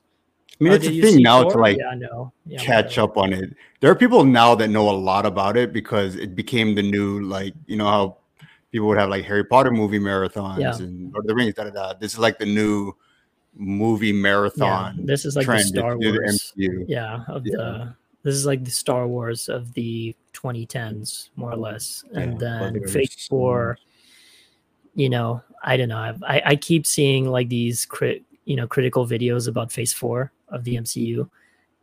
I 0.61 0.65
mean, 0.65 0.73
Oh, 0.73 0.77
it's 0.77 0.87
a 0.87 1.01
thing 1.01 1.23
now 1.23 1.49
to 1.49 1.57
like 1.59 1.77
yeah, 1.79 1.95
yeah, 2.47 2.59
catch 2.59 2.97
whatever. 2.97 3.11
up 3.13 3.17
on 3.17 3.33
it. 3.33 3.55
There 3.81 3.91
are 3.91 3.95
people 3.95 4.25
now 4.25 4.55
that 4.57 4.69
know 4.69 4.91
a 4.91 4.97
lot 4.97 5.25
about 5.25 5.57
it 5.57 5.73
because 5.73 6.17
it 6.17 6.35
became 6.35 6.75
the 6.75 6.83
new 6.83 7.21
like 7.23 7.55
you 7.67 7.77
know 7.77 7.87
how 7.87 8.17
people 8.73 8.89
would 8.89 8.99
have 8.99 9.09
like 9.09 9.25
Harry 9.25 9.45
Potter 9.45 9.71
movie 9.71 10.01
marathons 10.01 10.59
Yeah. 10.59 10.77
and 10.77 11.13
Lord 11.13 11.25
of 11.25 11.29
the 11.29 11.35
Rings. 11.35 11.55
Da, 11.55 11.65
da, 11.65 11.71
da. 11.71 11.93
This 11.95 12.13
is 12.15 12.19
like 12.19 12.39
the 12.39 12.47
new 12.47 12.93
movie 13.61 14.13
marathon 14.13 15.05
this 15.05 15.25
is 15.25 15.35
like 15.35 15.47
the 15.47 15.59
Star 15.61 15.99
the 15.99 16.11
Wars. 16.13 16.53
MCU. 16.57 16.85
Yeah, 16.89 17.25
of 17.29 17.45
the 17.45 17.95
this 18.25 18.35
is 18.35 18.45
like 18.47 18.65
the 18.65 18.71
Star 18.71 19.07
Wars 19.07 19.49
of 19.49 19.73
the 19.75 20.15
2010s, 20.33 21.31
more 21.37 21.53
or 21.53 21.57
less. 21.57 22.05
And 22.15 22.39
then 22.39 22.85
Phase 22.89 23.27
Four, 23.29 23.79
you 24.95 25.09
know, 25.09 25.41
I 25.63 25.77
don't 25.77 25.89
know. 25.89 26.17
I 26.27 26.43
I 26.45 26.57
keep 26.57 26.85
seeing 26.87 27.31
like 27.31 27.49
these 27.49 27.87
crit, 27.87 28.25
you 28.45 28.57
know, 28.57 28.67
critical 28.67 29.07
videos 29.07 29.47
about 29.49 29.71
Phase 29.73 29.93
Four 29.93 30.33
of 30.51 30.65
the 30.65 30.77
MCU, 30.77 31.29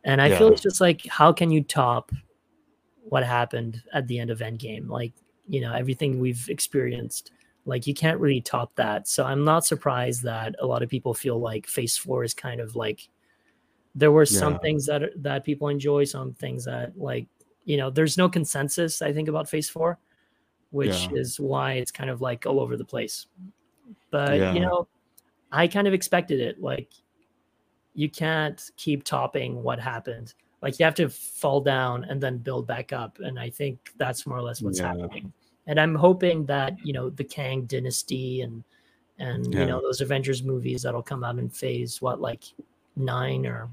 and 0.04 0.20
I 0.22 0.28
feel 0.36 0.48
it's 0.48 0.62
just 0.62 0.80
like, 0.80 1.04
how 1.06 1.32
can 1.32 1.50
you 1.50 1.62
top 1.62 2.12
what 3.08 3.24
happened 3.24 3.82
at 3.92 4.06
the 4.08 4.18
end 4.18 4.30
of 4.30 4.40
Endgame? 4.40 4.88
Like, 4.88 5.12
you 5.48 5.60
know, 5.60 5.72
everything 5.72 6.18
we've 6.18 6.48
experienced. 6.48 7.32
Like, 7.64 7.86
you 7.86 7.94
can't 7.94 8.20
really 8.20 8.40
top 8.40 8.74
that. 8.76 9.08
So 9.08 9.24
I'm 9.24 9.44
not 9.44 9.64
surprised 9.66 10.22
that 10.22 10.54
a 10.60 10.66
lot 10.66 10.82
of 10.82 10.88
people 10.88 11.14
feel 11.14 11.40
like 11.40 11.66
Phase 11.66 11.96
Four 11.96 12.22
is 12.24 12.34
kind 12.34 12.60
of 12.60 12.76
like 12.76 13.08
there 13.94 14.12
were 14.12 14.26
some 14.26 14.54
Yeah. 14.54 14.58
things 14.60 14.86
that 14.86 15.02
that 15.22 15.44
people 15.44 15.68
enjoy, 15.68 16.04
some 16.04 16.34
things 16.34 16.64
that 16.66 16.96
like 16.98 17.26
you 17.64 17.76
know, 17.76 17.90
there's 17.90 18.16
no 18.16 18.28
consensus. 18.28 19.02
I 19.02 19.12
think 19.12 19.26
about 19.28 19.48
Phase 19.48 19.68
Four, 19.68 19.98
which 20.70 21.08
Yeah. 21.10 21.18
is 21.18 21.40
why 21.40 21.72
it's 21.74 21.90
kind 21.90 22.10
of 22.10 22.20
like 22.20 22.46
all 22.46 22.60
over 22.60 22.76
the 22.76 22.84
place. 22.84 23.26
But 24.10 24.38
Yeah. 24.38 24.52
you 24.52 24.60
know, 24.60 24.86
I 25.50 25.66
kind 25.66 25.88
of 25.88 25.94
expected 25.94 26.38
it. 26.38 26.60
Like, 26.60 26.90
you 27.96 28.08
can't 28.10 28.70
keep 28.76 29.02
topping 29.02 29.62
what 29.62 29.80
happened. 29.80 30.34
Like, 30.62 30.78
you 30.78 30.84
have 30.84 30.94
to 30.96 31.08
fall 31.08 31.60
down 31.60 32.04
and 32.04 32.20
then 32.20 32.38
build 32.38 32.66
back 32.66 32.92
up. 32.92 33.18
And 33.20 33.38
I 33.38 33.50
think 33.50 33.90
that's 33.96 34.26
more 34.26 34.38
or 34.38 34.42
less 34.42 34.62
what's 34.62 34.78
Yeah. 34.78 34.88
happening. 34.88 35.32
And 35.66 35.80
I'm 35.80 35.94
hoping 35.96 36.46
that 36.46 36.74
you 36.84 36.92
know 36.92 37.10
the 37.10 37.24
Kang 37.24 37.62
Dynasty 37.62 38.42
and 38.42 38.62
and 39.18 39.52
you 39.52 39.66
know 39.66 39.80
those 39.80 40.00
Avengers 40.00 40.42
movies 40.44 40.82
that'll 40.82 41.02
come 41.02 41.24
out 41.24 41.38
in 41.38 41.48
Phase 41.48 42.00
what 42.00 42.20
like 42.20 42.44
nine 42.94 43.46
or 43.46 43.68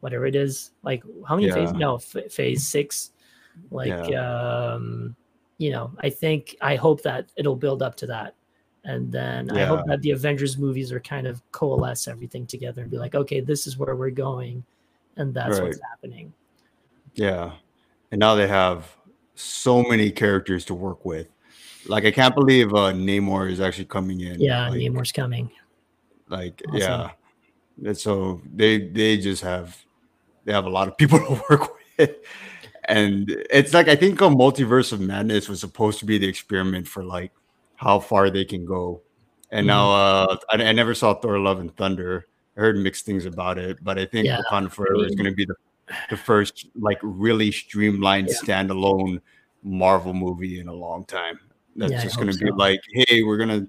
whatever 0.00 0.26
it 0.26 0.34
is. 0.34 0.72
Like 0.82 1.04
how 1.28 1.36
many 1.36 1.50
phase? 1.52 1.70
Yeah. 1.72 1.78
No, 1.78 1.94
f- 1.96 2.32
Phase 2.32 2.66
six. 2.66 3.12
Like 3.70 4.12
um, 4.16 5.14
you 5.58 5.70
know, 5.70 5.92
I 6.00 6.10
think 6.10 6.56
I 6.60 6.74
hope 6.74 7.02
that 7.02 7.30
it'll 7.36 7.54
build 7.54 7.82
up 7.82 7.94
to 7.96 8.06
that. 8.06 8.34
And 8.84 9.12
then 9.12 9.50
I 9.50 9.64
hope 9.64 9.86
that 9.86 10.02
the 10.02 10.10
Avengers 10.10 10.58
movies 10.58 10.90
are 10.90 10.98
kind 10.98 11.26
of 11.26 11.40
coalesce 11.52 12.08
everything 12.08 12.46
together 12.46 12.82
and 12.82 12.90
be 12.90 12.98
like, 12.98 13.14
okay, 13.14 13.40
this 13.40 13.66
is 13.66 13.78
where 13.78 13.94
we're 13.94 14.10
going, 14.10 14.64
and 15.16 15.32
that's 15.32 15.60
what's 15.60 15.80
happening. 15.90 16.32
Yeah. 17.14 17.52
And 18.10 18.18
now 18.18 18.34
they 18.34 18.48
have 18.48 18.96
so 19.34 19.82
many 19.82 20.10
characters 20.10 20.64
to 20.66 20.74
work 20.74 21.04
with. 21.04 21.28
Like 21.86 22.04
I 22.04 22.10
can't 22.10 22.34
believe 22.34 22.72
uh 22.74 22.92
Namor 22.92 23.50
is 23.50 23.60
actually 23.60 23.86
coming 23.86 24.20
in. 24.20 24.40
Yeah, 24.40 24.68
like, 24.68 24.80
Namor's 24.80 25.12
coming. 25.12 25.50
like 26.28 26.62
Awesome. 26.68 26.78
yeah. 26.78 27.10
And 27.84 27.98
so 27.98 28.40
they 28.54 28.88
they 28.88 29.16
just 29.16 29.42
have 29.42 29.76
they 30.44 30.52
have 30.52 30.66
a 30.66 30.70
lot 30.70 30.88
of 30.88 30.96
people 30.96 31.18
to 31.26 31.42
work 31.50 31.72
with. 31.98 32.16
And 32.84 33.30
it's 33.50 33.74
like 33.74 33.88
I 33.88 33.96
think 33.96 34.20
a 34.20 34.24
multiverse 34.24 34.92
of 34.92 35.00
madness 35.00 35.48
was 35.48 35.60
supposed 35.60 35.98
to 36.00 36.04
be 36.04 36.18
the 36.18 36.28
experiment 36.28 36.86
for 36.86 37.04
like 37.04 37.32
how 37.82 37.98
far 38.00 38.30
they 38.30 38.44
can 38.44 38.64
go. 38.64 39.02
And 39.50 39.66
now 39.66 39.84
Mm-hmm. 39.88 40.32
uh 40.58 40.64
I, 40.64 40.68
I 40.68 40.72
never 40.72 40.94
saw 40.94 41.14
Thor 41.14 41.38
Love 41.38 41.60
and 41.60 41.76
Thunder. 41.76 42.26
I 42.56 42.60
heard 42.60 42.76
mixed 42.76 43.04
things 43.04 43.26
about 43.26 43.58
it, 43.58 43.78
but 43.82 43.98
I 43.98 44.06
think 44.06 44.26
Yeah, 44.26 44.40
Wakanda 44.50 44.70
Forever 44.70 45.04
is 45.04 45.10
mean- 45.10 45.18
gonna 45.18 45.32
be 45.34 45.44
the 45.44 45.54
the 46.10 46.16
first 46.16 46.68
like 46.78 46.98
really 47.02 47.50
streamlined 47.52 48.28
Yeah. 48.28 48.36
standalone 48.42 49.20
Marvel 49.62 50.14
movie 50.14 50.58
in 50.60 50.68
a 50.68 50.72
long 50.72 51.04
time. 51.04 51.38
That's 51.76 51.92
Yeah, 51.92 52.02
just 52.02 52.18
gonna 52.18 52.32
be 52.34 52.50
like, 52.50 52.80
hey, 52.92 53.22
we're 53.22 53.36
gonna 53.36 53.66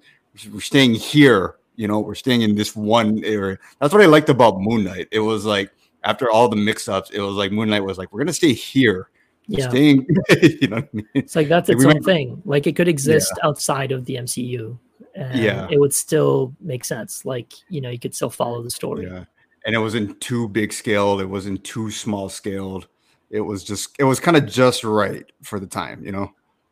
we're 0.53 0.61
staying 0.61 0.93
here, 0.95 1.55
you 1.76 1.88
know, 1.88 1.99
we're 1.99 2.16
staying 2.16 2.41
in 2.43 2.55
this 2.55 2.76
one 2.76 3.24
area. 3.24 3.57
That's 3.80 3.93
what 3.93 4.01
I 4.03 4.05
liked 4.07 4.30
about 4.30 4.59
Moon 4.59 4.84
Knight. 4.86 5.07
It 5.11 5.20
was 5.20 5.43
like 5.45 5.72
after 6.03 6.30
all 6.30 6.47
the 6.49 6.55
mix-ups, 6.55 7.11
it 7.11 7.20
was 7.20 7.36
like 7.36 7.51
Moon 7.51 7.70
Knight 7.70 7.84
was 7.84 7.97
like, 7.97 8.11
we're 8.11 8.20
gonna 8.20 8.34
stay 8.34 8.53
here. 8.53 9.09
Yeah. 9.48 9.70
Staying, 9.70 10.08
you 10.41 10.68
know 10.70 10.78
what 10.78 10.86
I 10.86 10.89
mean? 10.94 11.08
It's 11.14 11.36
like 11.36 11.48
that's 11.48 11.70
its 11.70 11.80
we 11.84 11.88
own 11.88 11.96
might- 11.96 12.04
thing. 12.06 12.41
Like 12.46 12.66
it 12.68 12.76
could 12.76 12.88
exist 12.88 13.34
outside 13.44 13.91
of 13.91 14.06
the 14.06 14.16
MCU. 14.16 14.78
And 15.16 15.39
Yeah. 15.39 15.68
It 15.70 15.80
would 15.80 15.94
still 15.94 16.56
make 16.62 16.86
sense. 16.86 17.26
Like, 17.26 17.54
you 17.70 17.82
know, 17.82 17.89
you 17.89 18.00
could 18.00 18.16
still 18.16 18.30
follow 18.30 18.64
the 18.64 18.72
story. 18.72 19.06
Yeah. 19.06 19.26
And 19.66 19.76
it 19.76 19.80
wasn't 19.80 20.20
too 20.22 20.48
big 20.50 20.74
scaled, 20.74 21.22
it 21.22 21.26
wasn't 21.26 21.64
too 21.64 21.91
small 21.91 22.30
scaled. 22.30 22.88
It 23.30 23.41
was 23.41 23.64
just 23.64 23.96
it 24.00 24.04
was 24.04 24.20
kind 24.20 24.38
of 24.38 24.46
just 24.46 24.84
right 24.84 25.26
for 25.41 25.60
the 25.60 25.68
time, 25.68 26.06
you 26.06 26.12
know? 26.12 26.32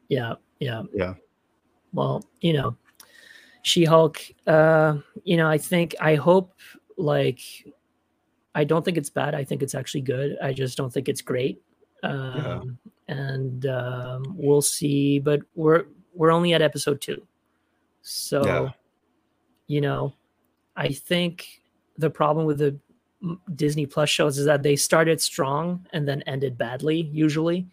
Yeah. 0.09 0.35
Yeah. 0.59 0.83
Yeah. 0.93 1.15
Well, 1.93 2.23
you 2.39 2.53
know, 2.53 2.77
She 3.63 3.83
Hulk, 3.85 4.19
uh, 4.47 4.97
you 5.23 5.37
know, 5.37 5.47
I 5.49 5.57
think, 5.57 5.95
I 5.99 6.15
hope, 6.15 6.53
like, 6.97 7.39
I 8.55 8.63
don't 8.63 8.83
think 8.85 8.97
it's 8.97 9.09
bad. 9.09 9.35
I 9.35 9.43
think 9.43 9.61
it's 9.63 9.75
actually 9.75 10.01
good. 10.01 10.37
I 10.41 10.53
just 10.53 10.77
don't 10.77 10.91
think 10.91 11.09
it's 11.09 11.21
great. 11.21 11.61
Um, 12.03 12.77
And 13.07 13.65
um, 13.65 14.23
we'll 14.37 14.61
see. 14.61 15.19
But 15.19 15.41
we're, 15.55 15.85
we're 16.13 16.31
only 16.31 16.53
at 16.53 16.61
episode 16.61 17.01
two. 17.01 17.25
So, 18.01 18.45
Yeah. 18.45 18.69
you 19.67 19.81
know, 19.81 20.13
I 20.75 20.89
think 20.89 21.61
the 21.97 22.09
problem 22.09 22.45
with 22.45 22.57
the 22.57 22.77
Disney 23.53 23.85
Plus 23.85 24.09
shows 24.09 24.37
is 24.39 24.45
that 24.45 24.63
they 24.63 24.75
started 24.75 25.21
strong 25.21 25.85
and 25.93 26.07
then 26.07 26.21
ended 26.23 26.57
badly, 26.57 27.01
usually, 27.13 27.67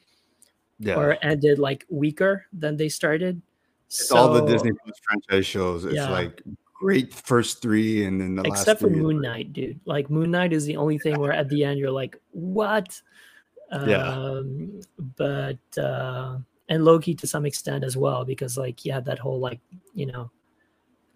Yeah. 0.79 0.97
or 0.97 1.16
ended 1.22 1.59
like 1.59 1.87
weaker 1.89 2.45
than 2.53 2.76
they 2.76 2.89
started. 2.89 3.41
It's 3.87 4.11
all 4.12 4.33
the 4.35 4.45
Disney 4.45 4.72
Plus 4.72 4.97
franchise 5.05 5.47
shows. 5.47 5.85
It's 5.87 5.95
Yeah. 5.95 6.11
like 6.11 6.43
great 6.74 7.14
first 7.14 7.62
three, 7.62 8.05
and 8.05 8.20
then 8.20 8.35
the 8.37 8.43
except 8.43 8.81
for 8.81 8.91
Moon 8.91 9.20
Knight, 9.22 9.53
dude. 9.55 9.81
Like 9.87 10.11
Moon 10.11 10.31
Knight 10.31 10.53
is 10.53 10.66
the 10.66 10.76
only 10.76 10.99
thing 10.99 11.18
where 11.18 11.33
at 11.33 11.49
the 11.49 11.64
end 11.64 11.79
you're 11.81 11.91
like, 11.91 12.20
what? 12.33 13.01
Yeah. 13.73 14.09
Um, 14.09 14.81
but 15.16 15.59
uh, 15.77 16.39
and 16.69 16.85
Loki 16.85 17.14
to 17.14 17.27
some 17.27 17.45
extent 17.47 17.85
as 17.85 17.97
well 17.97 18.25
because 18.25 18.57
like 18.57 18.85
you 18.85 18.93
had 18.93 19.05
that 19.07 19.19
whole 19.19 19.39
like 19.41 19.61
you 19.95 20.07
know 20.07 20.31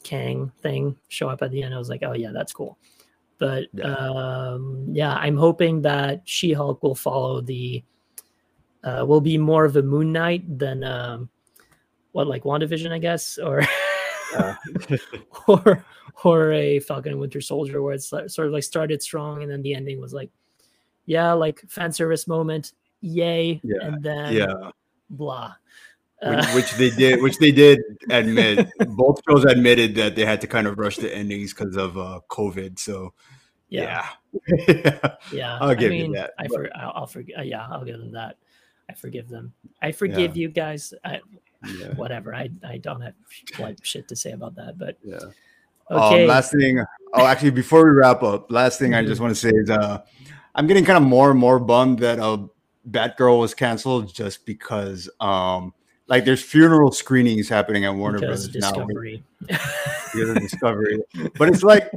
Kang 0.03 0.53
thing 0.61 0.97
show 1.09 1.29
up 1.29 1.43
at 1.43 1.51
the 1.51 1.63
end. 1.63 1.75
I 1.75 1.79
was 1.79 1.89
like, 1.89 2.03
oh 2.03 2.13
yeah, 2.13 2.31
that's 2.33 2.53
cool. 2.53 2.79
But 3.39 3.69
Yeah. 3.73 3.95
um, 3.95 4.87
yeah, 4.93 5.15
I'm 5.15 5.37
hoping 5.37 5.83
that 5.83 6.23
She 6.25 6.53
Hulk 6.53 6.83
will 6.83 6.95
follow 6.95 7.41
the 7.41 7.83
uh, 8.85 9.05
will 9.07 9.21
be 9.21 9.39
more 9.39 9.65
of 9.65 9.77
a 9.77 9.83
Moon 9.83 10.13
Knight 10.13 10.59
than 10.59 10.83
um, 10.85 11.29
what 12.13 12.27
like 12.27 12.43
WandaVision, 12.45 12.91
I 12.93 12.99
guess, 12.99 13.39
or 13.39 13.63
Uh, 14.35 14.55
or 15.49 15.85
or 16.25 16.53
a 16.53 16.81
Falcon 16.81 17.13
and 17.13 17.21
Winter 17.21 17.41
Soldier, 17.41 17.83
where 17.83 17.93
it's 17.95 18.09
sort 18.09 18.47
of 18.47 18.53
like 18.53 18.63
started 18.63 19.03
strong 19.03 19.43
and 19.43 19.51
then 19.51 19.61
the 19.63 19.75
ending 19.75 20.01
was 20.01 20.15
like, 20.15 20.31
yeah, 21.07 21.33
like 21.33 21.61
fan 21.69 21.93
service 21.93 22.27
moment, 22.27 22.73
yay, 23.01 23.61
Yeah, 23.63 23.77
and 23.83 24.03
then 24.03 24.33
yeah. 24.35 24.71
blah. 25.11 25.55
which, 26.23 26.39
Uh, 26.39 26.47
which 26.53 26.73
they 26.75 26.91
did, 26.91 27.21
which 27.23 27.39
they 27.39 27.51
did 27.51 27.81
admit. 28.11 28.69
Both 28.91 29.21
shows 29.29 29.45
admitted 29.45 29.95
that 29.97 30.15
they 30.15 30.25
had 30.25 30.41
to 30.43 30.47
kind 30.47 30.67
of 30.67 30.79
rush 30.79 30.97
the 30.97 31.13
endings 31.15 31.53
because 31.53 31.77
of 31.77 31.99
uh, 31.99 32.21
COVID. 32.29 32.79
So 32.79 33.13
yeah, 33.69 34.07
yeah, 34.69 35.17
yeah. 35.33 35.59
I'll 35.61 35.75
give 35.75 35.91
I 35.91 35.95
you 35.95 36.03
mean, 36.03 36.13
that, 36.13 36.31
I 36.39 36.47
for, 36.47 36.69
I'll, 36.77 36.93
I'll 36.95 37.07
forgive. 37.07 37.45
Yeah, 37.45 37.67
I'll 37.69 37.85
give 37.85 37.99
them 37.99 38.13
that. 38.13 38.37
I 38.89 38.95
forgive 38.95 39.29
them. 39.29 39.53
I 39.81 39.93
forgive 39.93 40.37
you 40.37 40.49
guys. 40.49 40.93
I, 41.05 41.21
yeah. 41.79 41.95
whatever. 41.95 42.35
I 42.35 42.51
I 42.67 42.79
don't 42.79 43.01
have 43.01 43.15
like 43.59 43.85
shit 43.85 44.07
to 44.09 44.17
say 44.17 44.33
about 44.33 44.55
that. 44.57 44.79
But 44.79 44.99
yeah. 45.03 45.19
okay. 45.91 46.23
Um, 46.23 46.29
last 46.29 46.53
thing. 46.53 46.85
Oh, 47.15 47.27
actually, 47.27 47.51
before 47.51 47.85
we 47.85 47.91
wrap 47.97 48.23
up, 48.23 48.51
last 48.51 48.79
thing 48.79 48.95
I 48.95 49.05
just 49.05 49.21
want 49.21 49.35
to 49.35 49.41
say 49.41 49.51
is, 49.51 49.71
uh, 49.71 50.03
I'm 50.55 50.67
getting 50.67 50.85
kind 50.85 51.03
of 51.03 51.09
more 51.09 51.31
and 51.31 51.39
more 51.39 51.59
bummed 51.59 52.01
that 52.01 52.19
uh, 52.19 52.39
Batgirl 52.91 53.41
was 53.41 53.55
canceled 53.55 54.13
just 54.13 54.45
because, 54.45 55.09
um, 55.21 55.73
like, 56.09 56.25
there's 56.25 56.43
funeral 56.43 56.93
screenings 56.93 57.49
happening 57.49 57.85
at 57.85 57.95
Warner 57.95 58.21
because 58.21 58.49
Brothers 58.49 58.63
now. 58.63 58.73
Discovery. 58.73 59.25
because 59.49 60.35
Discovery. 60.41 60.99
But 61.39 61.49
it's 61.49 61.63
like 61.63 61.91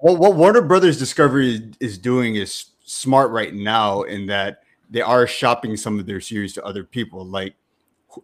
what, 0.00 0.18
what 0.18 0.34
Warner 0.34 0.62
Brothers 0.62 0.98
Discovery 0.98 1.70
is 1.78 1.98
doing 1.98 2.36
is 2.36 2.66
smart 2.84 3.30
right 3.30 3.54
now 3.54 4.02
in 4.02 4.26
that 4.26 4.62
they 4.88 5.00
are 5.00 5.26
shopping 5.26 5.76
some 5.76 5.98
of 5.98 6.06
their 6.06 6.20
series 6.20 6.52
to 6.54 6.64
other 6.64 6.84
people. 6.84 7.24
Like 7.24 7.54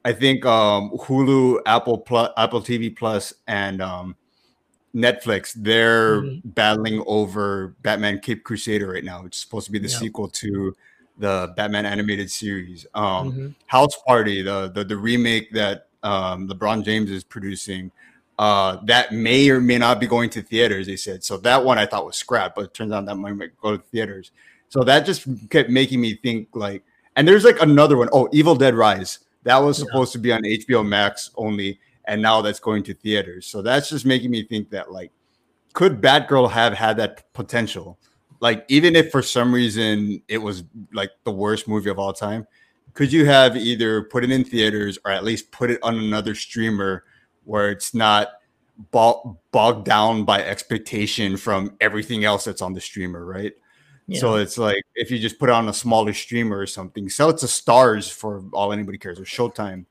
I 0.05 0.13
think 0.13 0.45
um, 0.45 0.91
Hulu, 0.91 1.61
Apple 1.67 1.99
Plus, 1.99 2.31
Apple 2.37 2.61
TV 2.61 2.95
Plus, 2.95 3.33
and 3.47 3.81
um, 3.81 4.17
Netflix, 4.97 5.53
they're 5.55 6.23
Mhm. 6.23 6.41
battling 6.55 7.05
over 7.07 7.75
Batman 7.83 8.19
Caped 8.19 8.45
Crusader 8.45 8.89
right 8.89 9.05
now, 9.05 9.23
which 9.23 9.37
is 9.37 9.43
supposed 9.43 9.67
to 9.67 9.73
be 9.73 9.79
the 9.79 9.89
Yeah. 9.89 9.99
sequel 9.99 10.29
to 10.29 10.75
the 11.19 11.53
Batman 11.57 11.85
animated 11.87 12.31
series. 12.31 12.87
Um, 12.95 13.33
Mhm. 13.33 13.55
House 13.67 13.97
Party, 14.07 14.43
the 14.43 14.71
the, 14.75 14.85
the 14.85 14.97
remake 14.97 15.53
that 15.53 15.89
um, 16.03 16.47
LeBron 16.49 16.85
James 16.85 17.11
is 17.11 17.25
producing, 17.25 17.91
uh, 18.39 18.77
that 18.85 19.13
may 19.13 19.49
or 19.51 19.61
may 19.61 19.77
not 19.77 19.99
be 19.99 20.07
going 20.07 20.31
to 20.31 20.41
theaters. 20.43 20.87
They 20.87 20.95
said 20.97 21.25
so. 21.25 21.37
That 21.39 21.65
one 21.65 21.79
I 21.79 21.87
thought 21.87 22.07
was 22.07 22.15
scrap, 22.17 22.55
but 22.55 22.67
it 22.67 22.75
turns 22.75 22.93
out 22.93 23.07
that 23.07 23.17
might 23.17 23.61
go 23.61 23.77
to 23.77 23.83
theaters. 23.91 24.31
So 24.69 24.85
that 24.85 25.05
just 25.05 25.27
kept 25.51 25.69
making 25.69 26.01
me 26.01 26.15
think 26.15 26.49
like. 26.55 26.85
And 27.17 27.27
there's 27.27 27.45
like 27.45 27.61
another 27.61 27.97
one. 27.97 28.09
Oh, 28.13 28.29
Evil 28.33 28.55
Dead 28.55 28.75
Rise. 28.75 29.19
That 29.45 29.57
was 29.59 29.79
Yeah. 29.79 29.87
supposed 29.87 30.13
to 30.13 30.19
be 30.19 30.33
on 30.33 30.45
HBO 30.45 30.83
Max 30.85 31.31
only, 31.37 31.81
and 32.07 32.23
now 32.23 32.43
that's 32.43 32.61
going 32.61 32.83
to 32.85 32.95
theaters. 32.95 33.47
So 33.47 33.63
that's 33.63 33.91
just 33.91 34.07
making 34.07 34.31
me 34.31 34.45
think 34.45 34.71
that 34.71 34.93
like, 34.93 35.11
could 35.73 36.01
Batgirl 36.01 36.51
have 36.51 36.73
had 36.73 36.97
that 36.99 37.33
potential? 37.33 37.99
Like, 38.41 38.65
even 38.69 38.97
if 38.97 39.11
for 39.11 39.23
some 39.23 39.53
reason 39.53 40.23
it 40.29 40.39
was 40.39 40.65
like 40.93 41.11
the 41.25 41.33
worst 41.33 41.69
movie 41.69 41.91
of 41.91 41.99
all 41.99 42.13
time, 42.13 42.47
could 42.95 43.13
you 43.13 43.27
have 43.27 43.57
either 43.57 44.03
put 44.05 44.25
it 44.25 44.31
in 44.31 44.45
theaters 44.45 44.99
or 45.05 45.11
at 45.11 45.25
least 45.25 45.51
put 45.51 45.71
it 45.71 45.79
on 45.83 45.99
another 45.99 46.35
streamer 46.35 47.05
where 47.45 47.71
it's 47.71 47.95
not 47.95 48.29
bog- 48.91 49.37
bogged 49.53 49.85
down 49.85 50.25
by 50.25 50.43
expectation 50.43 51.37
from 51.37 51.77
everything 51.81 52.25
else 52.25 52.45
that's 52.45 52.63
on 52.63 52.73
the 52.73 52.81
streamer, 52.81 53.25
right? 53.25 53.53
Yeah. 54.07 54.21
So 54.21 54.37
it's 54.37 54.57
like 54.57 54.83
if 54.95 55.11
you 55.11 55.19
just 55.19 55.39
put 55.39 55.49
it 55.49 55.53
on 55.53 55.69
a 55.69 55.75
smaller 55.75 56.13
streamer 56.13 56.59
or 56.59 56.67
something, 56.67 57.09
sell 57.09 57.31
it 57.31 57.39
to 57.39 57.47
Starz 57.47 58.11
for 58.11 58.45
all 58.53 58.73
anybody 58.73 58.99
cares 58.99 59.19
or 59.19 59.25
Showtime. 59.25 59.85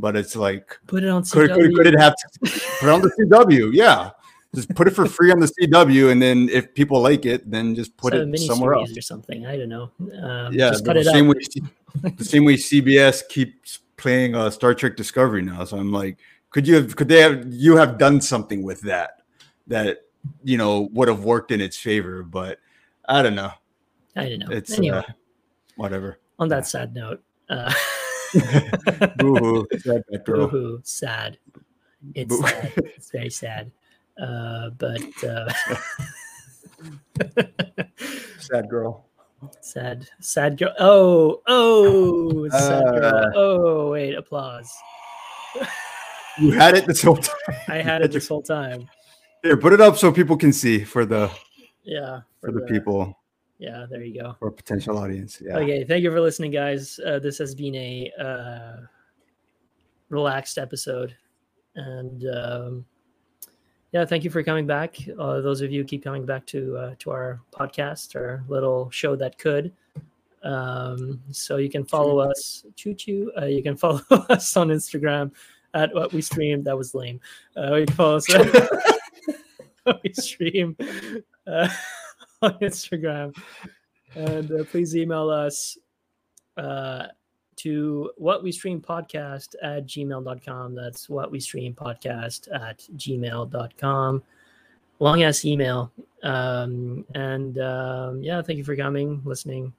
But 0.00 0.16
it's 0.16 0.34
like, 0.34 0.78
Put 0.86 1.04
it 1.04 1.08
on 1.10 1.22
could, 1.24 1.50
CW. 1.50 1.54
could, 1.54 1.74
could 1.76 1.86
it 1.86 1.98
have 2.00 2.14
to 2.16 2.26
put 2.40 2.82
it 2.82 2.88
on 2.88 3.00
the 3.02 3.10
CW? 3.20 3.70
Yeah. 3.72 4.10
Just 4.54 4.74
put 4.74 4.88
it 4.88 4.92
for 4.92 5.06
free 5.06 5.30
on 5.30 5.38
the 5.38 5.46
CW, 5.46 6.10
and 6.10 6.20
then 6.20 6.48
if 6.48 6.74
people 6.74 7.00
like 7.00 7.24
it, 7.24 7.48
then 7.48 7.72
just 7.76 7.96
put 7.96 8.12
it 8.14 8.38
somewhere 8.40 8.74
else. 8.74 8.96
or 8.96 9.00
something. 9.02 9.46
I 9.46 9.56
don't 9.56 9.68
know. 9.68 9.92
Um, 10.20 10.52
Yeah, 10.52 10.70
the 10.70 11.04
same 11.12 11.30
out. 11.30 11.36
way, 11.36 12.10
the 12.16 12.24
same 12.24 12.44
way 12.44 12.54
CBS 12.56 13.22
keeps 13.28 13.78
playing 13.96 14.34
uh, 14.34 14.50
Star 14.50 14.74
Trek 14.74 14.96
Discovery 14.96 15.42
now. 15.42 15.62
So 15.64 15.76
I'm 15.78 15.92
like, 15.92 16.18
could 16.50 16.66
you 16.66 16.74
have, 16.76 16.96
could 16.96 17.06
they 17.06 17.20
have, 17.20 17.44
you 17.48 17.76
have 17.76 17.96
done 17.96 18.20
something 18.20 18.64
with 18.64 18.80
that 18.80 19.22
that 19.68 19.98
you 20.42 20.56
know 20.58 20.88
would 20.94 21.06
have 21.06 21.22
worked 21.22 21.52
in 21.52 21.60
its 21.60 21.76
favor? 21.76 22.24
But 22.24 22.58
I 23.08 23.22
don't 23.22 23.36
know. 23.36 23.52
I 24.16 24.30
don't 24.30 24.40
know. 24.40 24.48
It's 24.50 24.76
anyway, 24.76 24.96
uh, 24.96 25.12
whatever. 25.76 26.18
on 26.40 26.48
that 26.48 26.66
sad 26.66 26.92
note, 26.92 27.22
uh, 27.50 27.72
Boo-hoo. 29.18 29.66
Sad 29.78 30.02
Batgirl. 30.12 30.50
boo-hoo, 30.50 30.80
sad. 30.84 31.38
It's 32.14 32.38
sad. 32.38 32.72
It's 32.76 33.10
very 33.10 33.30
sad. 33.30 33.70
Uh, 34.20 34.70
but 34.70 35.02
uh, 35.24 35.50
Sad 38.38 38.68
girl. 38.68 39.06
sad, 39.60 40.06
sad 40.20 40.58
girl. 40.58 40.74
Oh, 40.78 41.40
oh, 41.46 42.48
sad 42.50 42.84
girl. 42.84 43.04
Uh. 43.14 43.30
Oh, 43.34 43.90
wait, 43.90 44.14
applause. 44.14 44.70
You 46.38 46.52
had 46.52 46.76
it 46.76 46.86
this 46.86 47.02
whole 47.02 47.16
time. 47.28 47.36
I 47.68 47.76
had 47.82 48.02
it 48.02 48.12
this 48.12 48.28
whole 48.28 48.42
time. 48.42 48.88
Here, 49.42 49.56
put 49.56 49.72
it 49.72 49.80
up 49.80 49.96
so 49.96 50.12
people 50.12 50.36
can 50.36 50.52
see 50.52 50.84
for 50.84 51.04
the 51.06 51.30
Yeah, 51.82 52.20
for 52.40 52.52
the 52.52 52.60
people 52.62 53.16
Yeah, 53.60 53.84
there 53.90 54.02
you 54.02 54.22
go. 54.22 54.36
or 54.40 54.50
potential 54.50 54.96
audience. 54.96 55.40
Yeah. 55.44 55.58
Okay, 55.58 55.84
thank 55.84 56.02
you 56.02 56.10
for 56.10 56.20
listening, 56.20 56.50
guys. 56.50 56.98
Uh, 57.04 57.18
this 57.18 57.36
has 57.38 57.54
been 57.54 57.74
a 57.74 58.10
uh, 58.18 58.86
relaxed 60.08 60.56
episode, 60.56 61.14
and 61.74 62.24
um, 62.34 62.86
yeah, 63.92 64.06
thank 64.06 64.24
you 64.24 64.30
for 64.30 64.42
coming 64.42 64.66
back. 64.66 64.96
Uh, 65.18 65.42
those 65.42 65.60
of 65.60 65.70
you 65.70 65.84
keep 65.84 66.02
coming 66.02 66.24
back 66.24 66.46
to 66.46 66.74
uh, 66.74 66.94
to 67.00 67.10
our 67.10 67.42
podcast, 67.52 68.16
our 68.16 68.42
little 68.48 68.88
show 68.90 69.14
that 69.16 69.38
could. 69.38 69.72
Um, 70.42 71.20
so 71.30 71.58
you 71.58 71.68
can 71.68 71.84
follow 71.84 72.18
us, 72.18 72.64
choo 72.76 72.94
choo. 72.94 73.30
Uh, 73.38 73.44
you 73.44 73.62
can 73.62 73.76
follow 73.84 74.00
us 74.30 74.56
on 74.56 74.68
Instagram 74.68 75.32
at 75.74 75.94
what 75.94 76.14
we 76.14 76.22
stream. 76.22 76.62
That 76.62 76.78
was 76.78 76.94
lame. 76.94 77.20
Uh, 77.54 77.74
you 77.74 77.84
can 77.84 77.94
follow 77.94 78.16
us 78.16 78.26
we 80.02 80.12
stream 80.14 80.76
uh, 81.46 81.68
on 82.42 82.58
Instagram. 82.60 83.36
And 84.14 84.50
uh, 84.50 84.64
please 84.64 84.96
email 84.96 85.28
us 85.30 85.78
uh, 86.56 87.06
to 87.56 88.10
what 88.16 88.42
we 88.42 88.50
stream 88.52 88.80
podcast 88.80 89.54
at 89.62 89.86
gmail.com 89.86 90.74
that's 90.74 91.08
what 91.10 91.30
we 91.30 91.38
stream 91.38 91.74
podcast 91.74 92.48
at 92.54 92.78
gmail.com 92.96 94.22
long 94.98 95.22
ass 95.22 95.44
email. 95.44 95.92
Um, 96.22 97.04
and 97.14 97.58
um, 97.58 98.22
yeah 98.22 98.40
thank 98.42 98.56
you 98.56 98.64
for 98.64 98.76
coming 98.76 99.20
listening. 99.24 99.72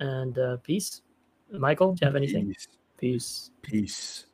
And 0.00 0.38
uh, 0.38 0.56
peace. 0.58 1.02
Michael 1.50 1.92
do 1.92 2.00
you 2.02 2.06
have 2.06 2.16
anything? 2.16 2.48
Peace. 2.48 2.68
peace. 2.98 3.50
Peace. 3.62 4.27